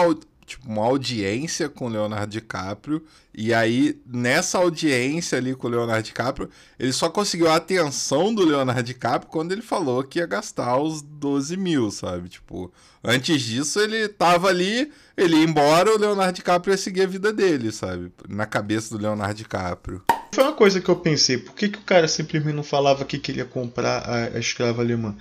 tipo, 0.50 0.68
uma 0.68 0.84
audiência 0.84 1.70
com 1.70 1.86
o 1.86 1.90
Leonardo 1.90 2.32
DiCaprio. 2.32 3.04
E 3.34 3.54
aí, 3.54 4.00
nessa 4.06 4.58
audiência 4.58 5.38
ali 5.38 5.56
com 5.56 5.68
o 5.68 5.70
Leonardo 5.70 6.04
DiCaprio, 6.04 6.50
ele 6.78 6.92
só 6.92 7.10
conseguiu 7.10 7.50
a 7.50 7.56
atenção 7.56 8.34
do 8.34 8.44
Leonardo 8.44 8.84
DiCaprio 8.84 9.32
quando 9.32 9.52
ele 9.52 9.62
falou 9.62 10.04
que 10.04 10.20
ia 10.20 10.26
gastar 10.26 10.78
os 10.78 11.02
12 11.02 11.56
mil, 11.56 11.90
sabe? 11.92 12.30
Tipo, 12.30 12.72
Antes 13.04 13.42
disso, 13.42 13.80
ele 13.80 14.10
tava 14.10 14.50
ali, 14.50 14.92
ele 15.16 15.38
ia 15.38 15.44
embora, 15.44 15.94
o 15.94 15.98
Leonardo 15.98 16.34
DiCaprio 16.34 16.74
ia 16.74 16.78
seguir 16.78 17.04
a 17.04 17.08
vida 17.08 17.32
dele, 17.32 17.72
sabe? 17.72 18.12
Na 18.28 18.46
cabeça 18.46 18.96
do 18.96 19.02
Leonardo 19.02 19.36
DiCaprio. 19.36 20.04
Foi 20.34 20.44
uma 20.44 20.54
coisa 20.54 20.82
que 20.82 20.90
eu 20.90 20.96
pensei, 20.98 21.38
por 21.38 21.56
que, 21.56 21.70
que 21.70 21.80
o 21.80 21.84
cara 21.84 22.08
simplesmente 22.08 22.56
não 22.56 22.64
falava 22.64 23.06
que 23.06 23.18
queria 23.18 23.46
comprar 23.46 24.00
a, 24.00 24.36
a 24.36 24.40
escrava 24.40 24.82
alemã? 24.82 25.16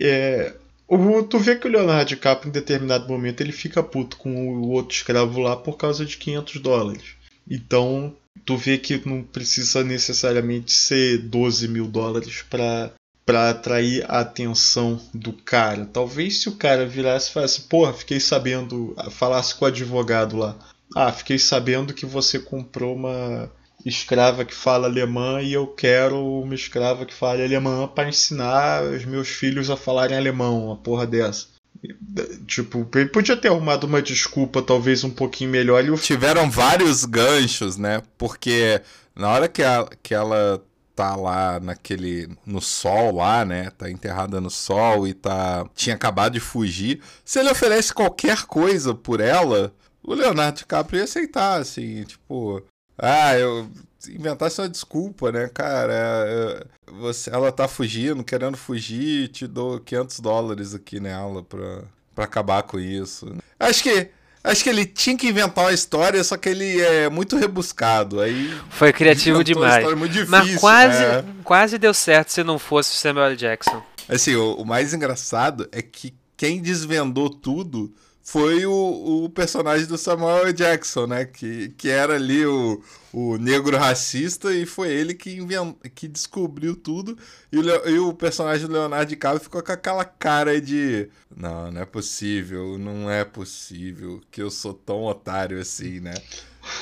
É, 0.00 0.54
o, 0.88 1.22
tu 1.22 1.38
vê 1.38 1.56
que 1.56 1.66
o 1.66 1.70
Leonardo 1.70 2.08
DiCaprio, 2.08 2.48
em 2.48 2.52
determinado 2.52 3.08
momento, 3.08 3.40
ele 3.40 3.52
fica 3.52 3.82
puto 3.82 4.16
com 4.16 4.48
o 4.48 4.70
outro 4.70 4.96
escravo 4.96 5.40
lá 5.40 5.56
por 5.56 5.76
causa 5.76 6.04
de 6.04 6.16
500 6.16 6.60
dólares. 6.60 7.04
Então, 7.48 8.14
tu 8.44 8.56
vê 8.56 8.78
que 8.78 9.06
não 9.06 9.22
precisa 9.22 9.84
necessariamente 9.84 10.72
ser 10.72 11.18
12 11.18 11.68
mil 11.68 11.86
dólares 11.86 12.42
para 12.48 12.92
para 13.26 13.50
atrair 13.50 14.06
a 14.08 14.20
atenção 14.20 14.98
do 15.12 15.34
cara. 15.34 15.84
Talvez 15.84 16.40
se 16.40 16.48
o 16.48 16.56
cara 16.56 16.86
virasse 16.86 17.28
e 17.28 17.32
falasse, 17.34 17.60
porra, 17.60 17.92
fiquei 17.92 18.18
sabendo, 18.18 18.96
falasse 19.10 19.54
com 19.54 19.66
o 19.66 19.68
advogado 19.68 20.34
lá, 20.34 20.58
ah, 20.96 21.12
fiquei 21.12 21.38
sabendo 21.38 21.92
que 21.92 22.06
você 22.06 22.38
comprou 22.38 22.96
uma 22.96 23.50
escrava 23.84 24.44
que 24.44 24.54
fala 24.54 24.86
alemã 24.86 25.40
e 25.40 25.52
eu 25.52 25.66
quero 25.66 26.18
uma 26.18 26.54
escrava 26.54 27.06
que 27.06 27.14
fale 27.14 27.42
alemã 27.42 27.86
para 27.86 28.08
ensinar 28.08 28.82
os 28.82 29.04
meus 29.04 29.28
filhos 29.28 29.70
a 29.70 29.76
falarem 29.76 30.16
alemão, 30.16 30.66
uma 30.66 30.76
porra 30.76 31.06
dessa. 31.06 31.46
Tipo, 32.46 32.88
ele 32.96 33.08
podia 33.08 33.36
ter 33.36 33.48
arrumado 33.48 33.86
uma 33.86 34.02
desculpa, 34.02 34.60
talvez 34.60 35.04
um 35.04 35.10
pouquinho 35.10 35.50
melhor. 35.50 35.84
E 35.84 35.96
Tiveram 35.98 36.50
vários 36.50 37.04
ganchos, 37.04 37.76
né? 37.76 38.02
Porque 38.16 38.82
na 39.14 39.28
hora 39.30 39.48
que, 39.48 39.62
a, 39.62 39.88
que 40.02 40.12
ela 40.12 40.60
tá 40.96 41.14
lá 41.14 41.60
naquele 41.60 42.28
no 42.44 42.60
sol 42.60 43.14
lá, 43.14 43.44
né? 43.44 43.70
Tá 43.70 43.88
enterrada 43.88 44.40
no 44.40 44.50
sol 44.50 45.06
e 45.06 45.14
tá 45.14 45.64
tinha 45.72 45.94
acabado 45.94 46.32
de 46.32 46.40
fugir. 46.40 47.00
Se 47.24 47.38
ele 47.38 47.50
oferece 47.50 47.94
qualquer 47.94 48.42
coisa 48.46 48.92
por 48.92 49.20
ela, 49.20 49.72
o 50.02 50.14
Leonardo 50.14 50.58
DiCaprio 50.58 50.98
ia 50.98 51.04
aceitar, 51.04 51.60
assim, 51.60 52.02
tipo, 52.02 52.64
ah, 52.98 53.38
eu 53.38 53.70
inventasse 54.08 54.60
uma 54.60 54.68
desculpa, 54.68 55.32
né, 55.32 55.48
cara? 55.48 55.92
É, 55.92 56.66
você, 57.00 57.30
ela 57.30 57.52
tá 57.52 57.68
fugindo, 57.68 58.24
querendo 58.24 58.56
fugir, 58.56 59.28
te 59.28 59.46
dou 59.46 59.80
500 59.80 60.20
dólares 60.20 60.74
aqui 60.74 61.00
nela 61.00 61.42
pra, 61.42 61.82
pra 62.14 62.24
acabar 62.24 62.62
com 62.62 62.78
isso. 62.78 63.34
Acho 63.58 63.82
que 63.82 64.10
Acho 64.42 64.62
que 64.62 64.70
ele 64.70 64.86
tinha 64.86 65.16
que 65.16 65.28
inventar 65.28 65.64
uma 65.64 65.72
história, 65.72 66.22
só 66.22 66.36
que 66.36 66.48
ele 66.48 66.80
é 66.80 67.10
muito 67.10 67.36
rebuscado. 67.36 68.20
Aí 68.20 68.56
Foi 68.70 68.92
criativo 68.92 69.42
demais. 69.42 69.84
Difícil, 69.86 70.26
Mas 70.28 70.56
quase, 70.56 71.02
é. 71.02 71.24
quase 71.44 71.78
deu 71.78 71.92
certo 71.92 72.32
se 72.32 72.44
não 72.44 72.58
fosse 72.58 72.92
o 72.92 72.96
Samuel 72.96 73.36
Jackson. 73.36 73.82
Assim, 74.08 74.34
o, 74.36 74.54
o, 74.54 74.64
mais 74.64 74.94
engraçado 74.94 75.68
é 75.72 75.82
que 75.82 76.14
quem 76.36 76.62
desvendou 76.62 77.28
tudo 77.28 77.92
foi 78.30 78.66
o, 78.66 79.24
o 79.24 79.30
personagem 79.30 79.86
do 79.86 79.96
Samuel 79.96 80.52
Jackson, 80.52 81.06
né? 81.06 81.24
Que, 81.24 81.70
que 81.70 81.88
era 81.88 82.16
ali 82.16 82.44
o, 82.44 82.82
o 83.10 83.38
negro 83.38 83.74
racista 83.78 84.52
e 84.52 84.66
foi 84.66 84.90
ele 84.90 85.14
que, 85.14 85.34
invent, 85.34 85.74
que 85.94 86.06
descobriu 86.06 86.76
tudo. 86.76 87.16
E 87.50 87.58
o, 87.58 87.88
e 87.88 87.98
o 87.98 88.12
personagem 88.12 88.66
do 88.66 88.72
Leonardo 88.74 89.08
DiCaprio 89.08 89.40
ficou 89.40 89.62
com 89.62 89.72
aquela 89.72 90.04
cara 90.04 90.60
de: 90.60 91.08
Não, 91.34 91.72
não 91.72 91.80
é 91.80 91.86
possível, 91.86 92.76
não 92.76 93.10
é 93.10 93.24
possível 93.24 94.20
que 94.30 94.42
eu 94.42 94.50
sou 94.50 94.74
tão 94.74 95.04
otário 95.04 95.58
assim, 95.58 95.98
né? 95.98 96.12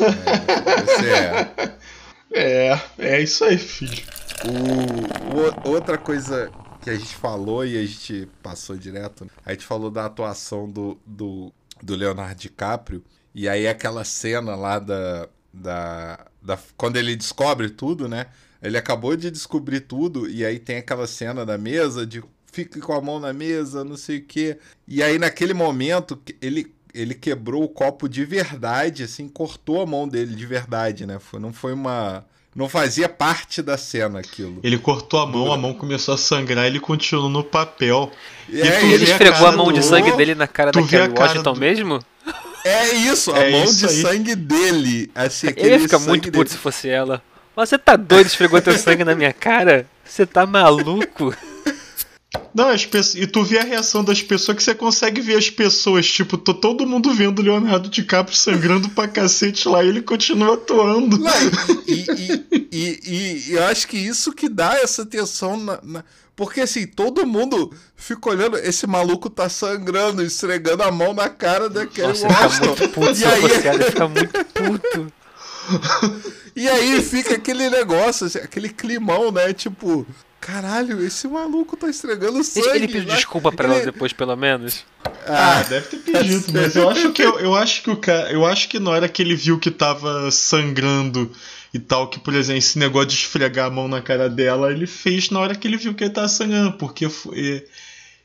É, 0.00 0.82
você 0.82 1.08
é. 1.10 1.76
É, 2.32 2.80
é 2.98 3.22
isso 3.22 3.44
aí, 3.44 3.56
filho. 3.56 4.02
O, 4.44 5.68
o, 5.68 5.72
outra 5.72 5.96
coisa 5.96 6.50
que 6.86 6.90
a 6.90 6.94
gente 6.94 7.16
falou 7.16 7.66
e 7.66 7.76
a 7.76 7.84
gente 7.84 8.28
passou 8.40 8.76
direto. 8.76 9.28
A 9.44 9.52
gente 9.52 9.66
falou 9.66 9.90
da 9.90 10.06
atuação 10.06 10.70
do, 10.70 10.96
do, 11.04 11.52
do 11.82 11.96
Leonardo 11.96 12.40
DiCaprio. 12.40 13.02
E 13.34 13.48
aí 13.48 13.66
aquela 13.66 14.04
cena 14.04 14.54
lá 14.54 14.78
da, 14.78 15.28
da, 15.52 16.26
da. 16.40 16.56
Quando 16.76 16.96
ele 16.96 17.16
descobre 17.16 17.70
tudo, 17.70 18.08
né? 18.08 18.26
Ele 18.62 18.78
acabou 18.78 19.16
de 19.16 19.32
descobrir 19.32 19.80
tudo. 19.80 20.30
E 20.30 20.44
aí 20.44 20.60
tem 20.60 20.76
aquela 20.76 21.08
cena 21.08 21.44
da 21.44 21.58
mesa 21.58 22.06
de 22.06 22.22
fique 22.52 22.78
com 22.80 22.92
a 22.92 23.00
mão 23.00 23.18
na 23.18 23.32
mesa, 23.32 23.84
não 23.84 23.96
sei 23.96 24.18
o 24.18 24.24
quê. 24.24 24.56
E 24.86 25.02
aí 25.02 25.18
naquele 25.18 25.52
momento 25.52 26.22
ele 26.40 26.72
ele 26.94 27.14
quebrou 27.14 27.62
o 27.62 27.68
copo 27.68 28.08
de 28.08 28.24
verdade, 28.24 29.02
assim, 29.02 29.28
cortou 29.28 29.82
a 29.82 29.86
mão 29.86 30.08
dele 30.08 30.34
de 30.34 30.46
verdade, 30.46 31.04
né? 31.04 31.18
Foi, 31.18 31.38
não 31.38 31.52
foi 31.52 31.74
uma 31.74 32.24
não 32.56 32.70
fazia 32.70 33.06
parte 33.06 33.60
da 33.60 33.76
cena 33.76 34.18
aquilo. 34.20 34.60
Ele 34.62 34.78
cortou 34.78 35.20
a 35.20 35.26
mão, 35.26 35.52
a 35.52 35.58
mão 35.58 35.74
começou 35.74 36.14
a 36.14 36.18
sangrar, 36.18 36.64
ele 36.64 36.80
continuou 36.80 37.28
no 37.28 37.44
papel. 37.44 38.10
É, 38.50 38.82
e 38.82 38.94
ele 38.94 39.04
esfregou 39.04 39.46
a, 39.46 39.50
a 39.50 39.52
mão 39.52 39.70
de 39.70 39.84
sangue 39.84 40.10
dele 40.12 40.34
na 40.34 40.48
cara 40.48 40.72
tu 40.72 40.80
daquele 40.80 41.08
Washington 41.08 41.52
do... 41.52 41.60
mesmo? 41.60 42.00
É 42.64 42.94
isso, 42.94 43.30
a 43.32 43.40
é 43.40 43.50
mão 43.50 43.66
de 43.66 43.84
aí. 43.84 44.02
sangue 44.02 44.34
dele. 44.34 45.10
Assim, 45.14 45.48
ele 45.54 45.68
ia 45.68 45.80
ficar 45.80 45.98
muito 45.98 46.32
puto 46.32 46.50
se 46.50 46.56
fosse 46.56 46.88
ela. 46.88 47.22
Mas 47.54 47.68
você 47.68 47.78
tá 47.78 47.94
doido, 47.94 48.26
esfregou 48.26 48.60
teu 48.62 48.76
sangue 48.78 49.04
na 49.04 49.14
minha 49.14 49.34
cara? 49.34 49.86
Você 50.02 50.24
tá 50.24 50.46
maluco? 50.46 51.36
Não, 52.54 52.68
as 52.68 52.84
pessoas, 52.86 53.22
e 53.22 53.26
tu 53.26 53.42
vê 53.42 53.58
a 53.58 53.64
reação 53.64 54.02
das 54.02 54.22
pessoas 54.22 54.56
que 54.56 54.62
você 54.62 54.74
consegue 54.74 55.20
ver 55.20 55.36
as 55.36 55.50
pessoas, 55.50 56.10
tipo, 56.10 56.36
tô 56.36 56.54
todo 56.54 56.86
mundo 56.86 57.12
vendo 57.14 57.38
o 57.38 57.42
Leonardo 57.42 57.88
DiCaprio 57.88 58.36
sangrando 58.36 58.88
pra 58.90 59.06
cacete 59.06 59.68
lá 59.68 59.84
e 59.84 59.88
ele 59.88 60.02
continua 60.02 60.54
atuando. 60.54 61.18
Não, 61.18 61.32
e, 61.86 62.04
e, 62.16 62.68
e, 62.72 63.48
e, 63.48 63.52
eu 63.52 63.64
acho 63.64 63.86
que 63.86 63.96
isso 63.96 64.32
que 64.32 64.48
dá 64.48 64.74
essa 64.78 65.04
tensão 65.04 65.56
na, 65.56 65.78
na, 65.82 66.04
Porque 66.34 66.62
assim, 66.62 66.86
todo 66.86 67.26
mundo 67.26 67.70
fica 67.94 68.30
olhando, 68.30 68.56
esse 68.58 68.86
maluco 68.86 69.28
tá 69.30 69.48
sangrando, 69.48 70.22
esfregando 70.22 70.82
a 70.82 70.90
mão 70.90 71.12
na 71.12 71.28
cara 71.28 71.68
daquele 71.68 72.08
Nossa, 72.08 72.28
fica 72.50 72.66
muito 72.66 72.88
puto, 72.88 73.18
e 73.18 73.24
aí... 73.24 73.44
ele 73.44 73.84
fica 73.84 74.08
muito 74.08 74.44
puto. 74.46 75.12
e 76.56 76.68
aí 76.68 77.02
fica 77.02 77.34
aquele 77.34 77.68
negócio, 77.68 78.26
assim, 78.26 78.38
aquele 78.38 78.68
climão, 78.68 79.30
né? 79.30 79.52
Tipo, 79.52 80.06
Caralho, 80.40 81.04
esse 81.04 81.26
maluco 81.26 81.76
tá 81.76 81.88
estregando 81.88 82.42
sangue. 82.44 82.68
Ele 82.68 82.88
pediu 82.88 83.08
né? 83.08 83.16
desculpa 83.16 83.50
pra 83.50 83.66
ele... 83.66 83.74
ela 83.76 83.84
depois, 83.84 84.12
pelo 84.12 84.36
menos. 84.36 84.84
Ah, 85.26 85.58
ah 85.58 85.62
deve 85.62 85.86
ter 85.88 85.96
pedido, 85.98 86.52
mas 86.52 86.76
eu 86.76 86.88
acho 86.88 87.12
que 87.12 87.22
eu, 87.22 87.38
eu 87.40 87.54
acho 87.54 87.82
que 87.82 87.90
o 87.90 87.96
cara, 87.96 88.30
eu 88.30 88.46
acho 88.46 88.68
que 88.68 88.78
na 88.78 88.90
hora 88.90 89.08
que 89.08 89.22
ele 89.22 89.34
viu 89.34 89.58
que 89.58 89.70
tava 89.70 90.30
sangrando 90.30 91.30
e 91.74 91.78
tal, 91.78 92.08
que 92.08 92.20
por 92.20 92.34
exemplo, 92.34 92.58
esse 92.58 92.78
negócio 92.78 93.08
de 93.08 93.14
esfregar 93.14 93.66
a 93.66 93.70
mão 93.70 93.88
na 93.88 94.00
cara 94.00 94.28
dela, 94.28 94.70
ele 94.70 94.86
fez 94.86 95.30
na 95.30 95.40
hora 95.40 95.54
que 95.54 95.66
ele 95.66 95.76
viu 95.76 95.94
que 95.94 96.04
ele 96.04 96.12
tava 96.12 96.28
sangrando, 96.28 96.74
porque 96.74 97.08
foi, 97.08 97.66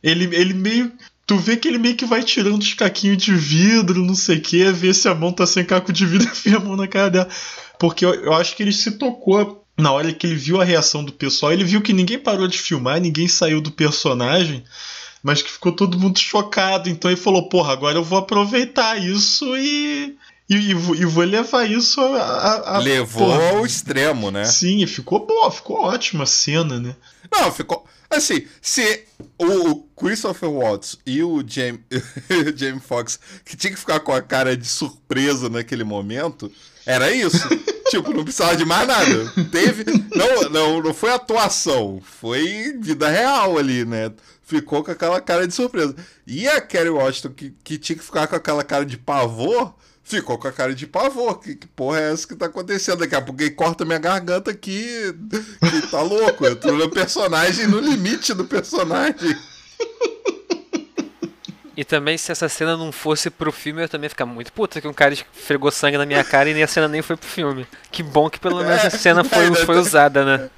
ele 0.04 0.36
ele 0.36 0.54
meio 0.54 0.92
Tu 1.32 1.38
vê 1.38 1.56
que 1.56 1.66
ele 1.66 1.78
meio 1.78 1.96
que 1.96 2.06
vai 2.06 2.22
tirando 2.22 2.62
os 2.62 2.74
caquinhos 2.74 3.24
de 3.24 3.34
vidro, 3.34 4.04
não 4.04 4.16
sei 4.16 4.38
o 4.38 4.42
que, 4.42 4.70
ver 4.72 4.94
se 4.94 5.08
a 5.08 5.16
mão 5.16 5.32
tá 5.32 5.48
sem 5.48 5.64
caco 5.64 5.94
de 5.94 6.06
vidro 6.06 6.28
e 6.28 6.32
enfia 6.32 6.58
a 6.58 6.60
mão 6.60 6.76
na 6.76 6.90
cara 6.90 7.10
dela. 7.10 7.30
Porque 7.80 8.06
eu, 8.06 8.14
eu 8.14 8.34
acho 8.34 8.54
que 8.54 8.64
ele 8.64 8.74
se 8.74 8.92
tocou 8.92 9.66
na 9.82 9.92
hora 9.92 10.14
que 10.14 10.26
ele 10.26 10.36
viu 10.36 10.62
a 10.62 10.64
reação 10.64 11.04
do 11.04 11.12
pessoal, 11.12 11.52
ele 11.52 11.64
viu 11.64 11.82
que 11.82 11.92
ninguém 11.92 12.20
parou 12.20 12.48
de 12.48 12.58
filmar, 12.58 13.02
ninguém 13.02 13.28
saiu 13.28 13.60
do 13.60 13.72
personagem, 13.72 14.64
mas 15.24 15.42
que 15.42 15.52
ficou 15.52 15.72
todo 15.72 16.00
mundo 16.00 16.20
chocado. 16.20 16.90
Então 16.90 17.10
ele 17.10 17.20
falou: 17.20 17.50
Porra, 17.50 17.74
agora 17.74 17.98
eu 17.98 18.04
vou 18.04 18.20
aproveitar 18.20 19.02
isso 19.02 19.58
e. 19.58 20.16
E, 20.50 20.56
e, 20.56 20.70
e 20.72 21.06
vou 21.06 21.24
levar 21.24 21.70
isso 21.70 22.02
a. 22.02 22.22
a, 22.22 22.76
a 22.76 22.78
Levou 22.80 23.28
porra. 23.28 23.50
ao 23.52 23.66
extremo, 23.66 24.32
né? 24.32 24.44
Sim, 24.44 24.86
ficou 24.86 25.26
boa, 25.26 25.50
ficou 25.50 25.82
ótima 25.82 26.24
a 26.24 26.28
cena, 26.28 26.78
né? 26.78 26.96
Não, 27.32 27.52
ficou. 27.52 27.86
Assim, 28.10 28.46
se 28.62 29.06
o 29.40 29.76
Christopher 29.96 30.50
Watts 30.50 30.98
e 31.06 31.24
o 31.24 31.42
Jamie, 31.48 31.80
Jamie 32.58 32.82
Foxx, 32.82 33.18
que 33.46 33.56
tinha 33.56 33.72
que 33.72 33.80
ficar 33.80 34.02
com 34.02 34.12
a 34.12 34.22
cara 34.22 34.58
de 34.58 34.68
surpresa 34.68 35.48
naquele 35.48 35.86
momento, 35.86 36.52
era 36.86 37.10
isso. 37.10 37.48
tipo, 37.92 38.14
não 38.14 38.24
precisava 38.24 38.56
de 38.56 38.66
mais 38.66 38.88
nada. 38.88 39.34
Teve. 39.52 39.86
Não, 40.16 40.50
não, 40.50 40.82
não 40.82 40.94
foi 40.94 41.12
atuação, 41.12 42.02
foi 42.02 42.78
vida 42.80 43.10
real 43.10 43.58
ali, 43.58 43.86
né? 43.86 44.12
Ficou 44.42 44.84
com 44.84 44.92
aquela 44.92 45.22
cara 45.22 45.48
de 45.48 45.54
surpresa. 45.54 45.96
E 46.26 46.48
a 46.48 46.60
Kerry 46.60 46.90
Washington, 46.90 47.30
que, 47.30 47.54
que 47.64 47.78
tinha 47.78 47.98
que 47.98 48.04
ficar 48.04 48.28
com 48.28 48.36
aquela 48.36 48.64
cara 48.64 48.86
de 48.86 48.98
pavor, 48.98 49.74
ficou 50.04 50.38
com 50.38 50.48
a 50.48 50.52
cara 50.52 50.74
de 50.74 50.88
pavor. 50.88 51.40
Que, 51.40 51.56
que 51.56 51.68
porra 51.68 52.00
é 52.00 52.12
essa 52.12 52.28
que 52.28 52.36
tá 52.36 52.48
acontecendo? 52.48 53.00
Daqui 53.00 53.16
a 53.16 53.22
pouco 53.22 53.40
corta 53.56 53.86
minha 53.86 54.00
garganta 54.00 54.52
aqui. 54.52 54.86
Que 55.60 55.88
tá 55.88 56.02
louco. 56.02 56.56
Tô 56.56 56.72
no 56.74 56.90
personagem, 56.90 57.68
no 57.68 57.80
limite 57.80 58.34
do 58.34 58.46
personagem. 58.46 59.36
E 61.82 61.84
também, 61.84 62.16
se 62.16 62.32
essa 62.32 62.48
cena 62.48 62.78
não 62.78 62.92
fosse 62.92 63.28
pro 63.32 63.52
filme, 63.52 63.82
eu 63.82 63.90
também 63.90 64.06
ia 64.06 64.12
ficar 64.12 64.28
muito 64.28 64.54
puta 64.54 64.80
que 64.80 64.88
um 64.88 64.94
cara 64.94 65.16
esfregou 65.16 65.72
sangue 65.72 65.98
na 65.98 66.06
minha 66.06 66.24
cara 66.24 66.48
e 66.48 66.54
nem 66.54 66.62
a 66.62 66.68
cena 66.68 66.88
nem 66.88 67.02
foi 67.02 67.18
pro 67.18 67.28
filme. 67.28 67.66
Que 67.92 68.04
bom 68.04 68.30
que 68.30 68.40
pelo 68.40 68.64
menos 68.64 68.86
a 68.86 68.92
cena 68.92 69.24
foi, 69.24 69.52
foi 69.66 69.80
usada, 69.80 70.24
né? 70.24 70.50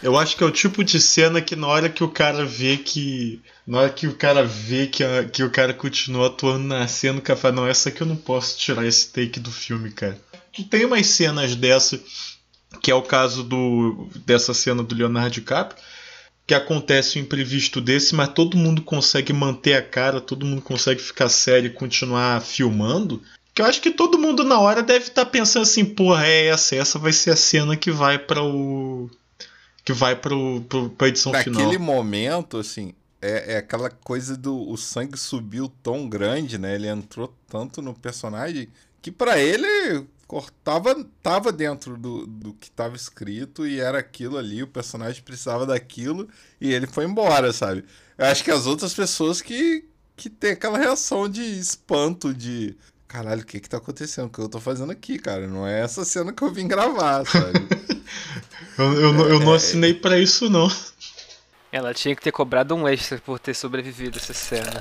Eu 0.00 0.16
acho 0.16 0.36
que 0.36 0.44
é 0.44 0.46
o 0.46 0.50
tipo 0.52 0.84
de 0.84 1.00
cena 1.00 1.40
que 1.42 1.56
na 1.56 1.66
hora 1.66 1.88
que 1.88 2.04
o 2.04 2.08
cara 2.08 2.44
vê 2.44 2.76
que. 2.76 3.42
Na 3.66 3.80
hora 3.80 3.90
que 3.90 4.06
o 4.06 4.14
cara 4.14 4.44
vê 4.44 4.86
que, 4.86 5.02
a, 5.02 5.24
que 5.24 5.42
o 5.42 5.50
cara 5.50 5.74
continua 5.74 6.28
atuando 6.28 6.68
na 6.68 6.86
cena, 6.86 7.18
o 7.18 7.22
cara 7.22 7.36
fala, 7.36 7.56
não, 7.56 7.66
essa 7.66 7.88
aqui 7.88 8.02
eu 8.02 8.06
não 8.06 8.14
posso 8.14 8.56
tirar 8.56 8.86
esse 8.86 9.08
take 9.08 9.40
do 9.40 9.50
filme, 9.50 9.90
cara. 9.90 10.16
Tu 10.52 10.62
tem 10.62 10.84
umas 10.84 11.04
cenas 11.08 11.56
dessa, 11.56 12.00
que 12.80 12.92
é 12.92 12.94
o 12.94 13.02
caso 13.02 13.42
do 13.42 14.08
dessa 14.24 14.54
cena 14.54 14.84
do 14.84 14.94
Leonardo 14.94 15.30
DiCaprio, 15.30 15.82
que 16.50 16.54
acontece 16.54 17.16
um 17.16 17.22
imprevisto 17.22 17.80
desse, 17.80 18.12
mas 18.12 18.30
todo 18.30 18.56
mundo 18.56 18.82
consegue 18.82 19.32
manter 19.32 19.74
a 19.74 19.82
cara, 19.82 20.20
todo 20.20 20.44
mundo 20.44 20.60
consegue 20.60 21.00
ficar 21.00 21.28
sério 21.28 21.68
e 21.68 21.72
continuar 21.72 22.42
filmando. 22.42 23.22
Que 23.54 23.62
eu 23.62 23.66
acho 23.66 23.80
que 23.80 23.92
todo 23.92 24.18
mundo 24.18 24.42
na 24.42 24.58
hora 24.58 24.82
deve 24.82 25.04
estar 25.04 25.24
tá 25.24 25.30
pensando 25.30 25.62
assim, 25.62 25.84
porra, 25.84 26.26
é 26.26 26.46
essa, 26.46 26.74
essa 26.74 26.98
vai 26.98 27.12
ser 27.12 27.30
a 27.30 27.36
cena 27.36 27.76
que 27.76 27.92
vai 27.92 28.18
para 28.18 28.42
o 28.42 29.08
que 29.84 29.92
vai 29.92 30.16
para 30.16 30.34
a 30.34 31.06
edição 31.06 31.30
Naquele 31.30 31.54
final. 31.54 31.68
Naquele 31.68 31.84
momento, 31.84 32.58
assim, 32.58 32.94
é, 33.22 33.54
é, 33.54 33.56
aquela 33.58 33.88
coisa 33.88 34.36
do 34.36 34.68
o 34.68 34.76
sangue 34.76 35.16
subiu 35.16 35.70
tão 35.84 36.08
grande, 36.08 36.58
né? 36.58 36.74
Ele 36.74 36.88
entrou 36.88 37.32
tanto 37.48 37.80
no 37.80 37.94
personagem 37.94 38.66
que 39.00 39.12
para 39.12 39.38
ele 39.38 40.04
cortava 40.30 40.94
tava 41.20 41.50
dentro 41.50 41.96
do, 41.96 42.24
do 42.24 42.54
que 42.54 42.68
estava 42.68 42.94
escrito 42.94 43.66
e 43.66 43.80
era 43.80 43.98
aquilo 43.98 44.38
ali, 44.38 44.62
o 44.62 44.68
personagem 44.68 45.20
precisava 45.24 45.66
daquilo 45.66 46.28
e 46.60 46.72
ele 46.72 46.86
foi 46.86 47.04
embora, 47.04 47.52
sabe? 47.52 47.84
Eu 48.16 48.26
acho 48.26 48.44
que 48.44 48.50
as 48.52 48.64
outras 48.64 48.94
pessoas 48.94 49.42
que, 49.42 49.84
que 50.16 50.30
tem 50.30 50.52
aquela 50.52 50.78
reação 50.78 51.28
de 51.28 51.42
espanto, 51.42 52.32
de 52.32 52.76
caralho, 53.08 53.42
o 53.42 53.44
que 53.44 53.58
que 53.58 53.68
tá 53.68 53.78
acontecendo? 53.78 54.26
O 54.26 54.30
que 54.30 54.38
eu 54.38 54.48
tô 54.48 54.60
fazendo 54.60 54.92
aqui, 54.92 55.18
cara? 55.18 55.48
Não 55.48 55.66
é 55.66 55.80
essa 55.80 56.04
cena 56.04 56.32
que 56.32 56.44
eu 56.44 56.52
vim 56.52 56.68
gravar, 56.68 57.26
sabe? 57.26 57.66
eu, 58.78 58.92
eu, 58.92 59.26
é, 59.26 59.32
eu 59.32 59.40
não 59.40 59.54
é, 59.54 59.56
assinei 59.56 59.94
para 59.94 60.16
isso, 60.16 60.48
não. 60.48 60.70
Ela 61.72 61.92
tinha 61.92 62.14
que 62.14 62.22
ter 62.22 62.30
cobrado 62.30 62.72
um 62.76 62.86
extra 62.86 63.18
por 63.18 63.40
ter 63.40 63.54
sobrevivido 63.54 64.16
essa 64.16 64.32
cena. 64.32 64.80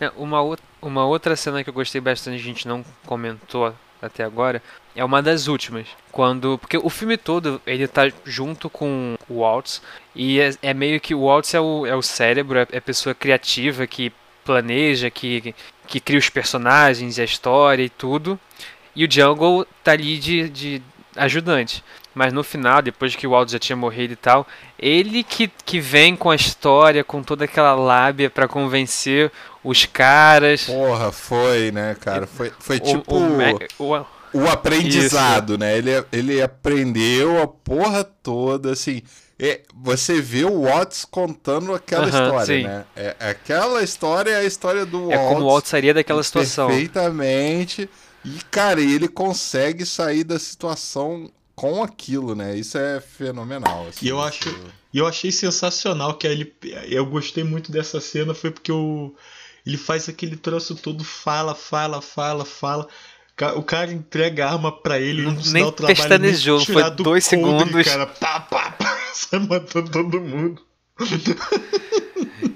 É, 0.00 0.10
uma, 0.16 0.40
uma 0.80 1.04
outra 1.04 1.36
cena 1.36 1.62
que 1.62 1.68
eu 1.68 1.74
gostei 1.74 2.00
bastante, 2.00 2.36
a 2.36 2.42
gente 2.42 2.66
não 2.66 2.84
comentou 3.06 3.74
até 4.00 4.24
agora, 4.24 4.62
é 4.96 5.04
uma 5.04 5.22
das 5.22 5.46
últimas. 5.46 5.86
Quando. 6.10 6.58
Porque 6.58 6.78
o 6.78 6.88
filme 6.88 7.16
todo 7.16 7.60
ele 7.66 7.86
tá 7.86 8.10
junto 8.24 8.70
com 8.70 9.16
o 9.28 9.40
Waltz. 9.40 9.82
E 10.14 10.40
é, 10.40 10.54
é 10.62 10.74
meio 10.74 11.00
que 11.00 11.14
o 11.14 11.20
Waltz 11.20 11.54
é 11.54 11.60
o, 11.60 11.86
é 11.86 11.94
o 11.94 12.02
cérebro, 12.02 12.58
é, 12.58 12.66
é 12.72 12.78
a 12.78 12.82
pessoa 12.82 13.14
criativa 13.14 13.86
que 13.86 14.12
planeja, 14.44 15.10
que, 15.10 15.54
que 15.86 16.00
cria 16.00 16.18
os 16.18 16.30
personagens, 16.30 17.18
a 17.18 17.24
história 17.24 17.82
e 17.82 17.90
tudo. 17.90 18.38
E 18.96 19.04
o 19.04 19.10
Jungle 19.10 19.66
tá 19.84 19.92
ali 19.92 20.18
de, 20.18 20.48
de 20.48 20.82
ajudante. 21.16 21.84
Mas 22.12 22.32
no 22.32 22.42
final, 22.42 22.82
depois 22.82 23.14
que 23.14 23.26
o 23.26 23.30
Waldo 23.30 23.52
já 23.52 23.58
tinha 23.58 23.76
morrido 23.76 24.14
e 24.14 24.16
tal, 24.16 24.46
ele 24.76 25.22
que, 25.22 25.48
que 25.64 25.78
vem 25.78 26.16
com 26.16 26.30
a 26.30 26.34
história, 26.34 27.04
com 27.04 27.22
toda 27.22 27.44
aquela 27.44 27.74
lábia 27.74 28.28
para 28.28 28.48
convencer 28.48 29.30
os 29.64 29.84
caras. 29.86 30.64
Porra, 30.64 31.12
foi, 31.12 31.70
né, 31.70 31.96
cara? 32.00 32.26
Foi, 32.26 32.52
foi 32.58 32.76
o, 32.76 32.80
tipo. 32.80 33.14
O, 33.14 33.96
o, 33.98 34.06
o 34.32 34.48
aprendizado, 34.48 35.54
Isso. 35.54 35.58
né? 35.60 35.76
Ele, 35.76 35.90
ele 36.12 36.42
aprendeu 36.42 37.42
a 37.42 37.46
porra 37.48 38.04
toda, 38.04 38.72
assim. 38.72 39.02
é, 39.38 39.60
você 39.74 40.20
vê 40.20 40.44
o 40.44 40.62
Watts 40.62 41.04
contando 41.04 41.74
aquela 41.74 42.06
história, 42.08 42.46
sim. 42.46 42.62
né? 42.62 42.84
É, 42.94 43.16
aquela 43.20 43.82
história 43.82 44.30
é 44.30 44.36
a 44.36 44.44
história 44.44 44.86
do 44.86 45.06
Watts. 45.08 45.20
É 45.20 45.28
como 45.28 45.44
o 45.44 45.46
Walt 45.48 45.66
sairia 45.66 45.94
daquela 45.94 46.22
situação. 46.22 46.68
Perfeitamente. 46.68 47.88
E, 48.24 48.38
cara, 48.50 48.80
ele 48.80 49.08
consegue 49.08 49.84
sair 49.86 50.24
da 50.24 50.38
situação 50.38 51.30
com 51.56 51.82
aquilo, 51.82 52.34
né? 52.34 52.56
Isso 52.56 52.76
é 52.78 53.00
fenomenal. 53.00 53.86
assim. 53.88 54.06
E 54.06 54.08
eu 54.08 54.20
acho- 54.20 54.54
E 54.92 54.98
eu 54.98 55.06
achei 55.06 55.30
sensacional 55.32 56.14
que 56.14 56.26
ele. 56.26 56.52
Eu 56.88 57.06
gostei 57.06 57.44
muito 57.44 57.70
dessa 57.72 58.00
cena, 58.00 58.34
foi 58.34 58.50
porque 58.50 58.72
o, 58.72 59.14
ele 59.66 59.76
faz 59.76 60.08
aquele 60.08 60.36
troço 60.36 60.74
todo, 60.76 61.04
fala, 61.04 61.54
fala, 61.54 62.00
fala, 62.02 62.44
fala. 62.44 62.88
O 63.56 63.62
cara 63.62 63.90
entrega 63.90 64.46
a 64.46 64.52
arma 64.52 64.70
pra 64.70 64.98
ele, 65.00 65.22
Não- 65.22 65.32
ele 65.32 65.50
nem 65.50 65.62
dá 65.62 65.68
o 65.68 65.72
trabalho 65.72 65.96
pestanejou, 65.96 66.56
nem 66.58 66.66
tirar 66.66 66.82
foi 66.82 66.90
do 66.90 67.02
dois 67.02 67.26
coldre, 67.26 67.46
segundos. 67.58 67.86
Cara, 67.88 68.06
pá, 68.06 68.40
pá, 68.40 68.70
pá, 68.72 68.98
sai 69.14 69.40
matando 69.40 69.90
todo 69.90 70.20
mundo. 70.20 70.62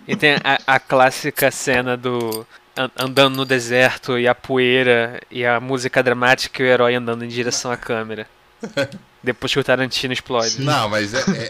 E 0.06 0.14
tem 0.14 0.34
a, 0.44 0.58
a 0.66 0.78
clássica 0.78 1.50
cena 1.50 1.96
do 1.96 2.46
an- 2.76 2.90
andando 2.98 3.36
no 3.36 3.44
deserto 3.46 4.18
e 4.18 4.28
a 4.28 4.34
poeira 4.34 5.18
e 5.30 5.46
a 5.46 5.58
música 5.58 6.02
dramática 6.02 6.62
e 6.62 6.66
o 6.66 6.68
herói 6.68 6.94
andando 6.94 7.24
em 7.24 7.28
direção 7.28 7.70
à 7.70 7.76
câmera. 7.76 8.26
Depois 9.24 9.52
que 9.52 9.58
o 9.58 9.64
Tarantino 9.64 10.12
explode. 10.12 10.60
Não, 10.60 10.88
mas 10.88 11.14
é, 11.14 11.20
é- 11.20 11.48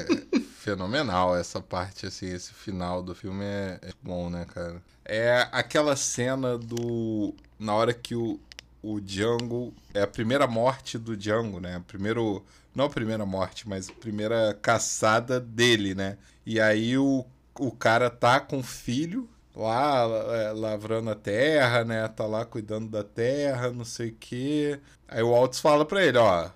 é 0.00 0.40
fenomenal 0.58 1.36
essa 1.36 1.60
parte, 1.60 2.06
assim, 2.06 2.32
esse 2.32 2.52
final 2.52 3.02
do 3.02 3.14
filme 3.14 3.44
é, 3.44 3.78
é 3.82 3.90
bom, 4.02 4.30
né, 4.30 4.46
cara? 4.52 4.82
É 5.04 5.46
aquela 5.52 5.94
cena 5.94 6.56
do. 6.56 7.34
Na 7.58 7.74
hora 7.74 7.92
que 7.92 8.14
o, 8.14 8.40
o 8.82 9.00
Django. 9.00 9.74
É 9.92 10.02
a 10.02 10.06
primeira 10.06 10.46
morte 10.46 10.96
do 10.96 11.16
Django, 11.16 11.60
né? 11.60 11.82
Primeiro. 11.86 12.44
Não 12.74 12.86
a 12.86 12.90
primeira 12.90 13.26
morte, 13.26 13.68
mas 13.68 13.90
a 13.90 13.92
primeira 13.92 14.58
caçada 14.62 15.38
dele, 15.38 15.94
né? 15.94 16.16
E 16.46 16.58
aí 16.58 16.96
o, 16.96 17.26
o 17.58 17.70
cara 17.70 18.08
tá 18.08 18.40
com 18.40 18.60
o 18.60 18.62
filho 18.62 19.28
lá 19.54 20.04
é, 20.30 20.52
lavrando 20.52 21.10
a 21.10 21.14
terra, 21.14 21.84
né? 21.84 22.08
Tá 22.08 22.24
lá 22.24 22.46
cuidando 22.46 22.88
da 22.88 23.04
terra, 23.04 23.70
não 23.70 23.84
sei 23.84 24.08
o 24.08 24.16
quê. 24.18 24.80
Aí 25.06 25.22
o 25.22 25.34
Altos 25.34 25.60
fala 25.60 25.84
pra 25.84 26.02
ele, 26.02 26.16
ó, 26.16 26.48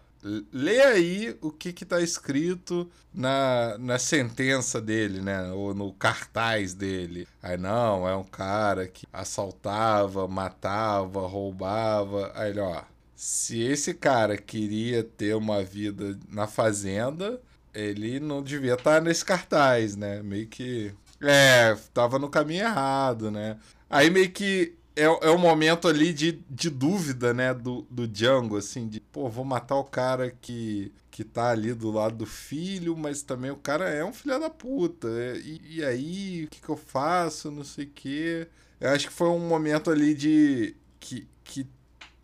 lê 0.52 0.80
aí 0.80 1.36
o 1.40 1.50
que 1.50 1.72
que 1.72 1.84
tá 1.84 2.00
escrito 2.00 2.90
na, 3.14 3.76
na 3.78 3.98
sentença 3.98 4.80
dele, 4.80 5.20
né? 5.20 5.52
Ou 5.52 5.74
no 5.74 5.92
cartaz 5.92 6.74
dele. 6.74 7.26
Aí 7.42 7.56
não, 7.56 8.08
é 8.08 8.16
um 8.16 8.24
cara 8.24 8.88
que 8.88 9.06
assaltava, 9.12 10.26
matava, 10.26 11.26
roubava. 11.26 12.32
Aí 12.34 12.50
ele, 12.50 12.60
ó, 12.60 12.82
se 13.14 13.60
esse 13.62 13.94
cara 13.94 14.36
queria 14.36 15.02
ter 15.04 15.34
uma 15.34 15.62
vida 15.62 16.18
na 16.28 16.46
fazenda, 16.46 17.40
ele 17.74 18.20
não 18.20 18.42
devia 18.42 18.74
estar 18.74 19.00
nesse 19.00 19.24
cartaz, 19.24 19.96
né? 19.96 20.22
Meio 20.22 20.46
que. 20.46 20.92
É, 21.20 21.76
tava 21.94 22.18
no 22.18 22.28
caminho 22.28 22.64
errado, 22.64 23.30
né? 23.30 23.58
Aí 23.88 24.10
meio 24.10 24.30
que 24.30 24.74
é, 24.96 25.02
é 25.04 25.30
um 25.30 25.38
momento 25.38 25.88
ali 25.88 26.12
de, 26.12 26.32
de 26.50 26.70
dúvida, 26.70 27.34
né, 27.34 27.52
do, 27.54 27.82
do 27.90 28.06
Django, 28.08 28.56
assim, 28.56 28.88
de, 28.88 29.00
pô, 29.00 29.28
vou 29.28 29.44
matar 29.44 29.76
o 29.76 29.84
cara 29.84 30.30
que, 30.30 30.92
que 31.10 31.22
tá 31.24 31.50
ali 31.50 31.74
do 31.74 31.90
lado 31.90 32.16
do 32.16 32.26
filho, 32.26 32.96
mas 32.96 33.22
também 33.22 33.50
o 33.50 33.56
cara 33.56 33.88
é 33.90 34.04
um 34.04 34.12
filho 34.12 34.38
da 34.40 34.50
puta. 34.50 35.08
é, 35.08 35.36
E, 35.38 35.76
e 35.78 35.84
aí, 35.84 36.44
o 36.44 36.48
que 36.50 36.60
que 36.60 36.68
eu 36.68 36.76
faço? 36.76 37.50
Não 37.50 37.64
sei 37.64 37.84
o 37.86 37.90
quê. 37.94 38.48
Eu 38.80 38.90
acho 38.90 39.08
que 39.08 39.12
foi 39.12 39.28
um 39.28 39.38
momento 39.48 39.90
ali 39.90 40.14
de. 40.14 40.76
que, 41.00 41.26
que 41.44 41.66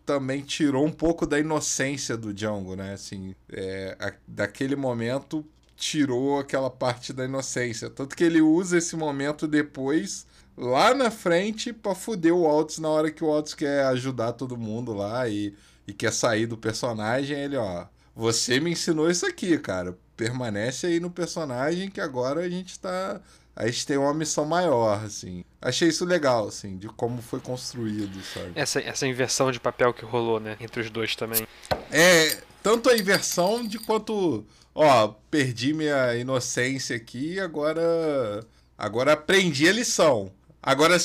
também 0.05 0.41
tirou 0.41 0.85
um 0.85 0.91
pouco 0.91 1.25
da 1.25 1.39
inocência 1.39 2.17
do 2.17 2.33
Django, 2.33 2.75
né? 2.75 2.93
Assim, 2.93 3.35
é, 3.51 3.95
a- 3.99 4.13
daquele 4.27 4.75
momento 4.75 5.45
tirou 5.75 6.39
aquela 6.39 6.69
parte 6.69 7.13
da 7.13 7.25
inocência. 7.25 7.89
Tanto 7.89 8.15
que 8.15 8.23
ele 8.23 8.41
usa 8.41 8.77
esse 8.77 8.95
momento 8.95 9.47
depois, 9.47 10.27
lá 10.57 10.93
na 10.93 11.11
frente, 11.11 11.73
pra 11.73 11.95
fuder 11.95 12.33
o 12.33 12.41
Waltz 12.41 12.79
na 12.79 12.89
hora 12.89 13.11
que 13.11 13.23
o 13.23 13.27
Waltz 13.27 13.53
quer 13.53 13.85
ajudar 13.85 14.33
todo 14.33 14.57
mundo 14.57 14.93
lá 14.93 15.27
e, 15.27 15.53
e 15.87 15.93
quer 15.93 16.11
sair 16.13 16.45
do 16.45 16.57
personagem. 16.57 17.37
Ele, 17.37 17.57
ó, 17.57 17.85
você 18.15 18.59
me 18.59 18.71
ensinou 18.71 19.09
isso 19.09 19.25
aqui, 19.25 19.57
cara. 19.57 19.97
Permanece 20.15 20.87
aí 20.87 20.99
no 20.99 21.09
personagem 21.09 21.89
que 21.89 21.99
agora 21.99 22.41
a 22.41 22.49
gente 22.49 22.79
tá. 22.79 23.19
A 23.55 23.67
gente 23.67 23.85
tem 23.85 23.97
uma 23.97 24.13
missão 24.13 24.45
maior, 24.45 25.03
assim. 25.03 25.43
Achei 25.61 25.87
isso 25.87 26.05
legal, 26.05 26.47
assim, 26.47 26.75
de 26.75 26.87
como 26.87 27.21
foi 27.21 27.39
construído, 27.39 28.19
sabe? 28.23 28.51
Essa, 28.55 28.79
essa 28.79 29.05
inversão 29.05 29.51
de 29.51 29.59
papel 29.59 29.93
que 29.93 30.03
rolou, 30.03 30.39
né? 30.39 30.57
Entre 30.59 30.81
os 30.81 30.89
dois 30.89 31.15
também. 31.15 31.45
É, 31.91 32.37
tanto 32.63 32.89
a 32.89 32.97
inversão 32.97 33.67
de 33.67 33.77
quanto, 33.77 34.43
ó, 34.73 35.09
perdi 35.29 35.71
minha 35.71 36.15
inocência 36.15 36.95
aqui, 36.95 37.39
agora 37.39 38.43
agora 38.77 39.13
aprendi 39.13 39.67
a 39.69 39.71
lição. 39.71 40.31
Agora 40.63 40.97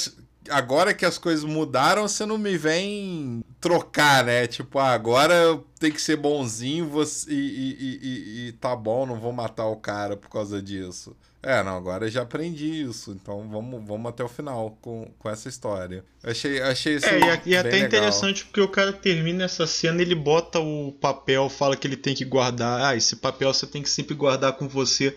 agora 0.51 0.95
que 0.95 1.05
as 1.05 1.19
coisas 1.19 1.45
mudaram, 1.45 2.09
você 2.09 2.25
não 2.25 2.39
me 2.39 2.57
vem 2.57 3.45
trocar, 3.61 4.25
né? 4.25 4.47
Tipo, 4.47 4.79
ah, 4.79 4.93
agora 4.93 5.61
tenho 5.79 5.93
que 5.93 6.01
ser 6.01 6.17
bonzinho 6.17 6.89
você, 6.89 7.31
e, 7.31 7.35
e, 7.35 7.99
e- 8.03 8.49
e- 8.49 8.53
tá 8.53 8.75
bom, 8.75 9.05
não 9.05 9.17
vou 9.21 9.33
matar 9.33 9.67
o 9.67 9.77
cara 9.77 10.17
por 10.17 10.31
causa 10.31 10.63
disso. 10.63 11.15
É, 11.43 11.63
não, 11.63 11.77
agora 11.77 12.07
eu 12.07 12.11
já 12.11 12.23
aprendi 12.23 12.83
isso, 12.83 13.13
então 13.13 13.49
vamos, 13.49 13.85
vamos 13.87 14.09
até 14.11 14.25
o 14.25 14.29
final 14.29 14.77
com, 14.83 15.09
com 15.19 15.31
essa 15.31 15.49
história. 15.49 16.05
Achei, 16.23 16.61
achei 16.61 16.97
isso 16.97 17.07
É, 17.07 17.19
e, 17.47 17.51
e 17.51 17.57
até 17.57 17.71
legal. 17.71 17.87
interessante 17.87 18.45
porque 18.45 18.61
o 18.61 18.69
cara 18.69 18.93
termina 18.93 19.45
essa 19.45 19.67
cena, 19.67 20.03
ele 20.03 20.17
bota 20.17 20.59
o 20.59 20.93
papel, 21.01 21.49
fala 21.49 21.77
que 21.77 21.87
ele 21.87 21.97
tem 21.97 22.15
que 22.15 22.25
guardar. 22.25 22.81
Ah, 22.83 22.97
esse 22.97 23.17
papel 23.17 23.55
você 23.55 23.67
tem 23.69 23.83
que 23.83 23.91
sempre 23.91 24.15
guardar 24.17 24.55
com 24.55 24.69
você, 24.69 25.17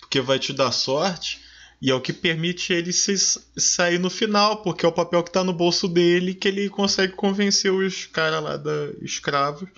porque 0.00 0.20
vai 0.22 0.38
te 0.38 0.52
dar 0.54 0.72
sorte. 0.72 1.40
E 1.80 1.90
é 1.90 1.94
o 1.94 2.00
que 2.00 2.12
permite 2.12 2.72
ele 2.72 2.92
se 2.92 3.16
sair 3.56 3.98
no 3.98 4.10
final, 4.10 4.62
porque 4.62 4.84
é 4.84 4.88
o 4.88 4.92
papel 4.92 5.22
que 5.22 5.30
tá 5.30 5.44
no 5.44 5.52
bolso 5.52 5.86
dele 5.86 6.34
que 6.34 6.48
ele 6.48 6.68
consegue 6.68 7.12
convencer 7.12 7.72
os 7.72 8.06
caras 8.06 8.42
lá 8.42 8.56
da 8.56 8.90
escravos 9.00 9.68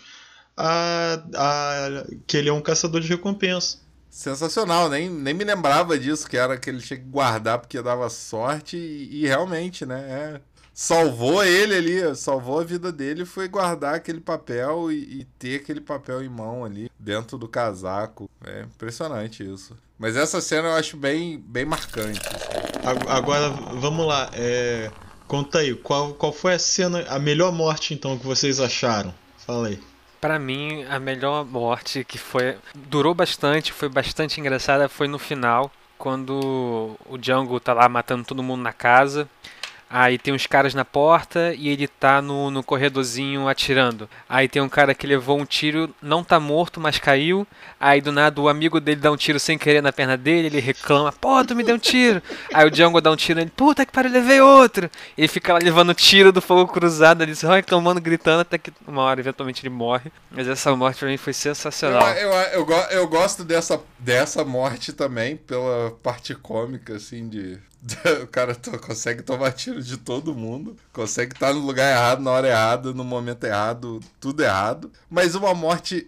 a, 0.57 1.23
a 1.35 2.07
que 2.27 2.37
ele 2.37 2.49
é 2.49 2.53
um 2.53 2.61
caçador 2.61 3.01
de 3.01 3.09
recompensa. 3.09 3.79
Sensacional, 4.11 4.89
nem, 4.89 5.09
nem 5.09 5.33
me 5.33 5.45
lembrava 5.45 5.99
disso, 5.99 6.29
que 6.29 6.37
era 6.37 6.59
que 6.59 6.69
ele 6.69 6.81
tinha 6.81 6.99
que 6.99 7.05
guardar 7.05 7.59
porque 7.59 7.81
dava 7.81 8.11
sorte 8.11 8.77
e, 8.77 9.23
e 9.23 9.27
realmente, 9.27 9.87
né? 9.87 10.01
é. 10.09 10.41
Salvou 10.73 11.45
ele 11.45 11.75
ali, 11.75 12.17
salvou 12.17 12.61
a 12.61 12.65
vida 12.65 12.91
dele, 12.93 13.25
foi 13.25 13.49
guardar 13.49 13.95
aquele 13.95 14.21
papel 14.21 14.91
e, 14.91 15.21
e 15.21 15.25
ter 15.39 15.61
aquele 15.61 15.81
papel 15.81 16.23
em 16.23 16.29
mão 16.29 16.65
ali 16.65 16.91
dentro 16.99 17.37
do 17.39 17.49
casaco. 17.49 18.29
É 18.45 18.63
impressionante 18.63 19.43
isso. 19.43 19.77
Mas 19.99 20.17
essa 20.17 20.41
cena 20.41 20.69
eu 20.69 20.75
acho 20.75 20.97
bem, 20.97 21.39
bem 21.39 21.65
marcante. 21.65 22.21
assim. 22.21 22.87
Ag- 22.89 23.09
Agora, 23.09 23.51
vamos 23.51 24.07
lá. 24.07 24.31
é, 24.33 24.91
Conta 25.27 25.59
aí, 25.61 25.75
qual, 25.77 26.15
qual 26.15 26.33
foi 26.33 26.55
a 26.55 26.59
cena, 26.59 27.05
a 27.09 27.19
melhor 27.19 27.53
morte 27.53 27.95
então 27.95 28.19
que 28.19 28.27
vocês 28.27 28.59
acharam? 28.59 29.15
Fala 29.47 29.69
aí. 29.69 29.81
Pra 30.21 30.39
mim, 30.39 30.85
a 30.85 30.99
melhor 30.99 31.45
morte 31.45 32.03
que 32.05 32.19
foi. 32.19 32.57
Durou 32.75 33.15
bastante, 33.15 33.73
foi 33.73 33.89
bastante 33.89 34.41
engraçada, 34.41 34.89
foi 34.89 35.07
no 35.09 35.19
final, 35.19 35.71
quando 35.97 36.97
o 37.09 37.17
Django 37.17 37.61
tá 37.61 37.73
lá 37.73 37.89
matando 37.89 38.25
todo 38.25 38.43
mundo 38.43 38.63
na 38.63 38.73
casa. 38.73 39.29
Aí 39.93 40.19
tem 40.19 40.33
uns 40.33 40.47
caras 40.47 40.73
na 40.73 40.85
porta 40.85 41.53
e 41.53 41.69
ele 41.69 41.89
tá 41.89 42.23
no, 42.23 42.49
no 42.49 42.63
corredorzinho 42.63 43.49
atirando. 43.49 44.09
Aí 44.29 44.49
tem 44.49 44.63
um 44.63 44.69
cara 44.69 44.95
que 44.95 45.05
levou 45.05 45.37
um 45.41 45.45
tiro, 45.45 45.93
não 46.01 46.23
tá 46.23 46.39
morto, 46.39 46.81
mas 46.81 46.97
caiu. 46.99 47.45
Aí 47.81 48.01
do 48.01 48.13
nada 48.13 48.41
o 48.41 48.49
amigo 48.49 48.79
dele 48.81 49.01
dá 49.01 49.11
um 49.11 49.17
tiro 49.17 49.41
sem 49.41 49.59
querer 49.59 49.83
na 49.83 49.93
perna 49.93 50.17
dele, 50.17 50.47
ele 50.47 50.61
reclama, 50.61 51.11
pô, 51.11 51.45
tu 51.45 51.57
me 51.57 51.65
deu 51.65 51.75
um 51.75 51.79
tiro. 51.79 52.23
Aí 52.55 52.65
o 52.67 52.71
Django 52.71 53.01
dá 53.01 53.11
um 53.11 53.17
tiro, 53.17 53.41
ele, 53.41 53.51
puta 53.51 53.85
que 53.85 53.91
pariu, 53.93 54.13
levei 54.13 54.41
outro. 54.41 54.89
Ele 55.19 55.27
fica 55.27 55.53
lá 55.55 55.59
levando 55.61 55.93
tiro 55.93 56.31
do 56.31 56.41
fogo 56.41 56.73
cruzado, 56.73 57.23
ele 57.23 57.35
só 57.35 57.53
reclamando, 57.53 58.01
gritando, 58.01 58.43
até 58.43 58.59
que 58.59 58.73
uma 58.87 59.03
hora 59.03 59.19
eventualmente 59.19 59.63
ele 59.63 59.75
morre. 59.75 60.13
Mas 60.31 60.47
essa 60.47 60.75
morte 60.77 61.01
pra 61.01 61.09
mim 61.09 61.17
foi 61.17 61.33
Eu, 61.33 61.35
sensacional. 61.35 62.09
eu, 62.15 62.31
eu, 62.31 62.65
go- 62.65 62.75
eu 62.91 63.09
gosto 63.09 63.43
dessa, 63.45 63.81
dessa 63.99 64.45
morte 64.45 64.93
também, 64.93 65.37
pela 65.37 65.91
parte 66.03 66.33
cômica, 66.35 66.95
assim, 66.95 67.29
de. 67.29 67.59
O 68.23 68.27
cara 68.27 68.55
consegue 68.81 69.23
tomar 69.23 69.53
tiro 69.53 69.83
de 69.83 69.97
todo 69.97 70.35
mundo, 70.35 70.77
consegue 70.93 71.35
estar 71.35 71.53
no 71.53 71.61
lugar 71.61 71.91
errado, 71.91 72.23
na 72.23 72.31
hora 72.31 72.49
errada, 72.49 72.93
no 72.93 73.05
momento 73.05 73.45
errado, 73.45 74.01
tudo 74.21 74.43
errado. 74.43 74.91
Mas 75.09 75.35
uma 75.35 75.55
morte. 75.55 76.07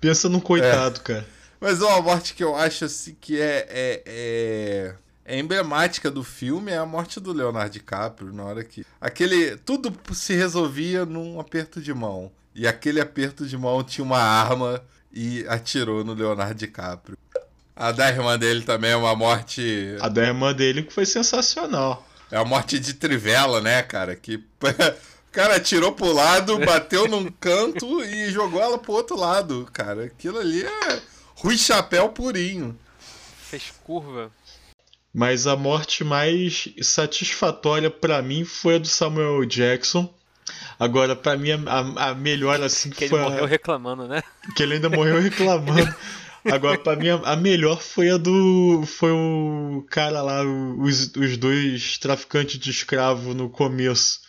Pensa 0.00 0.28
num 0.28 0.40
coitado, 0.40 1.00
cara. 1.00 1.26
Mas 1.60 1.80
uma 1.80 2.00
morte 2.00 2.34
que 2.34 2.44
eu 2.44 2.54
acho 2.54 2.84
assim 2.84 3.16
que 3.20 3.40
é, 3.40 3.66
é, 3.68 4.02
é, 4.06 4.94
é 5.24 5.38
emblemática 5.38 6.10
do 6.10 6.22
filme 6.22 6.70
é 6.70 6.78
a 6.78 6.86
morte 6.86 7.18
do 7.18 7.32
Leonardo 7.32 7.70
DiCaprio, 7.70 8.32
na 8.32 8.44
hora 8.44 8.64
que. 8.64 8.86
Aquele. 9.00 9.56
Tudo 9.56 9.92
se 10.12 10.34
resolvia 10.34 11.04
num 11.04 11.40
aperto 11.40 11.80
de 11.80 11.92
mão. 11.92 12.30
E 12.54 12.66
aquele 12.66 13.00
aperto 13.00 13.46
de 13.46 13.56
mão 13.56 13.84
tinha 13.84 14.04
uma 14.04 14.20
arma 14.20 14.82
e 15.12 15.44
atirou 15.48 16.04
no 16.04 16.12
Leonardo 16.12 16.54
DiCaprio. 16.54 17.16
A 17.78 17.92
da 17.92 18.08
irmã 18.08 18.36
dele 18.36 18.62
também 18.62 18.90
é 18.90 18.96
uma 18.96 19.14
morte. 19.14 19.96
A 20.00 20.08
da 20.08 20.24
irmã 20.24 20.52
dele 20.52 20.82
que 20.82 20.92
foi 20.92 21.06
sensacional. 21.06 22.04
É 22.28 22.36
uma 22.36 22.44
morte 22.44 22.76
de 22.76 22.92
trivela, 22.92 23.60
né, 23.60 23.82
cara? 23.82 24.16
Que. 24.16 24.42
O 25.28 25.30
cara 25.30 25.56
atirou 25.56 25.92
pro 25.92 26.10
lado, 26.10 26.58
bateu 26.58 27.06
num 27.06 27.30
canto 27.30 28.02
e 28.02 28.30
jogou 28.30 28.62
ela 28.62 28.78
pro 28.78 28.94
outro 28.94 29.14
lado, 29.14 29.68
cara. 29.74 30.04
Aquilo 30.04 30.38
ali 30.38 30.64
é 30.64 31.02
Rui 31.34 31.56
Chapéu 31.56 32.08
purinho. 32.08 32.76
Fez 33.42 33.70
curva. 33.84 34.32
Mas 35.12 35.46
a 35.46 35.54
morte 35.54 36.02
mais 36.02 36.70
satisfatória 36.80 37.90
para 37.90 38.22
mim 38.22 38.42
foi 38.42 38.76
a 38.76 38.78
do 38.78 38.88
Samuel 38.88 39.44
Jackson. 39.44 40.12
Agora, 40.80 41.14
para 41.14 41.36
mim, 41.36 41.50
a, 41.52 42.08
a, 42.08 42.14
melhor 42.14 42.60
assim 42.62 42.88
que 42.88 43.06
foi. 43.06 43.20
ele 43.20 43.28
morreu 43.28 43.44
reclamando, 43.44 44.08
né? 44.08 44.22
Que 44.56 44.62
ele 44.62 44.74
ainda 44.74 44.88
morreu 44.88 45.20
reclamando. 45.20 45.94
Agora, 46.52 46.78
pra 46.78 46.96
mim, 46.96 47.08
a 47.08 47.36
melhor 47.36 47.80
foi 47.80 48.10
a 48.10 48.16
do. 48.16 48.84
Foi 48.86 49.10
o 49.10 49.84
cara 49.90 50.22
lá, 50.22 50.42
os, 50.44 51.12
os 51.16 51.36
dois 51.36 51.98
traficantes 51.98 52.58
de 52.58 52.70
escravo 52.70 53.34
no 53.34 53.48
começo. 53.48 54.20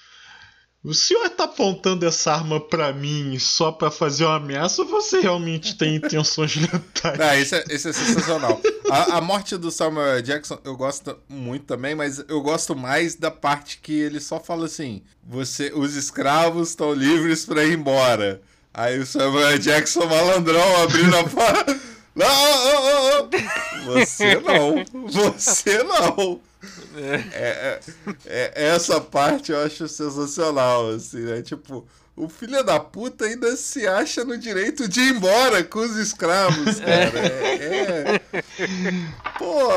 O 0.81 0.93
senhor 0.93 1.29
tá 1.31 1.43
apontando 1.43 2.05
essa 2.05 2.31
arma 2.31 2.57
para 2.57 2.93
mim 2.93 3.37
só 3.37 3.69
para 3.69 3.91
fazer 3.91 4.23
uma 4.23 4.37
ameaça 4.37 4.81
ou 4.81 4.87
você 4.87 5.19
realmente 5.19 5.75
tem 5.75 5.95
intenções 5.95 6.55
letais? 6.55 7.17
Não, 7.19 7.35
isso 7.37 7.55
é, 7.55 7.63
isso 7.69 7.89
é 7.89 7.93
sensacional. 7.93 8.61
A, 8.89 9.17
a, 9.17 9.21
morte 9.21 9.57
do 9.57 9.69
Samuel 9.71 10.21
Jackson 10.21 10.57
eu 10.63 10.77
gosto 10.77 11.17
muito 11.27 11.65
também, 11.65 11.95
mas 11.95 12.23
eu 12.29 12.41
gosto 12.41 12.77
mais 12.77 13.15
da 13.15 13.29
parte 13.29 13.79
que 13.83 13.91
ele 13.91 14.21
só 14.21 14.39
fala 14.39 14.67
assim: 14.67 15.01
você, 15.21 15.69
os 15.75 15.97
escravos 15.97 16.69
estão 16.69 16.93
livres 16.93 17.45
para 17.45 17.65
ir 17.65 17.73
embora. 17.73 18.41
Aí 18.73 18.99
o 18.99 19.05
Samuel 19.05 19.57
Jackson 19.57 20.05
malandrão 20.05 20.81
abrindo 20.81 21.17
a 21.17 21.23
porta. 21.25 21.79
Não. 22.19 23.29
Você 23.85 24.35
não. 24.35 25.07
Você 25.07 25.83
não. 25.83 26.41
É, 26.97 27.23
é, 27.33 27.79
é, 28.25 28.67
essa 28.67 28.99
parte 28.99 29.51
eu 29.51 29.63
acho 29.63 29.87
sensacional, 29.87 30.89
assim, 30.89 31.21
né? 31.21 31.41
Tipo, 31.41 31.87
o 32.17 32.27
filho 32.27 32.61
da 32.63 32.77
puta 32.79 33.23
ainda 33.23 33.55
se 33.55 33.87
acha 33.87 34.25
no 34.25 34.37
direito 34.37 34.89
de 34.89 34.99
ir 34.99 35.15
embora 35.15 35.63
com 35.63 35.79
os 35.79 35.95
escravos, 35.95 36.79
cara. 36.81 37.19
É. 37.19 38.15
é... 38.15 38.21
Pô, 39.37 39.69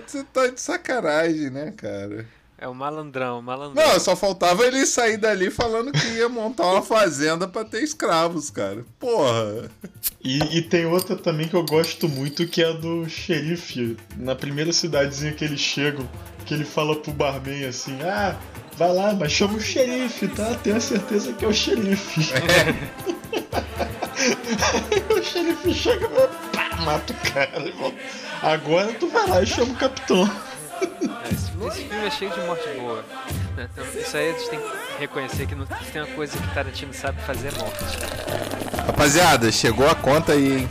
você 0.00 0.24
tá 0.32 0.46
de 0.46 0.60
sacanagem, 0.60 1.50
né, 1.50 1.74
cara? 1.76 2.26
É 2.62 2.68
o 2.68 2.74
malandrão, 2.74 3.38
o 3.38 3.42
malandrão. 3.42 3.88
Não, 3.88 3.98
só 3.98 4.14
faltava 4.14 4.66
ele 4.66 4.84
sair 4.84 5.16
dali 5.16 5.50
falando 5.50 5.90
que 5.92 6.06
ia 6.08 6.28
montar 6.28 6.66
uma 6.66 6.82
fazenda 6.82 7.48
para 7.48 7.64
ter 7.64 7.82
escravos, 7.82 8.50
cara. 8.50 8.84
Porra. 8.98 9.70
E, 10.22 10.58
e, 10.58 10.60
tem 10.60 10.84
outra 10.84 11.16
também 11.16 11.48
que 11.48 11.54
eu 11.54 11.64
gosto 11.64 12.06
muito, 12.06 12.46
que 12.46 12.62
é 12.62 12.68
a 12.68 12.72
do 12.72 13.08
xerife. 13.08 13.96
Na 14.14 14.34
primeira 14.34 14.74
cidadezinha 14.74 15.32
que 15.32 15.42
eles 15.42 15.58
chegam, 15.58 16.06
que 16.44 16.52
ele 16.52 16.66
fala 16.66 16.94
pro 16.96 17.12
barman 17.12 17.64
assim: 17.64 17.96
Ah, 18.02 18.36
vai 18.76 18.92
lá, 18.92 19.14
mas 19.14 19.32
chama 19.32 19.54
o 19.54 19.60
xerife, 19.60 20.28
tá? 20.28 20.54
Tenha 20.56 20.80
certeza 20.80 21.32
que 21.32 21.46
é 21.46 21.48
o 21.48 21.54
xerife. 21.54 22.20
É. 22.34 23.10
O 25.08 25.22
xerife 25.22 25.72
chega 25.72 26.06
e 26.06 26.54
pá, 26.54 26.76
mata 26.84 27.10
o 27.10 27.32
cara. 27.32 27.72
Agora 28.42 28.92
tu 28.92 29.08
vai 29.08 29.26
lá 29.26 29.42
e 29.42 29.46
chama 29.46 29.72
o 29.72 29.76
capitão. 29.76 30.30
É, 30.82 31.32
esse, 31.32 31.50
esse, 31.66 31.88
filme 31.88 32.06
é 32.06 32.10
cheio 32.10 32.30
de 32.32 32.40
morte 32.40 32.68
boa. 32.78 33.04
Né? 33.56 33.68
Então, 33.72 33.84
isso 34.00 34.16
aí 34.16 34.30
a 34.30 34.32
gente 34.32 34.50
tem 34.50 34.58
que 34.58 34.68
reconhecer 34.98 35.46
que 35.46 35.54
não, 35.54 35.66
tem 35.66 36.02
uma 36.02 36.14
coisa 36.14 36.36
que 36.36 36.54
Tarantino 36.54 36.94
sabe 36.94 37.20
fazer 37.22 37.48
é 37.48 37.58
morte. 37.58 37.98
Rapaziada, 38.86 39.50
chegou 39.52 39.88
a 39.88 39.94
conta 39.94 40.32
aí, 40.32 40.60
hein? 40.60 40.68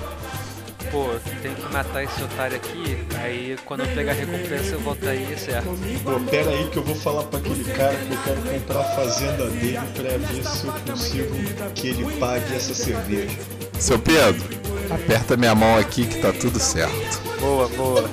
Pô, 0.91 1.07
tem 1.43 1.53
que 1.53 1.71
matar 1.71 2.03
esse 2.03 2.23
otário 2.23 2.55
aqui, 2.55 3.05
aí 3.21 3.55
quando 3.63 3.81
eu 3.81 3.87
pegar 3.93 4.11
a 4.11 4.15
recompensa 4.15 4.71
eu 4.71 4.79
volto 4.79 5.07
aí, 5.07 5.37
certo? 5.37 5.69
Pô, 6.03 6.19
pera 6.31 6.49
aí 6.49 6.67
que 6.69 6.77
eu 6.77 6.83
vou 6.83 6.95
falar 6.95 7.23
pra 7.23 7.39
aquele 7.39 7.63
cara 7.65 7.95
que 7.95 8.11
eu 8.11 8.17
quero 8.23 8.41
comprar 8.41 8.79
a 8.79 8.83
fazenda 8.95 9.45
dele 9.51 9.79
pra 9.93 10.17
ver 10.17 10.43
se 10.43 10.65
eu 10.65 10.73
consigo 10.73 11.35
que 11.75 11.87
ele 11.89 12.17
pague 12.17 12.55
essa 12.55 12.73
cerveja. 12.73 13.37
Seu 13.77 13.99
Pedro, 13.99 14.43
aperta 14.89 15.37
minha 15.37 15.53
mão 15.53 15.77
aqui 15.77 16.07
que 16.07 16.19
tá 16.19 16.33
tudo 16.33 16.59
certo. 16.59 17.21
Boa, 17.39 17.67
boa. 17.69 18.09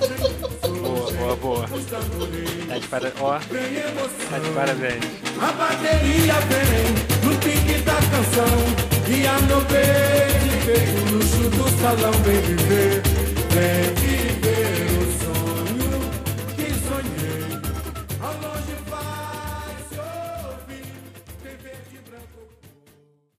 Boa, 1.27 1.37
boa. 1.37 1.67
Tá 2.69 2.79
de, 2.79 2.87
para... 2.87 3.13
Ó, 3.19 3.33
tá 3.33 4.39
de 4.39 4.51
parabéns. 4.51 5.05
A 5.41 5.53
bateria 5.53 6.35
vem 6.47 7.29
no 7.29 7.37
pique 7.39 7.81
da 7.83 7.95
canção. 7.95 8.57
E 9.09 9.27
a 9.27 9.41
no 9.41 9.61
peito, 9.65 11.11
no 11.11 11.19
luxo 11.19 11.51
do 11.51 11.81
salão, 11.81 12.13
vem 12.23 12.41
viver. 12.43 13.03
Vem 13.51 13.95
viver. 13.95 14.26